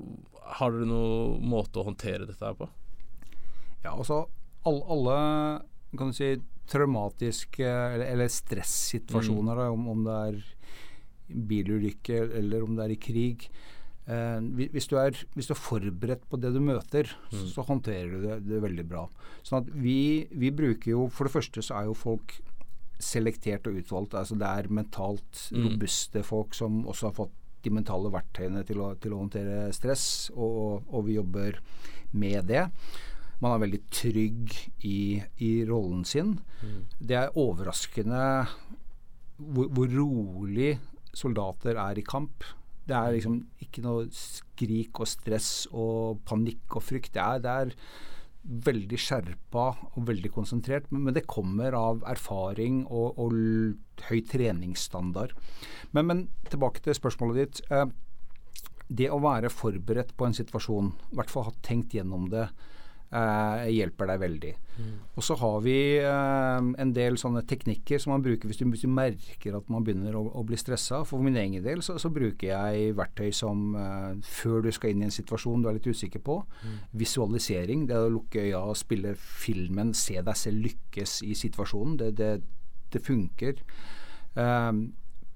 har 0.57 0.73
dere 0.73 0.89
noen 0.89 1.45
måte 1.53 1.81
å 1.81 1.87
håndtere 1.89 2.29
dette 2.29 2.45
her 2.45 2.57
på? 2.57 2.69
Ja, 3.85 3.95
altså 3.95 4.25
alle, 4.69 4.85
alle 4.93 5.19
kan 5.97 6.13
du 6.13 6.17
si, 6.17 6.35
traumatiske 6.71 7.67
eller, 7.67 8.07
eller 8.07 8.31
stressituasjoner, 8.31 9.59
mm. 9.59 9.73
om, 9.75 9.89
om 9.95 10.03
det 10.07 10.19
er 10.29 10.43
bilulykke 11.35 12.23
eller 12.41 12.65
om 12.67 12.77
det 12.79 12.85
er 12.87 12.95
i 12.95 13.01
krig. 13.01 13.49
Eh, 14.11 14.41
hvis, 14.75 14.89
du 14.91 14.97
er, 14.99 15.15
hvis 15.37 15.47
du 15.51 15.55
er 15.55 15.61
forberedt 15.61 16.25
på 16.31 16.39
det 16.41 16.53
du 16.55 16.61
møter, 16.65 17.11
så, 17.31 17.43
så 17.55 17.65
håndterer 17.69 18.11
du 18.15 18.25
det, 18.27 18.39
det 18.49 18.63
veldig 18.65 18.87
bra. 18.91 19.05
Sånn 19.47 19.63
at 19.63 19.69
vi, 19.75 20.27
vi 20.33 20.51
bruker 20.51 20.91
jo 20.97 21.05
For 21.15 21.29
det 21.29 21.35
første 21.37 21.63
så 21.65 21.79
er 21.81 21.91
jo 21.91 21.95
folk 21.97 22.39
selektert 23.01 23.65
og 23.71 23.79
utvalgt. 23.81 24.15
altså 24.19 24.37
Det 24.37 24.49
er 24.49 24.69
mentalt 24.73 25.47
Mm. 25.51 25.63
robuste 25.69 26.23
folk 26.27 26.55
som 26.55 26.83
også 26.87 27.07
har 27.09 27.15
fått 27.17 27.37
de 27.65 27.71
mentale 27.73 28.11
verktøyene 28.13 28.63
til 28.69 28.81
å, 28.81 28.91
til 29.01 29.13
å 29.13 29.19
håndtere 29.23 29.71
stress, 29.77 30.31
og, 30.33 30.83
og 30.89 31.07
vi 31.07 31.17
jobber 31.19 31.59
med 32.13 32.47
det. 32.49 32.67
Man 33.41 33.53
er 33.55 33.63
veldig 33.67 33.81
trygg 33.93 34.53
i, 34.85 35.21
i 35.41 35.51
rollen 35.69 36.05
sin. 36.05 36.39
Det 37.01 37.17
er 37.17 37.37
overraskende 37.41 38.21
hvor, 39.41 39.69
hvor 39.73 39.89
rolig 39.93 40.75
soldater 41.17 41.79
er 41.81 41.99
i 41.99 42.07
kamp. 42.07 42.45
Det 42.87 42.97
er 42.97 43.15
liksom 43.15 43.41
ikke 43.63 43.85
noe 43.85 44.07
skrik 44.15 45.03
og 45.03 45.09
stress 45.09 45.67
og 45.71 46.23
panikk 46.27 46.79
og 46.79 46.87
frykt. 46.87 47.13
Det 47.15 47.23
er, 47.23 47.43
det 47.45 47.57
er 47.65 47.75
veldig 48.41 48.99
skjerpa 48.99 49.67
og 49.93 50.05
veldig 50.09 50.31
konsentrert, 50.33 50.87
men, 50.91 51.05
men 51.07 51.17
det 51.17 51.29
kommer 51.31 51.77
av 51.77 52.05
erfaring 52.09 52.83
og, 52.89 53.19
og 53.21 53.35
høy 54.09 54.21
treningsstandard. 54.31 55.35
Men, 55.93 56.09
men 56.09 56.23
tilbake 56.49 56.83
til 56.85 56.97
spørsmålet 56.97 57.41
ditt. 57.43 57.63
Eh, 57.71 57.87
det 58.91 59.11
å 59.13 59.21
være 59.23 59.53
forberedt 59.55 60.17
på 60.19 60.27
en 60.27 60.35
situasjon, 60.35 60.91
i 61.13 61.19
hvert 61.19 61.31
fall 61.31 61.47
ha 61.47 61.55
tenkt 61.63 61.95
gjennom 61.95 62.27
det, 62.33 62.49
eh, 63.11 63.69
hjelper 63.75 64.11
deg 64.13 64.21
veldig. 64.23 64.53
Og 65.19 65.25
så 65.25 65.35
har 65.37 65.59
vi 65.65 65.77
eh, 66.01 66.69
en 66.83 66.93
del 66.97 67.19
sånne 67.21 67.43
teknikker 67.49 68.01
som 68.01 68.15
man 68.15 68.25
bruker 68.25 68.49
hvis 68.49 68.61
du, 68.61 68.65
hvis 68.71 68.87
du 68.87 68.93
merker 68.93 69.59
at 69.59 69.69
man 69.73 69.85
begynner 69.85 70.17
å, 70.17 70.23
å 70.41 70.45
bli 70.47 70.59
stressa. 70.61 71.03
For 71.09 71.23
min 71.25 71.37
egen 71.41 71.65
del 71.65 71.83
så, 71.85 71.99
så 72.01 72.13
bruker 72.15 72.53
jeg 72.53 72.95
verktøy 72.99 73.29
som 73.37 73.75
eh, 73.77 74.23
før 74.25 74.65
du 74.65 74.71
skal 74.75 74.95
inn 74.95 75.05
i 75.05 75.09
en 75.11 75.15
situasjon 75.15 75.65
du 75.65 75.71
er 75.71 75.77
litt 75.77 75.91
usikker 75.91 76.25
på. 76.25 76.39
Visualisering. 76.97 77.85
Det 77.91 77.99
å 77.99 78.13
lukke 78.13 78.47
øya 78.47 78.63
og 78.71 78.79
spille 78.81 79.17
filmen, 79.19 79.93
se 79.99 80.23
deg 80.25 80.39
selv 80.39 80.65
lykkes 80.71 81.21
i 81.29 81.37
situasjonen. 81.39 81.99
Det, 82.01 82.15
det, 82.21 82.33
det 82.95 83.05
funker. 83.05 83.61
Eh, 84.41 84.73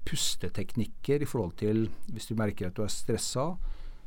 pusteteknikker 0.05 1.23
i 1.25 1.29
forhold 1.29 1.55
til 1.57 1.87
hvis 2.13 2.29
du 2.29 2.35
merker 2.39 2.69
at 2.69 2.77
du 2.77 2.85
er 2.85 2.93
stressa. 2.93 3.53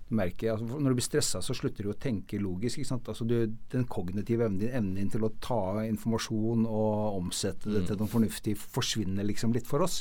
Du 0.09 0.15
merker, 0.17 0.55
altså, 0.55 0.79
når 0.81 0.95
du 0.95 0.99
blir 0.99 1.05
stressa, 1.05 1.43
så 1.45 1.57
slutter 1.57 1.85
du 1.85 1.93
å 1.93 1.99
tenke 2.01 2.41
logisk. 2.41 2.81
Ikke 2.81 2.91
sant? 2.91 3.09
Altså, 3.13 3.27
du, 3.29 3.35
den 3.73 3.89
kognitive 3.91 4.47
evnen 4.47 4.63
din, 4.63 4.73
evnen 4.73 4.95
din 4.97 5.11
til 5.13 5.27
å 5.27 5.33
ta 5.45 5.85
informasjon 5.85 6.65
og 6.65 7.19
omsette 7.19 7.71
det 7.73 7.85
til 7.91 8.01
noe 8.01 8.11
fornuftig, 8.11 8.57
forsvinner 8.59 9.27
liksom 9.29 9.53
litt 9.57 9.69
for 9.69 9.85
oss. 9.85 10.01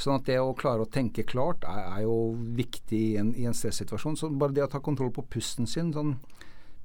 Sånn 0.00 0.16
at 0.16 0.28
det 0.28 0.38
å 0.40 0.56
klare 0.56 0.84
å 0.84 0.90
tenke 0.90 1.26
klart 1.28 1.64
er, 1.68 1.86
er 1.88 2.04
jo 2.06 2.34
viktig 2.56 3.00
i 3.12 3.16
en, 3.20 3.32
i 3.36 3.48
en 3.48 3.56
stressituasjon. 3.56 4.20
Så 4.20 4.30
bare 4.32 4.56
det 4.56 4.64
å 4.64 4.70
ta 4.72 4.80
kontroll 4.84 5.12
på 5.14 5.26
pusten 5.36 5.68
sin 5.70 5.92
sånn 5.96 6.18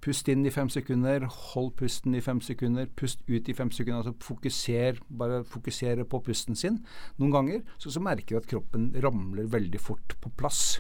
Pust 0.06 0.28
inn 0.30 0.44
i 0.46 0.52
fem 0.54 0.68
sekunder, 0.70 1.24
hold 1.26 1.72
pusten 1.80 2.14
i 2.14 2.20
fem 2.22 2.38
sekunder, 2.44 2.86
pust 3.00 3.24
ut 3.26 3.48
i 3.50 3.56
fem 3.58 3.72
sekunder. 3.74 4.04
altså 4.04 4.28
Fokuser, 4.28 5.00
bare 5.10 5.40
fokusere 5.50 6.06
på 6.06 6.20
pusten 6.28 6.54
sin 6.60 6.78
noen 7.18 7.34
ganger. 7.34 7.64
Så, 7.82 7.90
så 7.96 8.04
merker 8.06 8.36
vi 8.36 8.42
at 8.44 8.50
kroppen 8.52 8.92
ramler 9.02 9.50
veldig 9.50 9.82
fort 9.82 10.14
på 10.22 10.30
plass. 10.38 10.78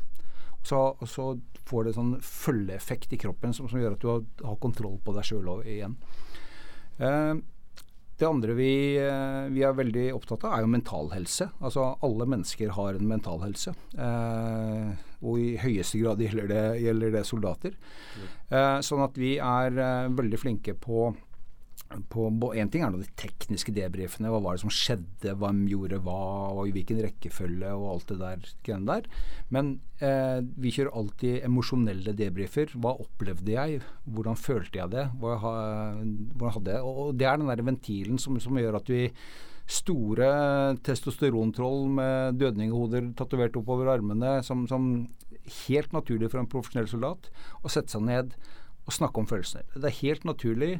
Så, 0.65 0.79
så 1.05 1.31
får 1.69 1.87
det 1.87 1.95
sånn 1.97 2.15
følgeeffekt 2.25 3.13
i 3.13 3.19
kroppen 3.21 3.53
som, 3.53 3.67
som 3.69 3.81
gjør 3.81 3.97
at 3.97 4.01
du 4.01 4.07
har, 4.09 4.23
har 4.45 4.61
kontroll 4.63 4.97
på 5.05 5.13
deg 5.15 5.27
sjøl 5.27 5.51
igjen. 5.65 5.97
Eh, 6.97 7.35
Det 8.15 8.23
andre 8.23 8.53
vi, 8.55 8.95
eh, 8.95 9.49
vi, 9.51 9.59
er 9.67 9.73
veldig 9.75 10.05
opptatt 10.15 10.45
av, 10.47 10.53
er 10.55 10.61
jo 10.63 10.69
mental 10.71 11.09
helse. 11.11 11.49
Altså 11.59 11.89
alle 12.05 12.25
mennesker 12.31 12.69
har 12.77 12.95
en 12.95 13.09
mental 13.09 13.41
helse. 13.43 13.73
Eh, 13.91 14.93
og 15.19 15.41
i 15.41 15.57
høyeste 15.59 15.99
grad 15.99 16.23
gjelder 16.23 16.47
det, 16.47 16.63
gjelder 16.85 17.11
det 17.11 17.25
soldater. 17.27 17.75
Eh, 18.47 18.79
sånn 18.87 19.03
at 19.03 19.19
vi 19.19 19.33
er 19.43 19.75
eh, 19.75 20.07
veldig 20.15 20.39
flinke 20.39 20.77
på 20.79 21.09
på 22.09 22.27
En 22.57 22.69
ting 22.71 22.83
er 22.83 22.91
nå 22.91 22.99
de 22.99 23.07
tekniske 23.19 23.71
debrifene. 23.75 24.31
Hva 24.33 24.41
var 24.43 24.57
det 24.57 24.63
som 24.63 24.73
skjedde, 24.73 25.35
hvem 25.39 25.63
gjorde 25.69 26.01
hva, 26.03 26.19
og 26.55 26.67
i 26.67 26.73
hvilken 26.75 27.01
rekkefølge 27.05 27.71
og 27.77 27.87
alt 27.93 28.11
det 28.11 28.17
der 28.19 28.85
der. 28.89 29.09
Men 29.53 29.75
eh, 30.03 30.41
vi 30.41 30.73
kjører 30.75 30.97
alltid 30.97 31.45
emosjonelle 31.45 32.15
debrifer. 32.17 32.73
Hva 32.73 32.95
opplevde 33.05 33.53
jeg? 33.53 33.81
Hvordan 34.05 34.39
følte 34.39 34.81
jeg 34.81 34.93
det? 34.95 35.07
Hva, 35.21 35.35
hvordan 35.39 36.55
hadde 36.57 36.77
jeg 36.77 36.95
Og 36.95 37.13
det 37.15 37.29
er 37.29 37.37
den 37.37 37.51
der 37.53 37.65
ventilen 37.69 38.21
som, 38.21 38.39
som 38.41 38.57
gjør 38.59 38.81
at 38.81 38.91
vi 38.91 39.05
Store 39.65 40.27
testosterontroll 40.85 41.87
med 41.97 42.35
dødninghoder 42.37 43.07
tatovert 43.17 43.55
oppover 43.57 43.89
armene, 43.95 44.35
som, 44.45 44.67
som 44.69 45.07
helt 45.65 45.95
naturlig 45.95 46.29
for 46.29 46.37
en 46.37 46.49
profesjonell 46.49 46.89
soldat, 46.91 47.31
å 47.65 47.71
sette 47.73 47.95
seg 47.95 48.05
ned 48.05 48.35
og 48.85 48.93
snakke 48.93 49.17
om 49.17 49.29
følelsene. 49.29 49.65
Det 49.73 49.89
er 49.89 50.03
helt 50.03 50.27
naturlig 50.29 50.75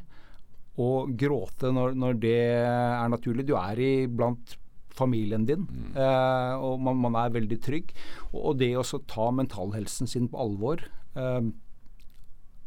å 0.81 1.05
gråte 1.07 1.71
når, 1.71 1.95
når, 1.95 2.17
det 2.21 2.39
er 2.59 3.11
naturlig. 3.11 3.47
Du 3.47 3.55
er 3.59 3.79
i 3.79 3.91
blant 4.11 4.57
familien 4.95 5.43
din, 5.47 5.65
mm. 5.67 5.95
eh, 5.99 6.63
og 6.63 6.79
man, 6.83 6.99
man, 7.03 7.17
er 7.19 7.35
veldig 7.35 7.59
trygg. 7.63 7.93
Og, 8.31 8.39
og 8.39 8.59
det 8.61 8.71
å 8.79 8.85
ta 9.07 9.29
mentalhelsen 9.35 10.07
sin 10.07 10.29
på 10.31 10.39
alvor 10.39 10.83
eh, 10.83 11.41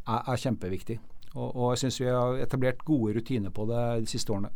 er, 0.09 0.21
er, 0.21 0.41
kjempeviktig. 0.41 0.99
Og, 1.35 1.49
og 1.49 1.71
jeg 1.73 1.85
syns 1.85 2.01
vi 2.03 2.11
har 2.13 2.41
etablert 2.45 2.85
gode 2.89 3.17
rutiner 3.19 3.53
på 3.55 3.69
det 3.69 3.85
de 4.05 4.13
siste 4.13 4.33
årene. 4.35 4.53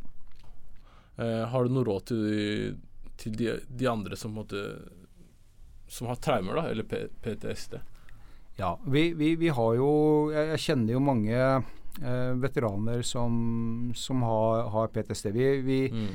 Eh, 1.20 1.44
har 1.48 1.64
du 1.64 1.72
noe 1.72 1.86
råd 1.88 2.08
til, 2.12 2.76
til 3.20 3.36
de, 3.36 3.56
de, 3.68 3.88
andre 3.88 4.16
som, 4.20 4.36
måtte, 4.36 4.62
som 5.88 6.08
har 6.12 6.20
traumer, 6.24 6.60
da, 6.60 6.68
eller 6.72 6.88
PTSD? 6.88 7.78
Ja, 8.60 8.74
vi, 8.84 9.12
vi, 9.16 9.34
vi 9.40 9.48
har 9.48 9.76
jo 9.78 9.92
jeg, 10.32 10.60
kjenner 10.60 10.96
jo 10.96 11.04
mange 11.04 11.38
eh, 12.00 12.34
veteraner 12.40 13.02
som, 13.06 13.92
som 13.96 14.22
har, 14.26 14.68
har, 14.74 14.92
PTSD. 14.94 15.32
Vi, 15.34 15.48
vi, 15.66 15.80
mm. 15.92 16.12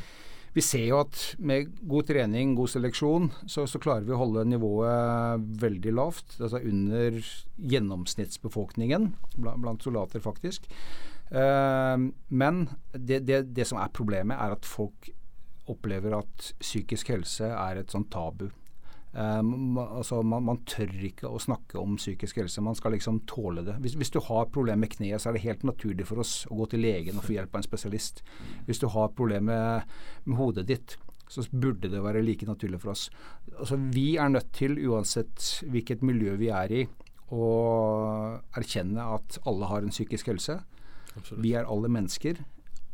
vi, 0.55 0.63
ser 0.65 0.85
jo 0.87 1.01
at 1.03 1.19
med 1.37 1.73
god 1.87 2.09
trening, 2.11 2.55
god 2.57 2.73
seleksjon, 2.73 3.29
så, 3.45 3.67
så, 3.69 3.81
klarer 3.83 4.07
vi 4.07 4.15
å 4.15 4.21
holde 4.21 4.47
nivået 4.49 5.45
veldig 5.61 5.93
lavt. 5.97 6.39
Altså 6.39 6.63
under 6.63 7.19
gjennomsnittsbefolkningen 7.75 9.11
blant, 9.37 9.63
blant 9.65 9.85
soldater, 9.85 10.23
faktisk. 10.23 10.69
Eh, 11.29 12.07
men 12.27 12.63
det, 12.93 13.23
det, 13.27 13.43
det 13.53 13.67
som 13.69 13.81
er 13.83 13.93
problemet, 13.93 14.39
er 14.39 14.55
at 14.57 14.67
folk 14.67 15.11
opplever 15.67 16.15
at 16.15 16.53
psykisk 16.61 17.11
helse 17.11 17.49
er 17.51 17.81
et 17.81 17.91
sånt 17.91 18.09
tabu. 18.13 18.47
Um, 19.17 19.79
altså 19.81 20.19
man, 20.21 20.43
man, 20.45 20.59
tør 20.69 20.91
ikke 21.07 21.25
å 21.25 21.39
snakke 21.41 21.79
om 21.81 21.95
psykisk 21.97 22.37
helse. 22.37 22.61
Man 22.61 22.77
skal 22.77 22.93
liksom 22.93 23.23
tåle 23.29 23.63
det. 23.65 23.79
Hvis, 23.81 23.95
hvis 23.97 24.13
du 24.13 24.19
har 24.21 24.51
problemer 24.53 24.83
med 24.83 24.93
kneet, 24.93 25.23
så 25.23 25.31
er 25.31 25.37
det 25.37 25.45
helt 25.47 25.65
naturlig 25.65 26.05
for 26.05 26.21
oss 26.21 26.43
å 26.51 26.59
gå 26.59 26.67
til 26.69 26.85
legen 26.85 27.17
og 27.17 27.25
få 27.25 27.33
hjelp 27.33 27.55
av 27.55 27.63
en 27.63 27.65
spesialist. 27.65 28.21
Hvis 28.67 28.83
du 28.83 28.85
har 28.93 29.15
problemer 29.17 29.47
med, 29.47 29.97
med 30.27 30.37
hodet 30.37 30.67
ditt, 30.69 30.97
så 31.27 31.43
burde 31.49 31.89
det 31.91 32.03
være 32.03 32.21
like 32.23 32.45
naturlig 32.47 32.79
for 32.83 32.93
oss. 32.93 33.07
Altså, 33.57 33.79
vi 33.95 34.15
er 34.21 34.29
nødt 34.31 34.53
til, 34.55 34.77
uansett 34.87 35.63
hvilket 35.65 36.05
miljø 36.05 36.37
vi 36.39 36.51
er 36.53 36.73
i, 36.83 36.83
å 37.33 37.47
erkjenne 38.55 39.09
at 39.17 39.39
alle 39.49 39.71
har 39.71 39.83
en 39.83 39.91
psykisk 39.91 40.29
helse. 40.31 40.61
Absolutt. 41.17 41.41
Vi 41.43 41.57
er 41.57 41.67
alle 41.67 41.89
mennesker. 41.91 42.39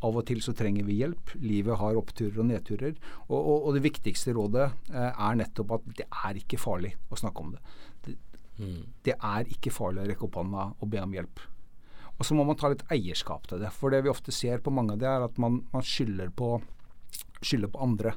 Av 0.03 0.17
og 0.19 0.25
til 0.27 0.41
så 0.43 0.51
trenger 0.57 0.85
vi 0.87 0.99
hjelp. 0.99 1.35
Livet 1.43 1.79
har 1.79 1.99
oppturer 1.99 2.41
og 2.43 2.49
nedturer. 2.49 2.97
Og, 3.29 3.37
og, 3.37 3.69
og 3.69 3.77
det 3.77 3.85
viktigste 3.85 4.35
rådet 4.35 4.67
eh, 4.91 5.09
er 5.11 5.39
nettopp 5.39 5.77
at 5.77 5.89
det 6.01 6.07
er 6.09 6.39
ikke 6.41 6.59
farlig 6.59 6.93
å 7.09 7.19
snakke 7.19 7.45
om 7.45 7.53
det. 7.55 7.63
Det, 8.03 8.17
mm. 8.59 8.81
det 9.07 9.15
er 9.15 9.55
ikke 9.55 9.73
farlig 9.73 10.03
å 10.03 10.09
rekke 10.11 10.27
opp 10.27 10.39
hånda 10.41 10.67
og 10.75 10.91
be 10.91 11.01
om 11.03 11.15
hjelp. 11.15 11.45
Og 12.13 12.27
så 12.27 12.35
må 12.37 12.45
man 12.45 12.59
ta 12.59 12.69
litt 12.71 12.85
eierskap 12.93 13.47
til 13.49 13.63
det. 13.63 13.71
For 13.73 13.93
det 13.93 14.03
vi 14.05 14.11
ofte 14.11 14.35
ser 14.35 14.61
på 14.63 14.73
mange 14.73 14.95
av 14.95 15.01
det, 15.01 15.09
er 15.09 15.25
at 15.25 15.39
man, 15.41 15.63
man 15.73 15.85
skylder, 15.87 16.29
på, 16.35 16.57
skylder 17.41 17.71
på 17.73 17.81
andre. 17.87 18.13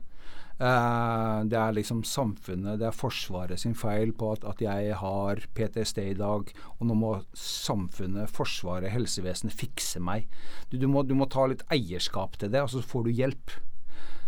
Uh, 0.57 1.45
det 1.45 1.57
er 1.61 1.75
liksom 1.77 1.99
samfunnet, 2.09 2.79
det 2.81 2.87
er 2.89 2.95
Forsvaret 2.97 3.61
sin 3.61 3.75
feil 3.77 4.15
på 4.17 4.31
at, 4.33 4.45
at, 4.49 4.63
jeg 4.65 4.95
har 4.97 5.43
PTSD 5.53 5.99
i 6.01 6.17
dag, 6.17 6.49
og 6.79 6.89
nå 6.89 6.97
må 6.97 7.11
samfunnet, 7.37 8.33
Forsvaret, 8.33 8.89
helsevesenet 8.95 9.53
fikse 9.53 10.01
meg. 10.01 10.31
Du, 10.71 10.79
du, 10.81 10.89
må, 10.89 11.05
du 11.05 11.13
må, 11.19 11.29
ta 11.29 11.45
litt 11.51 11.67
eierskap 11.73 12.39
til 12.41 12.55
det, 12.55 12.65
og 12.65 12.73
så 12.73 12.81
får 12.81 13.05
du 13.05 13.13
hjelp. 13.19 13.59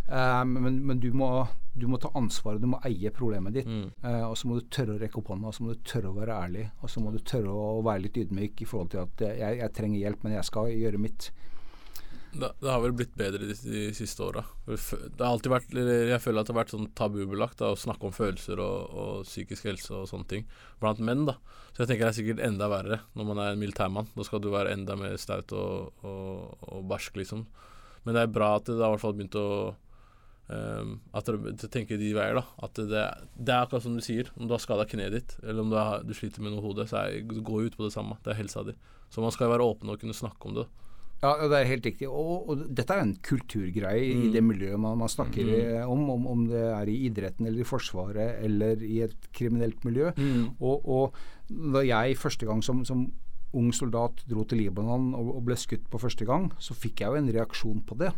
Uh, 0.08 0.44
men, 0.44 0.82
men 0.84 1.00
du, 1.00 1.08
må, 1.16 1.30
du, 1.72 1.88
må, 1.88 1.96
ta 2.00 2.12
ansvaret, 2.16 2.60
du 2.60 2.68
må 2.74 2.82
eie 2.84 3.12
problemet 3.14 3.56
ditt. 3.56 3.72
Mm. 3.72 3.88
Uh, 4.04 4.26
og 4.28 4.36
så 4.36 4.52
må 4.52 4.60
du 4.60 4.68
tørre 4.68 4.98
å 4.98 5.00
rekke 5.00 5.22
opp 5.22 5.32
hånda, 5.32 5.48
og 5.48 5.56
så 5.56 5.64
må 5.64 5.72
du 5.72 5.80
tørre 5.88 6.12
å 6.12 6.18
være 6.20 6.40
ærlig. 6.44 6.68
Og 6.82 6.92
så 6.92 7.04
må 7.04 7.16
du 7.16 7.22
tørre 7.24 7.56
å 7.56 7.80
være 7.88 8.04
litt 8.04 8.20
ydmyk 8.20 8.66
i 8.66 8.68
forhold 8.68 8.92
til 8.92 9.06
at 9.06 9.30
jeg, 9.32 9.62
jeg 9.62 9.76
trenger 9.80 10.04
hjelp, 10.04 10.28
men 10.28 10.36
jeg 10.36 10.50
skal 10.52 10.74
gjøre 10.76 11.06
mitt. 11.08 11.32
Det, 12.32 12.52
det, 12.60 12.68
har 12.68 12.80
vel 12.82 12.92
blitt 12.92 13.14
bedre 13.16 13.46
de, 13.48 13.54
de 13.56 13.82
siste 13.96 14.22
åra. 14.22 14.42
Jeg 14.68 14.78
føler 14.84 15.14
at 15.16 15.46
det 15.48 16.52
har 16.52 16.58
vært 16.58 16.74
sånn 16.74 16.90
tabubelagt 16.98 17.62
da, 17.62 17.72
å 17.72 17.78
snakke 17.78 18.08
om 18.08 18.14
følelser 18.14 18.60
og, 18.60 18.92
og, 18.92 19.24
psykisk 19.28 19.68
helse 19.70 19.94
og 19.96 20.08
sånne 20.10 20.28
ting 20.28 20.44
blant 20.82 21.00
menn. 21.00 21.24
da 21.28 21.38
Så 21.72 21.82
jeg 21.82 21.92
tenker 21.92 22.04
det 22.04 22.10
er 22.10 22.18
sikkert 22.18 22.44
enda 22.44 22.68
verre 22.70 23.00
når 23.16 23.28
man 23.30 23.42
er 23.42 23.54
en 23.54 23.62
militærmann. 23.62 24.10
Da 24.14 24.26
skal 24.28 24.42
du 24.44 24.50
være 24.52 24.74
enda 24.76 24.96
mer 25.00 25.16
staut 25.20 25.54
og, 25.56 26.04
og, 26.04 26.58
og, 26.68 26.82
barsk, 26.90 27.16
liksom. 27.20 27.46
Men 28.04 28.16
det 28.16 28.24
er 28.24 28.34
bra 28.36 28.54
at 28.58 28.68
det 28.68 28.80
har 28.80 28.92
hvert 28.92 29.04
fall 29.04 29.16
begynt 29.16 29.38
å 29.40 29.48
um, 30.52 30.92
At 31.16 31.28
dere 31.28 31.54
tenker 31.64 32.00
de 32.00 32.12
veier, 32.16 32.38
da. 32.38 32.44
At 32.64 32.76
det, 32.76 33.06
det, 33.38 33.54
er 33.54 33.62
akkurat 33.62 33.86
som 33.86 33.96
du 33.96 34.04
sier. 34.04 34.28
Om 34.36 34.48
du 34.48 34.54
har 34.54 34.62
skada 34.64 34.86
kneet 34.88 35.16
ditt, 35.16 35.38
eller 35.42 35.64
om 35.64 35.72
du, 35.72 35.80
har, 35.80 36.04
du 36.04 36.12
sliter 36.16 36.44
med 36.44 36.52
noe 36.54 36.64
hodet, 36.64 36.90
så 36.92 37.06
er, 37.06 37.22
det 37.24 37.44
går 37.46 37.64
jo 37.64 37.72
ut 37.72 37.80
på 37.80 37.88
det 37.88 37.96
samme. 37.96 38.20
Det 38.24 38.34
er 38.34 38.42
helsa 38.42 38.66
di. 38.68 38.76
Så 39.08 39.24
man 39.24 39.32
skal 39.32 39.48
være 39.54 39.64
åpen 39.64 39.88
og 39.88 40.00
kunne 40.00 40.16
snakke 40.16 40.50
om 40.50 40.60
det. 40.60 40.68
Ja, 41.18 41.33
det 41.50 41.57
er 41.59 41.66
helt 41.66 41.87
riktig. 41.88 42.07
Og, 42.07 42.50
og 42.50 42.61
dette 42.78 42.94
er 42.94 43.02
en 43.02 43.16
kulturgreie 43.26 44.12
mm. 44.14 44.20
i 44.22 44.28
det 44.35 44.42
miljøet 44.46 44.78
man, 44.78 45.00
man 45.00 45.11
snakker 45.11 45.48
mm. 45.48 45.90
om, 45.90 46.04
om, 46.14 46.28
om, 46.31 46.44
det 46.50 46.61
er 46.70 46.90
i 46.90 46.98
idretten 47.09 47.48
eller 47.48 47.64
i 47.64 47.66
Forsvaret 47.66 48.38
eller 48.46 48.85
i 48.87 49.00
et 49.09 49.31
kriminelt 49.35 49.83
miljø. 49.88 50.12
Mm. 50.14 50.54
Og, 50.61 50.87
og, 50.87 51.18
da 51.48 51.83
jeg 51.83 52.18
første 52.20 52.46
gang 52.46 52.62
som, 52.64 52.85
som, 52.87 53.09
ung 53.57 53.70
soldat 53.72 54.20
dro 54.28 54.42
til 54.44 54.61
Libanon 54.61 55.14
og, 55.16 55.31
og, 55.38 55.44
ble 55.46 55.57
skutt 55.57 55.87
på 55.88 55.98
første 56.02 56.26
gang, 56.28 56.50
så 56.61 56.76
fikk 56.76 57.00
jeg 57.00 57.09
jo 57.09 57.16
en 57.16 57.31
reaksjon 57.33 57.78
på 57.88 57.96
det. 57.96 58.11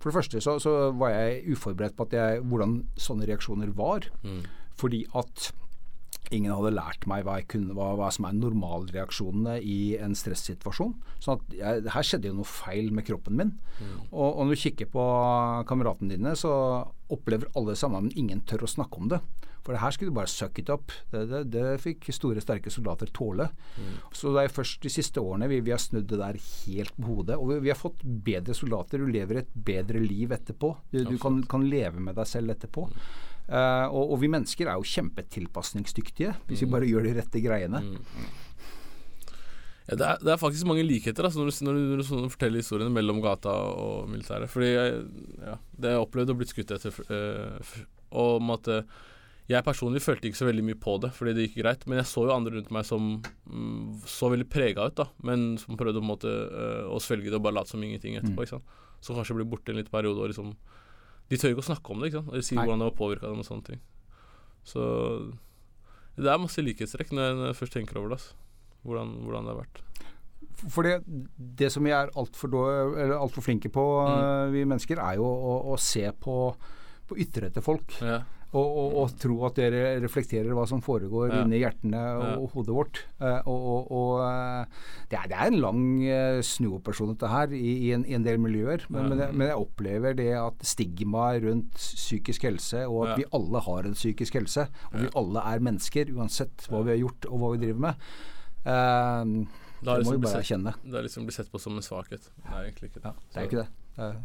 For 0.00 0.08
det 0.08 0.16
første 0.16 0.40
så, 0.40 0.54
så 0.64 0.72
var 0.96 1.12
jeg 1.12 1.52
uforberedt 1.52 1.94
på 1.98 2.08
jeg, 2.10 2.40
hvordan 2.48 2.78
sånne 2.96 3.28
reaksjoner 3.28 3.74
var. 3.76 4.08
Mm. 4.24 4.40
Fordi 4.80 5.04
at 5.20 5.52
ingen 6.30 6.54
hadde 6.54 6.74
lært 6.76 7.06
meg 7.10 7.26
hva, 7.26 7.36
kunne, 7.48 7.74
hva, 7.76 7.92
hva 7.98 8.08
som 8.14 8.28
er 8.28 8.38
normalreaksjonene 8.38 9.58
i 9.60 9.78
en 10.00 10.14
stressituasjon. 10.16 10.94
Så 11.22 11.38
jeg, 11.56 11.84
her 11.92 12.06
skjedde 12.06 12.30
jo 12.30 12.38
noe 12.38 12.48
feil 12.48 12.92
med 12.94 13.06
kroppen 13.08 13.38
min. 13.38 13.54
Mm. 13.80 13.94
Og, 14.10 14.26
og, 14.28 14.42
når 14.46 14.54
du 14.54 14.62
kikker 14.64 14.90
på 14.92 15.06
kameratene 15.68 16.16
dine, 16.16 16.34
så 16.38 16.52
opplever 17.12 17.50
alle 17.58 17.76
sammen, 17.78 18.08
men 18.08 18.18
ingen 18.18 18.44
tør 18.48 18.66
å 18.66 18.74
snakke 18.76 19.02
om 19.02 19.10
det. 19.12 19.20
For 19.62 19.76
det 19.76 19.82
her 19.82 19.94
skulle 19.94 20.10
du 20.10 20.16
bare 20.16 20.30
suck 20.30 20.58
it 20.58 20.70
up. 20.74 20.90
Det, 21.12 21.22
det, 21.30 21.42
det 21.54 21.66
fikk 21.82 22.08
store, 22.14 22.42
sterke 22.42 22.70
soldater 22.72 23.10
tåle. 23.14 23.46
Mm. 23.78 23.92
Så 24.18 24.32
det 24.34 24.46
er 24.46 24.54
først 24.56 24.82
de 24.82 24.90
siste 24.90 25.22
årene 25.22 25.46
vi, 25.52 25.60
vi 25.62 25.74
har 25.74 25.82
snudd 25.82 26.08
det 26.10 26.18
der 26.18 26.38
helt 26.40 26.96
på 26.96 27.06
hodet. 27.06 27.36
Og 27.38 27.52
vi, 27.52 27.60
vi, 27.68 27.70
har 27.70 27.78
fått 27.78 28.02
bedre 28.02 28.56
soldater. 28.58 28.98
Du 28.98 29.12
lever 29.12 29.42
et 29.42 29.52
bedre 29.54 30.02
liv 30.02 30.34
etterpå. 30.34 30.72
Du, 30.90 31.04
du 31.06 31.14
kan, 31.22 31.38
kan, 31.46 31.68
leve 31.70 32.02
med 32.02 32.18
deg 32.18 32.26
selv 32.26 32.56
etterpå. 32.56 32.88
Mm. 32.90 33.06
Uh, 33.48 33.90
og, 33.90 34.14
og, 34.14 34.16
vi 34.22 34.30
mennesker 34.30 34.68
er 34.70 34.78
jo 34.78 34.86
kjempetilpasningsdyktige 34.86 36.30
hvis 36.46 36.62
vi 36.62 36.68
mm. 36.68 36.72
bare 36.72 36.88
gjør 36.88 37.08
de 37.08 37.14
rette 37.18 37.42
greiene. 37.42 37.82
Mm. 37.82 38.26
Ja, 39.88 39.96
det, 39.98 40.06
er, 40.06 40.20
det, 40.22 40.30
er, 40.30 40.40
faktisk 40.40 40.68
mange 40.70 40.84
likheter 40.86 41.26
altså, 41.26 41.42
når, 41.42 41.50
du, 41.50 41.64
når, 41.66 41.78
du, 41.78 42.02
når, 42.06 42.26
du, 42.28 42.32
forteller 42.32 42.62
historiene 42.62 42.94
mellom 42.94 43.18
gata 43.24 43.52
og 43.52 44.10
militæret. 44.12 44.50
Fordi 44.52 44.68
jeg, 44.70 45.00
ja, 45.42 45.56
det 45.74 45.94
jeg 45.94 46.04
opplevde 46.04 46.36
å 46.36 46.38
blitt 46.38 46.52
skutt 46.54 46.74
etter 46.76 47.00
uh, 47.10 47.72
om 48.22 48.54
at 48.54 48.70
uh, 48.70 49.00
jeg 49.50 49.66
personlig 49.66 50.04
følte 50.04 50.30
ikke 50.30 50.38
så 50.38 50.46
veldig 50.46 50.64
mye 50.64 50.78
på 50.80 50.94
det, 51.02 51.10
fordi 51.16 51.34
det 51.34 51.48
gikk 51.48 51.58
greit. 51.64 51.82
Men 51.90 51.98
jeg 51.98 52.08
så 52.12 52.28
jo 52.28 52.34
andre 52.34 52.54
rundt 52.54 52.70
meg 52.72 52.86
som 52.86 53.16
mm, 53.18 54.04
så 54.08 54.30
veldig 54.32 54.46
prega 54.48 54.86
ut, 54.86 54.94
da. 55.02 55.08
Men 55.26 55.56
som 55.60 55.76
prøvde 55.76 55.98
på 55.98 56.06
en 56.06 56.12
måte 56.12 56.36
å 56.86 57.00
svelge 57.02 57.28
det 57.32 57.40
og 57.40 57.48
bare 57.48 57.58
late 57.58 57.74
som 57.74 57.82
ingenting 57.82 58.16
etterpå. 58.20 58.46
Mm. 58.46 58.78
Som 59.02 59.18
kanskje 59.18 59.36
blir 59.40 59.50
borte 59.50 59.74
en 59.74 59.80
liten 59.82 59.92
periode 59.92 60.22
og 60.22 60.30
liksom 60.30 60.54
de 61.32 61.38
tør 61.40 61.54
ikke 61.54 61.64
å 61.64 61.70
snakke 61.70 61.94
om 61.94 62.02
det, 62.02 62.10
ikke 62.10 62.20
sant? 62.20 62.34
eller 62.34 62.44
si 62.44 62.56
Nei. 62.58 62.66
hvordan 62.66 62.82
det 62.82 62.88
har 62.90 62.98
påvirka 62.98 63.30
dem 63.30 63.40
og 63.40 63.48
sånne 63.48 63.68
ting. 63.70 63.80
Så 64.68 64.82
det 66.18 66.28
er 66.28 66.42
masse 66.42 66.62
likhetstrekk 66.62 67.14
når 67.16 67.46
jeg 67.48 67.58
først 67.62 67.76
tenker 67.78 68.00
over 68.00 68.12
det. 68.12 68.20
Altså. 68.20 68.36
Hvordan, 68.82 69.14
hvordan, 69.24 69.46
det 69.46 69.54
har 69.54 69.62
vært. 69.62 69.80
For 70.74 70.86
det, 70.86 71.22
det 71.62 71.70
som 71.72 71.86
vi 71.86 71.94
er 71.94 72.12
altfor 72.18 72.52
alt 73.16 73.38
flinke 73.42 73.70
på, 73.72 73.86
mm. 74.04 74.52
vi 74.52 74.66
mennesker, 74.66 75.00
er 75.00 75.18
jo 75.22 75.26
å, 75.26 75.56
å 75.72 75.78
se 75.80 76.04
på, 76.12 76.36
på 77.08 77.18
ytre 77.24 77.48
til 77.54 77.64
folk. 77.64 77.96
Ja. 78.02 78.20
Og, 78.52 78.66
og, 78.76 78.94
og 79.00 79.12
tro 79.16 79.36
at 79.48 79.54
dere 79.56 79.94
reflekterer 80.02 80.52
hva 80.52 80.66
som 80.68 80.82
foregår 80.84 81.30
Ja. 81.32 81.38
inni 81.44 81.60
hjertene 81.62 82.00
og, 82.18 82.22
Ja. 82.26 82.32
og 82.36 82.50
hodet 82.52 82.74
vårt. 82.76 82.98
Eh, 83.20 83.48
og 83.48 83.90
og, 83.92 84.10
eh, 84.26 84.66
det, 85.08 85.18
er, 85.18 85.28
det 85.32 85.38
er 85.38 85.46
en 85.46 85.60
lang 85.62 85.80
eh, 86.04 86.40
snuoperasjon 86.44 87.14
dette 87.14 87.30
her 87.32 87.54
i, 87.56 87.72
i, 87.88 87.92
en, 87.96 88.04
i 88.04 88.12
en 88.18 88.22
del 88.26 88.36
miljøer. 88.38 88.84
Men, 88.90 89.02
Ja. 89.04 89.08
men, 89.08 89.18
jeg, 89.24 89.34
men 89.40 89.48
jeg 89.48 89.56
opplever 89.56 90.14
det 90.18 90.28
at 90.36 90.60
stigmaet 90.68 91.42
rundt 91.46 91.72
psykisk 91.80 92.42
helse, 92.50 92.84
og 92.88 93.06
at 93.08 93.18
vi 93.22 93.24
alle 93.32 93.60
har 93.64 93.88
en 93.88 93.94
psykisk 93.96 94.34
helse, 94.34 94.68
og 94.92 95.00
vi 95.00 95.08
alle 95.16 95.40
er 95.54 95.64
mennesker 95.70 96.12
uansett 96.12 96.68
hva 96.68 96.84
vi 96.84 96.90
har 96.96 97.00
gjort 97.06 97.26
og 97.32 97.38
hva 97.40 97.52
vi 97.56 97.62
driver 97.66 97.80
med, 97.88 97.94
uh, 98.66 99.24
Det 99.82 99.88
det 99.88 99.92
må 99.92 99.98
liksom 99.98 100.12
vi 100.14 100.22
bare 100.22 100.32
sett, 100.36 100.44
erkjenne. 100.44 100.74
det 100.84 100.94
er 101.00 101.02
liksom 101.08 101.24
blitt 101.26 101.34
sett 101.40 101.50
på 101.50 101.58
som 101.58 101.74
en 101.74 101.82
svakhet. 101.82 102.28
Det 102.36 102.52
er 102.52 102.68
egentlig 102.68 102.90
ikke 102.92 103.02
det. 103.02 103.14
Det 103.32 103.40
er 103.40 103.48
ikke 103.48 103.62
det. 103.64 103.68
Eh, 103.98 104.20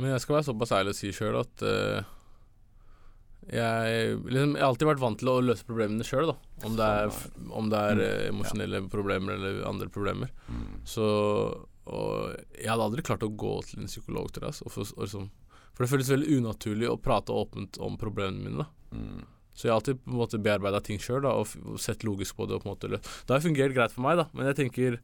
Men 0.00 0.10
jeg 0.14 0.20
skal 0.24 0.34
være 0.36 0.48
såpass 0.48 0.72
ærlig 0.72 0.88
og 0.94 0.98
si 0.98 1.12
sjøl 1.12 1.36
at 1.40 1.62
eh, 1.62 2.02
jeg, 3.50 4.18
liksom, 4.30 4.54
jeg 4.54 4.62
har 4.62 4.68
alltid 4.68 4.88
vært 4.90 5.02
vant 5.02 5.18
til 5.20 5.30
å 5.32 5.40
løse 5.42 5.66
problemene 5.66 6.06
sjøl, 6.06 6.32
om 6.66 6.76
det 6.78 6.90
om 7.50 7.70
det 7.72 7.80
er 7.90 8.00
mm. 8.00 8.28
emosjonelle 8.30 8.82
problemer 8.92 9.34
eller 9.38 9.60
andre 9.68 9.90
problemer. 9.92 10.30
Mm. 10.46 10.80
Så 10.88 11.08
jeg 11.90 12.70
hadde 12.70 12.84
aldri 12.84 13.04
klart 13.06 13.26
å 13.26 13.32
gå 13.32 13.56
til 13.66 13.82
en 13.82 13.90
psykolog 13.90 14.30
til 14.30 14.44
det. 14.44 14.52
Altså, 14.52 14.70
for, 14.70 14.92
liksom, 15.02 15.30
for 15.74 15.84
det 15.84 15.90
føles 15.90 16.12
veldig 16.12 16.38
unaturlig 16.38 16.90
å 16.90 17.00
prate 17.00 17.34
åpent 17.34 17.80
om 17.82 17.98
problemene 18.00 18.46
mine. 18.46 18.68
Mm. 18.94 19.24
Så 19.54 19.66
jeg 19.66 19.72
har 19.72 19.80
alltid 19.80 20.04
på 20.04 20.14
en 20.14 20.20
måte 20.20 20.40
bearbeida 20.40 20.80
ting 20.84 21.00
sjøl 21.02 21.26
og, 21.28 21.56
og 21.66 21.80
sett 21.82 22.06
logisk 22.06 22.38
på 22.38 22.46
det. 22.48 22.62
Måte 22.64 22.92
Det 22.94 23.02
har 23.28 23.42
fungert 23.44 23.74
greit 23.76 23.96
for 23.96 24.06
meg, 24.06 24.20
da, 24.20 24.28
men 24.32 24.50
jeg 24.50 24.60
tenker 24.62 25.00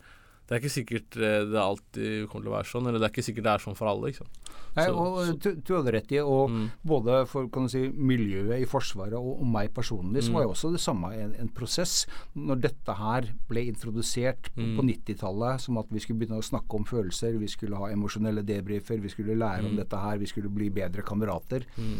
det 0.46 0.54
er 0.54 0.60
ikke 0.62 0.70
sikkert 0.76 1.16
eh, 1.18 1.44
det 1.50 1.58
alltid 1.58 2.28
kommer 2.30 2.44
til 2.44 2.52
å 2.52 2.56
være 2.56 2.70
sånn, 2.70 2.86
eller 2.86 2.98
det 3.02 3.08
er 3.08 3.14
ikke 3.14 3.24
sikkert 3.26 3.46
det 3.48 3.52
er 3.54 3.64
sånn 3.64 3.76
for 3.76 3.88
alle. 3.90 4.10
ikke 4.12 4.22
sant? 4.22 4.38
Nei, 4.76 4.84
Så- 4.86 4.94
og 4.94 5.40
du, 5.64 5.74
hadde 5.74 5.92
rett 5.92 6.12
i, 6.12 6.18
og 6.20 6.50
Mm. 6.50 6.70
både 6.86 7.26
for 7.26 7.48
kan 7.48 7.64
du 7.64 7.68
si, 7.68 7.88
miljøet 7.90 8.60
i 8.62 8.64
Forsvaret 8.68 9.14
og, 9.14 9.40
og 9.40 9.46
meg 9.46 9.72
personlig, 9.74 10.22
så 10.22 10.30
Mm. 10.30 10.34
var 10.34 10.42
jo 10.42 10.50
også 10.52 10.70
det 10.72 10.80
samme 10.80 11.12
en, 11.16 11.34
en 11.34 11.48
prosess. 11.48 12.06
Når 12.36 12.60
dette 12.60 12.94
her 12.94 13.22
ble 13.48 13.66
introdusert 13.66 14.52
på, 14.54 14.62
Mm. 14.62 14.76
på 14.76 14.82
90-tallet, 14.84 15.60
som 15.60 15.78
at 15.78 15.86
vi 15.90 15.98
skulle 15.98 16.18
begynne 16.20 16.38
å 16.38 16.44
snakke 16.44 16.74
om 16.76 16.84
følelser, 16.84 17.38
vi 17.38 17.46
skulle 17.48 17.76
ha 17.76 17.86
emosjonelle 17.88 18.44
debriefer, 18.44 19.00
vi 19.00 19.08
skulle 19.08 19.34
lære 19.36 19.64
om 19.64 19.72
Mm. 19.74 19.76
dette 19.82 19.98
her, 19.98 20.18
vi 20.18 20.26
skulle 20.26 20.48
bli 20.48 20.68
bedre 20.70 21.02
kamerater. 21.02 21.64
Mm. 21.78 21.98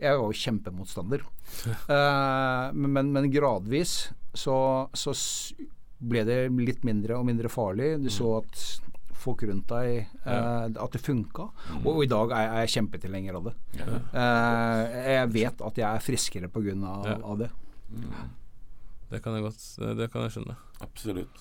Jeg 0.00 0.16
var 0.16 0.30
jo 0.30 0.38
kjempemotstander. 0.38 1.20
uh, 1.88 2.70
men, 2.78 2.92
men, 2.92 3.12
men 3.12 3.30
gradvis 3.32 4.12
så, 4.34 4.88
så 4.94 5.10
ble 6.00 6.24
det 6.24 6.36
litt 6.54 6.84
mindre 6.86 7.16
og 7.18 7.26
mindre 7.26 7.48
farlig. 7.50 7.96
Du 8.04 8.08
så 8.10 8.38
at 8.42 8.60
folk 9.18 9.42
rundt 9.42 9.66
deg 9.66 10.06
eh, 10.24 10.66
At 10.78 10.92
det 10.94 11.00
funka. 11.02 11.48
Og, 11.82 11.88
og 11.96 12.02
i 12.04 12.10
dag 12.10 12.30
er, 12.30 12.52
er 12.54 12.66
jeg 12.66 12.74
kjempetilhenger 12.76 13.34
av 13.40 13.48
det. 13.48 13.54
Eh, 13.82 14.98
jeg 15.18 15.32
vet 15.34 15.60
at 15.66 15.80
jeg 15.82 15.88
er 15.88 16.04
friskere 16.04 16.48
pga. 16.54 16.76
Av, 16.86 17.06
Ja. 17.08 17.16
av 17.24 17.38
det. 17.38 17.50
Det 19.10 19.22
kan 19.24 19.34
jeg 19.34 19.42
godt 19.42 19.62
det- 19.78 19.96
Det 19.96 20.10
kan 20.12 20.22
jeg 20.22 20.30
skjønne. 20.36 20.56
Absolutt. 20.80 21.38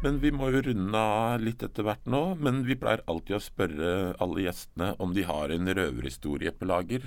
Men 0.00 0.16
vi 0.22 0.30
må 0.32 0.48
jo 0.48 0.62
runde 0.64 1.00
av 1.00 1.42
litt 1.44 1.62
etter 1.64 1.84
hvert 1.84 2.06
nå. 2.08 2.22
Men 2.40 2.62
vi 2.64 2.78
pleier 2.80 3.04
alltid 3.10 3.36
å 3.36 3.44
spørre 3.44 3.94
alle 4.22 4.46
gjestene 4.46 4.94
om 4.98 5.12
de 5.16 5.26
har 5.28 5.52
en 5.52 5.72
røverhistorie 5.76 6.52
på 6.56 6.68
lager. 6.70 7.04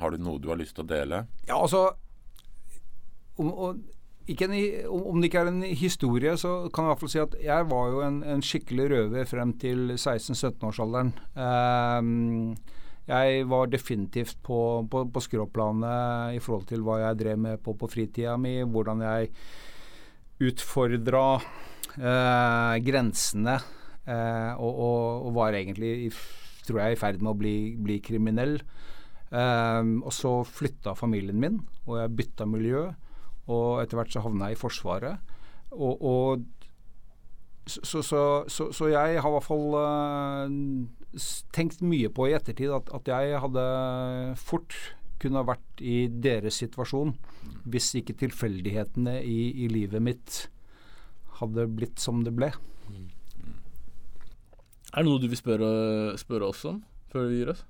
Har 0.00 0.14
du 0.14 0.22
noe 0.22 0.40
du 0.40 0.48
har 0.48 0.60
lyst 0.60 0.78
til 0.78 0.86
å 0.86 0.90
dele? 0.90 1.24
Ja, 1.48 1.58
altså 1.60 1.90
om, 3.40 3.82
ikke 4.28 4.48
en, 4.48 4.56
om 4.88 5.06
om 5.12 5.20
det 5.20 5.30
ikke 5.30 5.44
er 5.44 5.52
en 5.52 5.62
historie, 5.64 6.34
så 6.40 6.68
kan 6.72 6.84
jeg 6.84 6.88
i 6.88 6.92
hvert 6.92 7.04
fall 7.04 7.12
si 7.12 7.22
at 7.22 7.38
jeg 7.44 7.70
var 7.70 7.88
jo 7.92 8.02
en, 8.06 8.20
en 8.24 8.44
skikkelig 8.44 8.90
røver 8.94 9.28
frem 9.28 9.54
til 9.60 9.96
16-17-årsalderen. 9.96 11.12
Um, 11.36 12.54
jeg 13.10 13.48
var 13.50 13.72
definitivt 13.72 14.38
på, 14.46 14.60
på, 14.90 15.04
på 15.10 15.22
skråplanet 15.24 16.36
i 16.36 16.42
forhold 16.42 16.68
til 16.70 16.84
hva 16.86 17.00
jeg 17.02 17.20
drev 17.24 17.40
med 17.42 17.64
på, 17.64 17.74
på 17.74 17.88
fritida 17.90 18.36
mi, 18.38 18.60
hvordan 18.62 19.02
jeg 19.02 19.32
utfordra 20.40 21.24
eh, 21.96 22.76
grensene, 22.86 23.58
eh, 24.06 24.52
og, 24.56 24.70
og, 24.70 25.26
og 25.28 25.34
var 25.36 25.56
egentlig, 25.58 26.12
tror 26.66 26.84
jeg, 26.84 26.96
i 26.96 27.00
ferd 27.00 27.20
med 27.22 27.34
å 27.34 27.40
bli, 27.40 27.56
bli 27.80 27.98
kriminell. 28.04 28.58
Eh, 29.30 29.82
og 30.00 30.12
så 30.14 30.40
flytta 30.48 30.96
familien 30.98 31.40
min, 31.40 31.60
og 31.86 32.00
jeg 32.00 32.16
bytta 32.22 32.48
miljø. 32.48 32.88
Og 33.50 33.82
etter 33.82 33.98
hvert 33.98 34.14
så 34.14 34.22
havna 34.24 34.50
jeg 34.50 34.58
i 34.58 34.60
Forsvaret. 34.60 35.36
Og, 35.74 36.02
og 36.02 36.44
så, 37.66 37.82
så, 37.84 38.02
så, 38.02 38.22
så, 38.50 38.70
så 38.74 38.88
jeg 38.90 39.20
har 39.22 39.28
i 39.30 39.34
hvert 39.34 39.46
fall 39.46 39.76
eh, 39.78 40.54
tenkt 41.54 41.82
mye 41.82 42.10
på 42.14 42.28
i 42.28 42.34
ettertid 42.38 42.72
at, 42.74 42.90
at 42.94 43.10
jeg 43.10 43.42
hadde 43.42 43.66
fort 44.38 44.76
kunne 45.20 45.42
ha 45.42 45.48
vært 45.52 45.82
i 45.84 46.04
deres 46.10 46.60
situasjon 46.62 47.14
hvis 47.70 47.92
ikke 48.00 48.18
tilfeldighetene 48.24 49.18
i, 49.22 49.64
i 49.64 49.70
livet 49.72 50.02
mitt 50.02 50.44
hadde 51.40 51.66
blitt 51.70 52.00
som 52.02 52.24
det 52.26 52.34
ble. 52.36 52.50
Er 54.90 55.04
det 55.04 55.06
noe 55.06 55.22
du 55.22 55.28
vil 55.30 55.38
spørre, 55.38 55.70
spørre 56.20 56.50
oss 56.50 56.64
om 56.68 56.82
før 57.12 57.28
vi 57.30 57.42
gir 57.42 57.52
oss? 57.54 57.64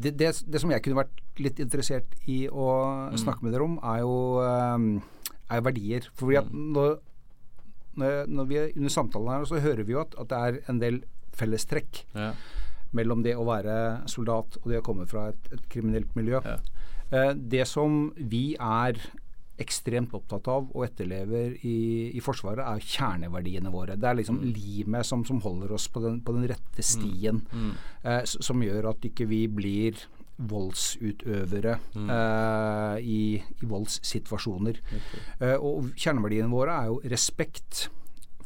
det, 0.00 0.14
det, 0.18 0.30
det 0.48 0.60
som 0.62 0.72
jeg 0.72 0.82
kunne 0.84 1.02
vært 1.02 1.20
litt 1.40 1.60
interessert 1.62 2.14
i 2.30 2.42
å 2.48 2.70
snakke 3.20 3.44
med 3.44 3.54
dere 3.54 3.66
om, 3.66 3.76
er 3.84 4.02
jo, 4.02 4.16
eh, 4.44 5.36
er 5.56 5.64
verdier. 5.66 6.08
Fordi 6.16 6.38
at 6.40 6.50
når, 6.52 6.96
når, 8.00 8.16
når 8.30 8.48
vi 8.50 8.60
er 8.60 8.72
under 8.74 8.94
samtalen 8.94 9.32
her, 9.34 9.48
så 9.48 9.62
hører 9.62 9.86
vi 9.86 9.96
jo 9.96 10.02
at, 10.02 10.16
at 10.20 10.32
det 10.32 10.40
er 10.40 10.60
en 10.72 10.82
del 10.82 11.02
fellestrekk 11.36 12.04
Ja. 12.16 12.32
Mellom 12.96 13.22
det 13.22 13.36
å 13.38 13.44
være 13.46 13.74
soldat 14.10 14.56
og 14.62 14.68
det 14.72 14.80
å 14.80 14.84
komme 14.86 15.06
fra 15.10 15.28
et, 15.30 15.50
et 15.52 15.66
kriminelt 15.70 16.14
miljø. 16.18 16.40
Ja. 16.44 16.58
Eh, 17.10 17.32
det 17.34 17.66
som 17.70 18.12
vi 18.16 18.54
er 18.58 18.98
ekstremt 19.60 20.14
opptatt 20.16 20.46
av 20.48 20.70
og 20.72 20.86
etterlever 20.86 21.52
i, 21.68 21.74
i 22.16 22.20
Forsvaret, 22.24 22.62
er 22.64 22.80
kjerneverdiene 22.80 23.68
våre. 23.74 23.92
Det 24.00 24.08
er 24.08 24.16
liksom 24.22 24.38
limet 24.46 25.04
som, 25.04 25.20
som 25.28 25.42
holder 25.44 25.74
oss 25.76 25.84
på 25.92 26.00
den, 26.00 26.22
på 26.24 26.32
den 26.32 26.46
rette 26.48 26.80
stien, 26.86 27.42
Mm. 27.52 27.74
eh, 28.02 28.22
som 28.24 28.62
gjør 28.64 28.88
at 28.94 29.04
ikke 29.10 29.26
vi 29.28 29.42
blir 29.52 30.00
voldsutøvere 30.40 31.74
eh, 32.00 32.96
i, 33.04 33.20
i 33.60 33.68
voldssituasjoner. 33.68 34.80
Eh, 35.40 35.56
og 35.60 35.90
kjerneverdiene 36.00 36.48
våre 36.52 36.78
er 36.80 36.88
jo 36.92 37.00
respekt 37.12 37.88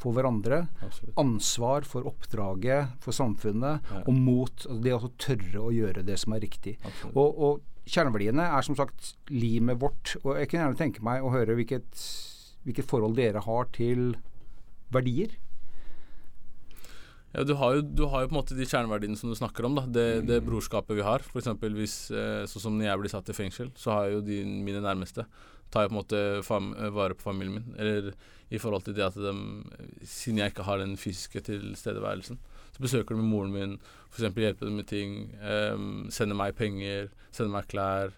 for 0.00 0.12
hverandre, 0.16 0.62
Absolutt. 0.82 1.14
ansvar 1.20 1.84
for 1.88 2.06
oppdraget, 2.10 2.94
for 3.00 3.12
samfunnet, 3.12 3.80
Ja. 3.90 4.02
og 4.06 4.14
mot 4.14 4.50
altså 4.66 4.80
det 4.82 4.92
å 4.96 5.12
tørre 5.18 5.60
å 5.62 5.72
gjøre 5.74 6.04
det 6.04 6.18
som 6.18 6.32
er 6.34 6.40
riktig. 6.40 6.76
Absolutt. 6.84 7.16
Og, 7.16 7.38
og 7.38 7.62
kjerneverdiene 7.86 8.46
er 8.58 8.62
som 8.62 8.76
sagt 8.78 9.14
limet 9.30 9.78
vårt. 9.80 10.16
Og 10.24 10.36
jeg 10.38 10.48
kunne 10.50 10.64
gjerne 10.66 10.80
tenke 10.80 11.02
meg 11.04 11.22
å 11.22 11.30
høre 11.34 11.54
hvilket, 11.58 12.04
hvilket 12.64 12.86
forhold 12.88 13.16
dere 13.16 13.40
har 13.44 13.64
til 13.76 14.14
verdier. 14.94 15.34
Ja, 17.34 17.42
du 17.42 17.54
har, 17.58 17.74
jo, 17.74 17.82
du 17.82 18.04
har 18.12 18.22
jo 18.22 18.28
på 18.30 18.36
en 18.36 18.38
måte 18.38 18.54
de 18.54 18.66
kjerneverdiene 18.68 19.18
som 19.18 19.30
du 19.32 19.34
snakker 19.34 19.66
om. 19.66 19.74
da 19.74 19.86
Det, 19.90 20.06
det 20.28 20.36
brorskapet 20.46 20.94
vi 20.94 21.02
har. 21.02 21.18
For 21.26 21.40
eksempel 21.42 21.74
hvis, 21.74 21.96
eh, 22.14 22.44
Sånn 22.46 22.62
som 22.68 22.76
når 22.78 22.86
jeg 22.92 23.00
blir 23.02 23.10
satt 23.10 23.32
i 23.32 23.34
fengsel, 23.34 23.72
så 23.74 23.90
har 23.90 24.04
jeg 24.06 24.14
jo 24.20 24.20
de 24.28 24.36
mine 24.46 24.82
nærmeste 24.84 25.26
tar 25.74 25.84
jeg 25.84 25.90
på 25.90 25.96
en 25.96 26.00
måte 26.00 26.90
vare 26.94 27.18
på 27.18 27.26
familien 27.26 27.58
min. 27.58 27.76
Eller 27.82 28.12
i 28.54 28.60
forhold 28.62 28.86
til 28.86 28.94
det 28.94 29.06
at 29.08 29.16
de, 29.18 29.32
siden 30.06 30.38
jeg 30.38 30.52
ikke 30.52 30.66
har 30.68 30.78
den 30.78 30.94
fysiske 31.00 31.42
tilstedeværelsen, 31.48 32.38
så 32.74 32.82
besøker 32.82 33.18
de 33.18 33.26
moren 33.26 33.54
min, 33.54 33.78
f.eks. 34.10 34.28
hjelper 34.30 34.68
dem 34.68 34.78
med 34.78 34.86
ting, 34.90 35.32
Um, 35.42 36.06
sender 36.14 36.38
meg 36.38 36.54
penger, 36.58 37.10
sender 37.30 37.58
meg 37.58 37.70
klær, 37.70 38.14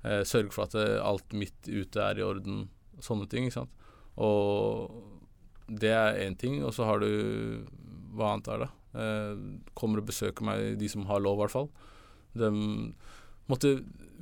Uh, 0.00 0.22
sørger 0.24 0.48
for 0.54 0.64
at 0.64 0.74
eh, 0.80 0.96
alt 1.04 1.34
mitt 1.36 1.66
ute 1.68 2.00
er 2.00 2.16
i 2.16 2.24
orden. 2.24 2.62
Sånne 3.04 3.26
ting. 3.28 3.44
ikke 3.44 3.58
sant. 3.58 3.82
Og 4.16 4.88
det 5.68 5.90
er 5.92 6.20
én 6.24 6.38
ting, 6.40 6.62
og 6.64 6.72
så 6.72 6.86
har 6.88 7.02
du 7.04 7.66
Hva 8.16 8.32
annet 8.32 8.48
er 8.48 8.62
det? 8.64 8.70
Uh, 8.96 9.42
kommer 9.76 10.00
og 10.00 10.08
besøker 10.08 10.46
meg, 10.48 10.78
de 10.80 10.88
som 10.88 11.04
har 11.04 11.20
lov, 11.20 11.36
i 11.36 11.42
hvert 11.44 11.52
fall. 11.52 11.68
De 12.32 12.48
måtte, 13.50 13.74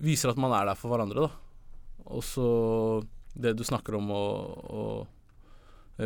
viser 0.03 0.33
at 0.33 0.41
man 0.43 0.53
er 0.53 0.67
der 0.67 0.81
for 0.81 0.91
hverandre, 0.91 1.29
da. 1.29 1.48
Og 2.15 2.25
så 2.25 2.49
det 3.39 3.55
du 3.59 3.65
snakker 3.67 3.99
om 3.99 4.11
å, 4.15 4.25
å 4.73 4.83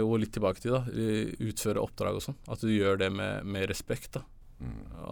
å 0.01 0.09
gå 0.09 0.21
litt 0.23 0.33
tilbake 0.33 0.63
til, 0.63 0.73
da. 0.73 0.87
Utføre 1.45 1.83
oppdrag 1.83 2.17
og 2.17 2.25
sånn. 2.25 2.39
At 2.53 2.63
du 2.65 2.71
gjør 2.73 2.97
det 3.03 3.11
med, 3.13 3.45
med 3.45 3.67
respekt, 3.69 4.17
da. 4.17 4.23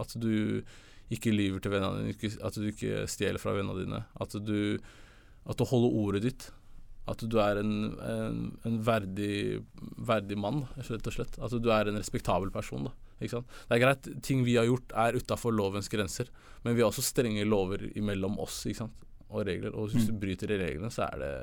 At 0.01 0.15
du 0.17 0.63
ikke 1.11 1.33
lyver 1.35 1.61
til 1.61 1.73
vennene 1.73 2.07
dine, 2.07 2.31
at 2.41 2.57
du 2.57 2.69
ikke 2.71 3.03
stjeler 3.11 3.41
fra 3.41 3.53
vennene 3.57 3.83
dine. 3.83 4.01
At 4.23 4.33
du, 4.41 4.79
at 5.45 5.59
du 5.59 5.67
holder 5.67 5.99
ordet 6.01 6.23
ditt. 6.25 6.47
At 7.11 7.21
du 7.27 7.37
er 7.43 7.59
en, 7.59 7.75
en, 8.05 8.41
en 8.65 8.81
verdig, 8.85 9.61
verdig 10.01 10.37
mann, 10.39 10.63
rett 10.79 11.09
og 11.11 11.17
slett. 11.17 11.37
At 11.41 11.53
du 11.53 11.71
er 11.73 11.91
en 11.91 11.99
respektabel 11.99 12.53
person. 12.53 12.87
da? 12.89 12.95
Det 13.21 13.75
er 13.75 13.83
greit, 13.83 14.09
ting 14.25 14.41
vi 14.47 14.57
har 14.57 14.65
gjort 14.65 14.95
er 14.97 15.17
utafor 15.19 15.53
lovens 15.53 15.91
grenser, 15.93 16.31
men 16.63 16.73
vi 16.73 16.81
har 16.81 16.89
også 16.89 17.05
strenge 17.05 17.45
lover 17.45 17.83
imellom 17.93 18.39
oss 18.41 18.63
ikke 18.65 18.79
sant? 18.79 19.03
Og 19.31 19.45
regler. 19.47 19.73
Og 19.75 19.91
hvis 19.91 20.09
du 20.09 20.13
bryter 20.19 20.51
de 20.51 20.59
reglene, 20.61 20.91
så 20.93 21.07
er 21.07 21.23
det 21.23 21.35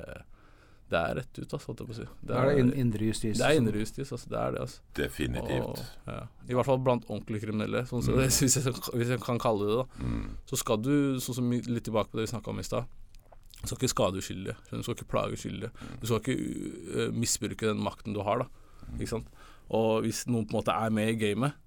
det 0.88 0.96
er 0.96 1.18
rett 1.18 1.38
ut, 1.38 1.53
altså. 1.53 1.74
Det 1.77 2.33
er, 2.33 2.46
det 2.48 2.61
in 2.62 2.70
indre 2.81 3.11
justis. 3.11 3.37
Det 3.37 3.44
er 3.44 3.59
indre 3.61 3.83
justis, 3.83 4.09
altså. 4.12 4.29
Det 4.33 4.38
er 4.40 4.55
det, 4.55 4.61
altså. 4.64 4.79
Definitivt. 4.96 5.66
Og, 5.66 5.83
ja. 6.07 6.22
I 6.48 6.57
hvert 6.57 6.68
fall 6.68 6.79
blant 6.85 7.05
ordentlige 7.09 7.44
kriminelle, 7.44 7.83
sånn, 7.90 8.05
så, 8.07 8.14
Mm. 8.16 8.22
hvis, 8.24 8.57
jeg, 8.57 8.72
hvis 8.94 9.12
jeg 9.12 9.20
kan 9.20 9.40
kalle 9.42 9.68
det 9.68 9.77
det. 9.77 10.07
Mm. 10.07 10.31
Så 10.48 10.61
skal 10.62 10.81
du, 10.81 10.94
sånn 11.20 11.37
som 11.42 11.53
litt 11.53 11.85
tilbake 11.85 12.09
på 12.09 12.20
det 12.20 12.24
vi 12.24 12.33
snakka 12.33 12.55
om 12.55 12.62
i 12.62 12.66
stad 12.66 12.88
Du 13.59 13.66
skal 13.66 13.77
ikke 13.83 13.92
skade 13.92 14.22
uskyldige. 14.22 14.57
Du 14.70 14.81
skal 14.81 14.96
ikke 14.96 15.11
plage 15.12 15.37
uskyldige. 15.37 15.70
Du 16.01 16.07
skal 16.09 16.22
ikke 16.22 16.37
uh, 16.94 17.09
misbruke 17.12 17.68
den 17.68 17.85
makten 17.85 18.16
du 18.16 18.22
har. 18.24 18.46
da 18.46 18.96
Ikke 18.96 19.12
sant? 19.12 19.29
Og 19.68 20.07
hvis 20.07 20.24
noen 20.31 20.46
på 20.46 20.55
en 20.55 20.61
måte 20.62 20.72
er 20.72 20.94
med 20.94 21.12
i 21.12 21.18
gamet, 21.20 21.59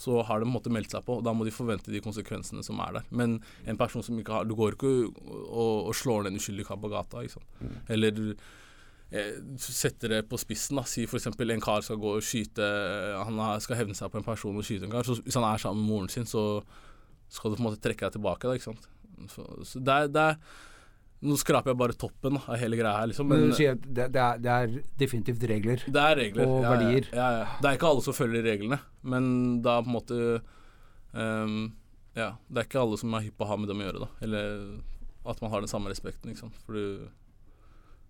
så 0.00 0.22
har 0.24 0.40
de 0.40 0.48
måte 0.48 0.72
meldt 0.72 0.94
seg 0.94 1.04
på, 1.04 1.18
og 1.20 1.26
da 1.26 1.34
må 1.36 1.44
de 1.44 1.52
forvente 1.54 1.92
de 1.92 2.00
konsekvensene 2.04 2.64
som 2.64 2.80
er 2.80 2.96
der. 2.96 3.10
Men 3.12 3.38
en 3.68 3.78
person 3.80 4.04
som 4.04 4.16
ikke 4.20 4.38
har 4.38 4.48
Du 4.48 4.56
går 4.58 4.76
ikke 4.76 4.92
og, 5.10 5.90
og 5.90 5.94
slår 5.96 6.24
ned 6.24 6.32
en 6.32 6.40
uskyldig 6.40 6.66
kar 6.68 6.80
på 6.80 6.90
gata. 6.92 7.24
Ikke 7.24 7.36
sant? 7.36 7.60
Eller 7.92 8.22
eh, 9.12 9.36
setter 9.60 10.14
det 10.16 10.22
på 10.30 10.40
spissen. 10.40 10.80
da 10.80 10.86
Si 10.88 11.04
f.eks. 11.04 11.28
en 11.28 11.66
kar 11.66 11.84
skal 11.84 12.00
gå 12.00 12.14
og 12.16 12.24
skyte 12.24 12.70
Han 13.28 13.42
skal 13.60 13.82
hevne 13.82 13.98
seg 13.98 14.12
på 14.12 14.22
en 14.22 14.26
person 14.26 14.56
og 14.56 14.66
skyte 14.66 14.88
en 14.88 14.94
kar. 14.94 15.04
Så 15.04 15.20
hvis 15.20 15.36
han 15.36 15.46
er 15.46 15.60
sammen 15.60 15.84
med 15.84 15.92
moren 15.92 16.12
sin, 16.12 16.28
så 16.28 16.62
skal 17.30 17.52
du 17.52 17.58
på 17.58 17.64
en 17.64 17.68
måte 17.68 17.82
trekke 17.84 18.08
deg 18.08 18.16
tilbake. 18.16 18.48
da 18.48 18.56
Ikke 18.56 18.72
sant? 18.72 18.88
Så, 19.28 19.44
så 19.68 19.84
det, 19.84 19.94
er, 19.94 20.08
det 20.08 20.26
er 20.32 20.40
Nå 21.20 21.36
skraper 21.36 21.74
jeg 21.74 21.76
bare 21.82 21.96
toppen 22.00 22.38
av 22.40 22.56
hele 22.56 22.78
greia 22.78 22.94
her, 22.96 23.10
liksom. 23.10 23.26
Men 23.28 23.42
Men 23.42 23.50
du 23.52 23.56
sier 23.58 23.74
at 23.76 23.82
det, 23.84 24.06
det, 24.14 24.20
er, 24.24 24.38
det 24.40 24.52
er 24.54 24.70
definitivt 25.02 25.42
regler. 25.50 25.82
det 25.84 26.04
er 26.04 26.16
regler. 26.16 26.46
Og 26.48 26.62
ja, 26.64 26.70
verdier. 26.72 27.10
Ja, 27.12 27.26
ja. 27.36 27.42
Det 27.60 27.68
er 27.68 27.76
ikke 27.76 27.90
alle 27.90 28.04
som 28.06 28.16
følger 28.16 28.46
reglene, 28.46 28.78
men 29.02 29.26
da 29.66 29.74
på 29.82 29.90
en 29.90 29.96
måte 29.98 30.20
um, 31.12 31.58
Ja, 32.16 32.30
det 32.48 32.62
er 32.62 32.68
ikke 32.70 32.80
alle 32.80 32.96
som 33.02 33.12
er 33.14 33.26
hypp 33.26 33.36
på 33.36 33.44
å 33.44 33.50
ha 33.52 33.58
med 33.60 33.68
dem 33.68 33.82
å 33.82 33.88
gjøre, 33.88 34.06
da. 34.06 34.10
Eller 34.24 34.64
at 35.28 35.42
man 35.44 35.52
har 35.52 35.60
den 35.60 35.68
samme 35.68 35.92
respekten, 35.92 36.32
ikke 36.32 36.46
sant. 36.46 36.56
For 36.64 36.72
du 36.78 37.08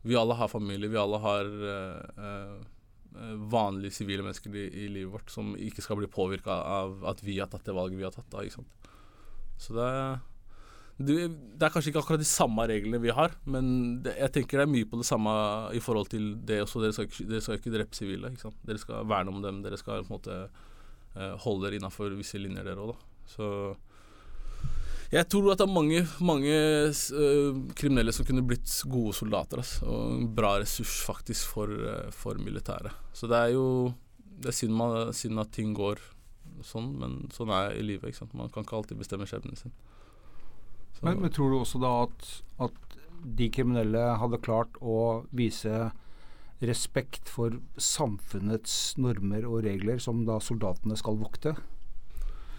Vi 0.07 0.16
alle 0.16 0.38
har 0.38 0.49
familie, 0.49 0.88
vi 0.88 0.96
alle 0.96 1.18
har 1.20 1.51
uh, 1.51 2.23
uh, 2.23 3.35
vanlige 3.51 3.99
sivile 3.99 4.23
mennesker 4.23 4.55
i, 4.55 4.68
i 4.85 4.88
livet 4.88 5.12
vårt 5.18 5.35
som 5.35 5.57
ikke 5.59 5.83
skal 5.83 5.99
bli 5.99 6.07
påvirka 6.07 6.55
av 6.79 7.03
at 7.11 7.20
vi 7.27 7.40
har 7.42 7.51
tatt 7.51 7.66
det 7.66 7.75
valget 7.75 7.99
vi 7.99 8.07
har 8.07 8.14
tatt, 8.14 8.31
da, 8.31 8.46
ikke 8.46 8.62
sant. 8.62 8.92
Så 9.61 9.75
det 9.77 9.83
er 9.83 10.20
det, 11.00 11.16
det 11.56 11.64
er 11.64 11.72
kanskje 11.72 11.94
ikke 11.94 12.02
akkurat 12.02 12.20
de 12.20 12.28
samme 12.28 12.64
reglene 12.68 13.00
vi 13.00 13.12
har, 13.16 13.32
men 13.48 13.68
det, 14.04 14.12
jeg 14.20 14.34
tenker 14.34 14.60
det 14.60 14.64
er 14.66 14.72
mye 14.74 14.88
på 14.88 14.98
det 15.00 15.06
samme 15.08 15.32
i 15.76 15.80
forhold 15.80 16.10
til 16.12 16.34
det 16.44 16.58
også. 16.64 16.82
Dere 16.84 16.96
skal 16.96 17.06
ikke, 17.08 17.28
dere 17.30 17.44
skal 17.44 17.60
ikke 17.60 17.72
drepe 17.72 17.96
sivile. 17.96 18.32
ikke? 18.34 18.50
Dere 18.68 18.82
skal 18.82 19.06
verne 19.08 19.32
om 19.32 19.38
dem. 19.44 19.62
Dere 19.64 19.78
skal 19.80 20.02
på 20.04 20.10
en 20.10 20.16
måte 20.18 20.36
eh, 20.44 21.36
holde 21.44 21.64
dere 21.64 21.80
innafor 21.80 22.12
visse 22.18 22.40
linjer, 22.40 22.66
dere 22.68 22.84
òg. 22.84 22.98
Så 23.30 23.48
jeg 25.10 25.26
tror 25.26 25.48
at 25.50 25.58
det 25.58 25.66
er 25.66 25.72
mange, 25.74 26.02
mange 26.22 26.56
uh, 26.94 27.56
kriminelle 27.74 28.12
som 28.14 28.26
kunne 28.28 28.44
blitt 28.46 28.70
gode 28.86 29.14
soldater. 29.18 29.58
ass, 29.58 29.80
og 29.82 30.20
en 30.20 30.28
bra 30.36 30.52
ressurs 30.60 31.00
faktisk 31.02 31.50
for, 31.50 31.72
uh, 31.72 32.12
for 32.14 32.38
militæret. 32.38 32.94
Så 33.16 33.26
det 33.30 33.40
er 33.40 33.56
jo 33.56 33.94
Det 34.40 34.48
er 34.48 34.56
synd, 34.56 34.72
man, 34.72 35.12
synd 35.12 35.40
at 35.40 35.50
ting 35.52 35.74
går 35.76 35.98
sånn, 36.64 36.94
men 36.96 37.16
sånn 37.34 37.50
er 37.52 37.74
i 37.76 37.82
livet. 37.84 38.16
Man 38.32 38.48
kan 38.48 38.64
ikke 38.64 38.78
alltid 38.78 38.96
bestemme 38.96 39.26
skjebnen 39.28 39.58
sin. 39.58 39.74
Men, 41.02 41.20
men 41.22 41.32
tror 41.32 41.50
du 41.52 41.58
også 41.60 41.80
da 41.80 41.90
at, 42.04 42.28
at 42.60 42.96
de 43.24 43.48
kriminelle 43.52 44.02
hadde 44.20 44.40
klart 44.44 44.76
å 44.80 45.24
vise 45.36 45.90
respekt 46.60 47.28
for 47.32 47.54
samfunnets 47.80 48.96
normer 49.00 49.46
og 49.48 49.62
regler 49.64 50.00
som 50.02 50.26
da 50.28 50.36
soldatene 50.44 50.96
skal 51.00 51.16
vokte? 51.20 51.54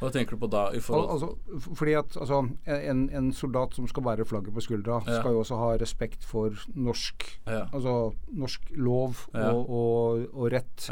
Hva 0.01 0.10
tenker 0.10 0.34
du 0.34 0.41
på 0.41 0.47
da? 0.49 0.63
i 0.73 0.80
forhold 0.82 1.12
altså, 1.13 1.60
fordi 1.77 1.93
at 1.99 2.15
altså, 2.17 2.39
en, 2.65 3.04
en 3.13 3.27
soldat 3.38 3.75
som 3.77 3.86
skal 3.86 4.01
bære 4.08 4.25
flagget 4.25 4.56
på 4.56 4.63
skuldra, 4.65 4.97
Ja. 5.06 5.19
skal 5.19 5.36
jo 5.36 5.43
også 5.43 5.60
ha 5.62 5.67
respekt 5.77 6.25
for 6.25 6.58
norsk, 6.73 7.27
ja, 7.45 7.67
altså, 7.69 7.93
norsk 8.34 8.71
lov 8.73 9.27
Ja. 9.36 9.51
og, 9.54 9.69
og, 9.69 10.25
og 10.34 10.49
rett. 10.56 10.89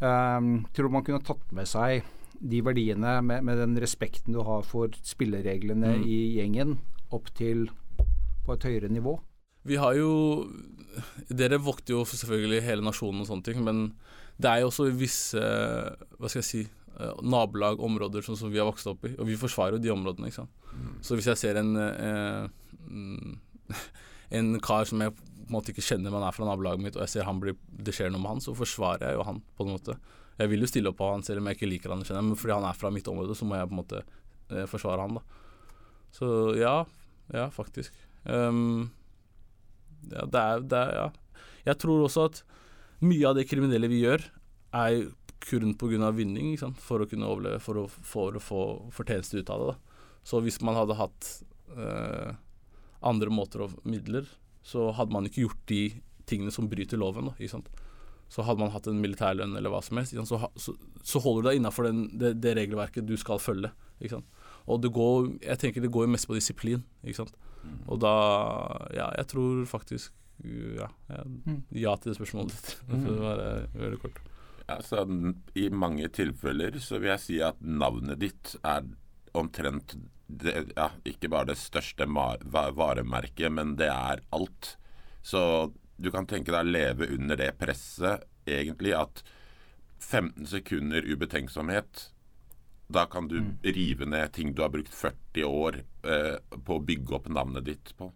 Um, 0.00 0.64
tror 0.72 0.88
du 0.88 0.94
man 0.96 1.04
kunne 1.04 1.20
tatt 1.22 1.44
med 1.52 1.68
seg 1.68 2.00
de 2.42 2.60
verdiene 2.66 3.14
med, 3.22 3.44
med 3.46 3.60
den 3.60 3.76
respekten 3.82 4.34
du 4.34 4.40
har 4.46 4.64
for 4.66 4.90
spillereglene 5.06 5.96
Mm. 5.98 6.06
i 6.08 6.18
gjengen, 6.38 6.78
opp 7.14 7.30
til 7.38 7.68
på 8.46 8.56
et 8.56 8.66
høyere 8.66 8.90
nivå? 8.90 9.20
Vi 9.64 9.76
har 9.78 9.94
jo 9.94 10.48
Dere 11.30 11.56
vokter 11.62 11.94
jo 11.94 12.02
selvfølgelig 12.04 12.62
hele 12.66 12.82
nasjonen 12.84 13.22
og 13.22 13.28
sånne 13.30 13.46
ting, 13.46 13.62
men 13.64 13.94
det 14.42 14.50
er 14.50 14.60
jo 14.60 14.68
også 14.72 14.88
visse 14.92 15.38
Hva 15.38 16.28
skal 16.28 16.40
jeg 16.42 16.48
si 16.48 16.62
eh, 16.66 17.14
nabolag, 17.22 17.80
områder 17.80 18.26
sånn 18.26 18.36
som 18.36 18.50
vi 18.52 18.58
har 18.60 18.66
vokst 18.68 18.90
opp 18.90 19.06
i, 19.06 19.14
og 19.16 19.28
vi 19.30 19.38
forsvarer 19.40 19.78
jo 19.78 19.84
de 19.84 19.92
områdene. 19.94 20.28
ikke 20.28 20.42
sant? 20.42 20.50
Så 21.00 21.16
hvis 21.16 21.30
jeg 21.30 21.40
ser 21.40 21.60
en 21.62 21.76
eh, 21.76 22.48
mm, 22.90 23.38
en 24.32 24.60
kar 24.64 24.84
som 24.88 25.00
jeg 25.00 25.14
på 25.14 25.48
en 25.48 25.54
måte 25.56 25.72
ikke 25.72 25.84
kjenner, 25.84 26.12
men 26.12 26.24
er 26.24 26.32
fra 26.34 26.46
nabolaget 26.48 26.80
mitt, 26.82 26.96
og 26.96 27.04
jeg 27.04 27.12
ser 27.14 27.26
han 27.28 27.40
blir, 27.42 27.56
det 27.68 27.92
skjer 27.94 28.12
noe 28.12 28.22
med 28.22 28.30
han, 28.34 28.40
så 28.44 28.54
forsvarer 28.56 29.10
jeg 29.10 29.18
jo 29.18 29.24
han 29.28 29.42
på 29.56 29.66
en 29.66 29.72
måte. 29.74 29.96
Jeg 30.42 30.50
vil 30.50 30.64
jo 30.64 30.70
stille 30.70 30.90
opp 30.90 30.98
på 31.00 31.08
han 31.12 31.24
selv 31.26 31.42
om 31.42 31.48
jeg 31.50 31.58
ikke 31.58 31.70
liker 31.70 31.94
han, 31.94 32.02
men 32.02 32.38
fordi 32.38 32.56
han 32.56 32.66
er 32.68 32.78
fra 32.78 32.90
mitt 32.94 33.08
område, 33.10 33.36
så 33.38 33.46
må 33.48 33.58
jeg 33.58 33.70
på 33.70 33.76
en 33.76 33.80
måte 33.80 34.02
eh, 34.02 34.66
forsvare 34.70 35.06
han, 35.06 35.18
da. 35.20 35.22
Så 36.12 36.26
ja, 36.58 36.76
ja, 37.32 37.46
faktisk. 37.54 37.96
Um, 38.24 38.90
ja, 40.10 40.26
det 40.26 40.42
er, 40.42 40.64
det 40.66 40.84
er 40.84 40.96
Ja. 40.98 41.08
Jeg 41.62 41.78
tror 41.78 42.02
også 42.02 42.24
at 42.26 42.40
mye 43.06 43.26
av 43.28 43.36
det 43.38 43.46
kriminelle 43.46 43.86
vi 43.90 44.00
gjør, 44.02 44.24
er 44.74 45.04
kun 45.42 45.74
pga. 45.78 46.10
vinning, 46.10 46.52
ikke 46.52 46.66
sant? 46.66 46.80
for 46.82 47.02
å 47.02 47.06
kunne 47.06 47.28
overleve, 47.28 47.60
for 47.62 47.78
å, 47.78 47.86
for 47.88 48.34
å 48.34 48.42
få 48.42 48.62
fortjeneste 48.94 49.38
ut 49.38 49.50
av 49.50 49.62
det. 49.62 49.72
Da. 49.72 50.08
Så 50.24 50.40
hvis 50.42 50.60
man 50.62 50.78
hadde 50.78 50.98
hatt 50.98 51.30
eh, 51.76 52.34
andre 53.02 53.30
måter 53.30 53.62
og 53.66 53.78
midler, 53.86 54.26
så 54.62 54.90
hadde 54.94 55.14
man 55.14 55.26
ikke 55.26 55.46
gjort 55.46 55.62
de 55.70 55.82
tingene 56.26 56.54
som 56.54 56.68
bryter 56.70 56.98
loven. 56.98 57.30
Da, 57.30 57.36
ikke 57.38 57.56
sant? 57.56 57.70
Så 58.32 58.44
hadde 58.46 58.62
man 58.62 58.72
hatt 58.72 58.88
en 58.88 59.00
militærlønn 59.02 59.58
eller 59.58 59.72
hva 59.72 59.82
som 59.84 59.98
helst. 60.00 60.16
Så, 60.16 60.38
så, 60.56 60.74
så 61.04 61.20
holder 61.20 61.44
du 61.44 61.48
deg 61.50 61.60
innafor 61.60 61.90
det, 61.90 62.34
det 62.40 62.54
regelverket 62.56 63.04
du 63.08 63.14
skal 63.20 63.42
følge. 63.42 63.72
Ikke 64.00 64.16
sant? 64.16 64.42
Og 64.70 64.80
det 64.82 64.92
går, 64.94 65.28
jeg 65.42 65.60
tenker 65.60 65.84
det 65.84 65.92
går 65.92 66.08
mest 66.10 66.28
på 66.30 66.36
disiplin. 66.38 66.84
Ikke 67.04 67.22
sant? 67.22 67.36
Og 67.86 68.00
da 68.02 68.14
Ja, 68.96 69.12
jeg 69.18 69.28
tror 69.30 69.62
faktisk 69.70 70.10
Ja, 70.42 70.88
ja, 71.06 71.22
ja 71.84 71.92
til 72.00 72.10
det 72.10 72.16
spørsmålet 72.18 72.54
ditt. 72.54 72.72
For 72.88 73.12
å 73.12 73.26
være 73.28 73.50
veldig 73.76 74.00
kort. 74.02 74.22
Ja, 74.66 74.78
så 74.82 75.04
I 75.58 75.68
mange 75.74 76.08
tilfeller 76.14 76.78
så 76.82 76.98
vil 77.02 77.12
jeg 77.12 77.22
si 77.26 77.38
at 77.44 77.60
navnet 77.60 78.22
ditt 78.22 78.56
er 78.62 78.88
omtrent 79.38 79.96
det, 80.32 80.72
ja, 80.76 80.88
ikke 81.04 81.28
bare 81.32 81.50
det 81.50 81.58
største 81.60 82.06
varemerket, 82.08 83.52
men 83.52 83.74
det 83.76 83.90
er 83.92 84.22
alt. 84.32 84.76
Så 85.22 85.42
du 86.02 86.10
kan 86.14 86.26
tenke 86.28 86.52
deg 86.52 86.66
å 86.66 86.74
leve 86.74 87.08
under 87.14 87.38
det 87.38 87.52
presset, 87.60 88.26
egentlig, 88.48 88.94
at 88.98 89.22
15 90.02 90.48
sekunder 90.50 91.06
ubetenksomhet 91.06 92.08
da 92.92 93.06
kan 93.06 93.28
du 93.28 93.38
rive 93.62 94.06
ned 94.06 94.32
ting 94.32 94.52
du 94.54 94.62
har 94.62 94.72
brukt 94.72 94.92
40 94.94 95.46
år 95.48 95.78
eh, 95.80 96.34
på 96.64 96.76
å 96.76 96.82
bygge 96.84 97.14
opp 97.16 97.28
navnet 97.32 97.64
ditt 97.64 97.94
på. 97.96 98.10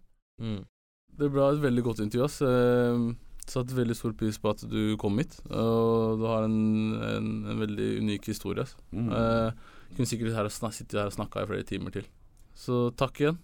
Det 1.17 1.29
ble 1.33 1.47
et 1.47 1.63
veldig 1.63 1.85
godt 1.87 2.03
intervju. 2.03 2.27
ass. 2.27 2.41
Jeg 2.43 3.15
Satte 3.47 3.77
veldig 3.77 3.95
stor 3.95 4.11
pris 4.19 4.35
på 4.43 4.51
at 4.51 4.61
du 4.67 4.97
kom 4.99 5.17
hit. 5.21 5.37
Og 5.47 6.19
du 6.19 6.25
har 6.27 6.45
en, 6.45 6.59
en, 6.99 7.29
en 7.47 7.61
veldig 7.63 7.89
unik 8.03 8.27
historie. 8.33 8.67
ass. 8.67 8.75
Mm. 8.91 9.09
Eh, 9.15 9.77
kunne 9.95 10.09
sikkert 10.09 10.35
her 10.35 10.49
og 10.49 10.73
sittet 10.75 10.99
her 10.99 11.09
og 11.09 11.15
snakka 11.15 11.45
i 11.45 11.49
flere 11.49 11.67
timer 11.67 11.95
til. 11.95 12.09
Så 12.57 12.89
takk 12.99 13.21
igjen. 13.23 13.39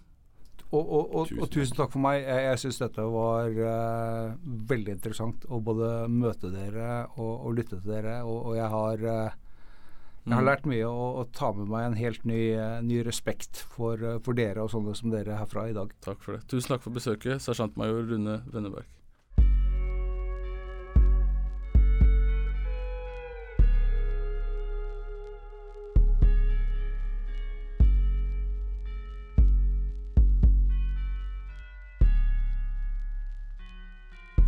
Og, 0.74 0.90
og, 0.98 1.14
og, 1.14 1.28
Tusen 1.30 1.44
og 1.44 1.52
tusen 1.54 1.78
takk 1.78 1.94
for 1.94 2.02
meg. 2.02 2.18
Jeg, 2.24 2.44
jeg 2.48 2.60
syns 2.64 2.80
dette 2.82 3.06
var 3.14 3.54
uh, 3.54 4.34
veldig 4.72 4.96
interessant 4.96 5.46
å 5.46 5.60
både 5.62 5.92
møte 6.10 6.50
dere 6.50 7.04
og, 7.14 7.48
lytte 7.54 7.78
til 7.78 7.94
dere. 7.94 8.18
Og, 8.26 8.52
jeg 8.58 8.70
har 8.74 9.06
uh, 9.06 9.40
jeg 10.24 10.32
har 10.32 10.40
Mm. 10.40 10.46
lært 10.48 10.66
mye 10.70 10.84
og, 10.88 11.16
og 11.20 11.32
tar 11.36 11.52
med 11.52 11.68
meg 11.68 11.82
en 11.84 11.96
helt 11.98 12.22
ny, 12.24 12.38
eh, 12.56 12.78
ny 12.80 13.02
respekt 13.04 13.58
for, 13.74 14.00
for 14.24 14.32
dere 14.32 14.62
og 14.64 14.70
sånne 14.72 14.94
som 14.96 15.12
dere 15.12 15.36
herfra 15.36 15.66
i 15.68 15.74
dag. 15.76 15.92
Takk 16.00 16.24
for 16.24 16.38
det. 16.38 16.46
Tusen 16.48 16.72
takk 16.72 16.80
for 16.86 16.96
besøket, 16.96 17.44
sersjantmajor 17.44 18.08
Rune 18.08 18.38
Venneberg. 18.48 18.88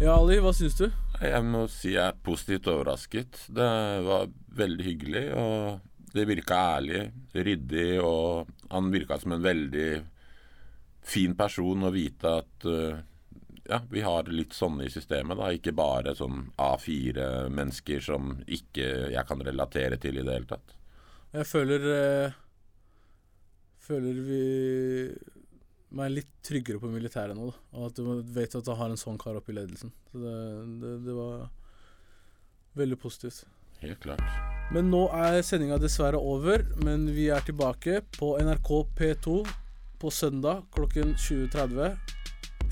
Ja, 0.06 0.20
Ali, 0.20 0.36
hva 0.38 0.52
syns 0.54 0.76
du? 0.78 0.84
Jeg 1.18 1.42
må 1.42 1.64
si 1.66 1.96
jeg 1.96 2.12
er 2.12 2.18
positivt 2.22 2.68
overrasket. 2.70 3.40
Det 3.50 3.70
var 4.06 4.28
veldig 4.54 4.84
hyggelig, 4.86 5.22
og 5.34 6.12
det 6.12 6.26
virka 6.30 6.58
ærlig, 6.76 7.00
ryddig, 7.34 7.88
og 8.06 8.52
han 8.70 8.92
virka 8.92 9.18
som 9.18 9.34
en 9.34 9.42
veldig 9.42 9.88
fin 11.10 11.34
person 11.34 11.88
å 11.88 11.90
vite 11.90 12.36
at 12.38 12.68
eh, 12.70 13.02
ja, 13.66 13.80
vi 13.90 14.06
har 14.06 14.30
litt 14.30 14.54
sånne 14.54 14.86
i 14.86 14.94
systemet, 14.94 15.40
da. 15.42 15.50
Ikke 15.50 15.74
bare 15.74 16.14
sånn 16.14 16.52
A4-mennesker 16.54 18.06
som 18.06 18.36
ikke 18.46 18.86
jeg 19.10 19.26
kan 19.26 19.42
relatere 19.42 19.98
til 19.98 20.20
i 20.20 20.22
det 20.22 20.38
hele 20.38 20.52
tatt. 20.54 20.78
Jeg 21.34 21.50
føler 21.50 21.92
eh, 21.96 22.42
Føler 23.86 24.22
vi 24.30 24.44
meg 25.96 26.12
litt 26.12 26.32
tryggere 26.46 26.80
på 26.82 26.90
militæret 26.92 27.36
nå. 27.36 27.50
Da. 27.50 27.60
Og 27.76 27.90
at 27.90 27.98
du 27.98 28.32
vet 28.36 28.56
at 28.58 28.66
du 28.66 28.72
har 28.76 28.92
en 28.92 29.00
sånn 29.00 29.18
kar 29.20 29.38
oppe 29.38 29.52
i 29.54 29.58
ledelsen. 29.58 29.92
Så 30.10 30.22
det, 30.22 30.34
det, 30.82 30.92
det 31.06 31.16
var 31.16 31.46
veldig 32.76 32.98
positivt. 33.00 33.44
Helt 33.82 34.00
klart. 34.00 34.24
Men 34.72 34.90
nå 34.90 35.06
er 35.14 35.40
sendinga 35.46 35.78
dessverre 35.80 36.18
over. 36.20 36.64
Men 36.84 37.08
vi 37.16 37.28
er 37.32 37.44
tilbake 37.46 38.00
på 38.16 38.34
NRK 38.42 38.72
P2 38.98 39.40
på 40.00 40.12
søndag 40.12 40.64
klokken 40.76 41.14
20.30. 41.14 41.96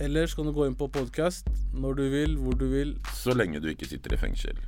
Ellers 0.05 0.35
kan 0.35 0.49
du 0.49 0.53
gå 0.53 0.67
inn 0.67 0.75
på 0.77 0.89
podkast 0.91 1.49
når 1.73 2.01
du 2.01 2.05
vil, 2.11 2.39
hvor 2.41 2.57
du 2.59 2.67
vil. 2.73 2.97
Så 3.15 3.37
lenge 3.37 3.63
du 3.63 3.69
ikke 3.71 3.89
sitter 3.89 4.17
i 4.17 4.21
fengsel. 4.21 4.59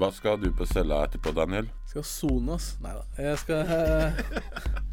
Hva 0.00 0.08
skal 0.16 0.38
du 0.40 0.48
på 0.56 0.64
cella 0.64 1.02
etterpå, 1.04 1.34
Daniel? 1.36 1.68
Skal 1.90 2.06
sone, 2.08 2.56
ass. 2.56 2.72
Nei 2.80 2.94
da. 2.96 3.04
Jeg 3.20 3.42
skal 3.42 4.88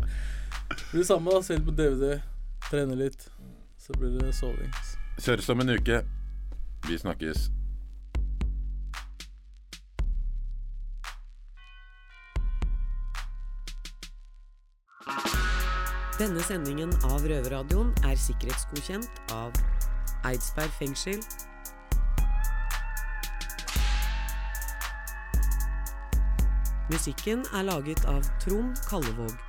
eh, 0.93 0.97
det 0.97 1.05
samme, 1.05 1.31
da. 1.31 1.41
Se 1.43 1.59
på 1.59 1.71
DVD. 1.71 2.21
Trene 2.69 2.95
litt. 2.95 3.29
Så 3.77 3.93
blir 3.97 4.19
det 4.19 4.33
soving. 4.33 4.73
Kjøres 5.19 5.49
om 5.49 5.59
en 5.63 5.69
uke. 5.69 6.03
Vi 6.87 6.97
snakkes. 6.97 7.49
Denne 16.19 16.41
sendingen 16.43 16.91
av 17.07 17.23
Røverradioen 17.23 17.93
er 18.03 18.17
sikkerhetsgodkjent 18.19 19.21
av 19.31 19.55
Eidsberg 20.27 20.73
fengsel. 20.75 21.21
Musikken 26.91 27.45
er 27.53 27.69
laget 27.69 28.03
av 28.09 28.25
Trond 28.43 28.75
Kallevåg. 28.89 29.48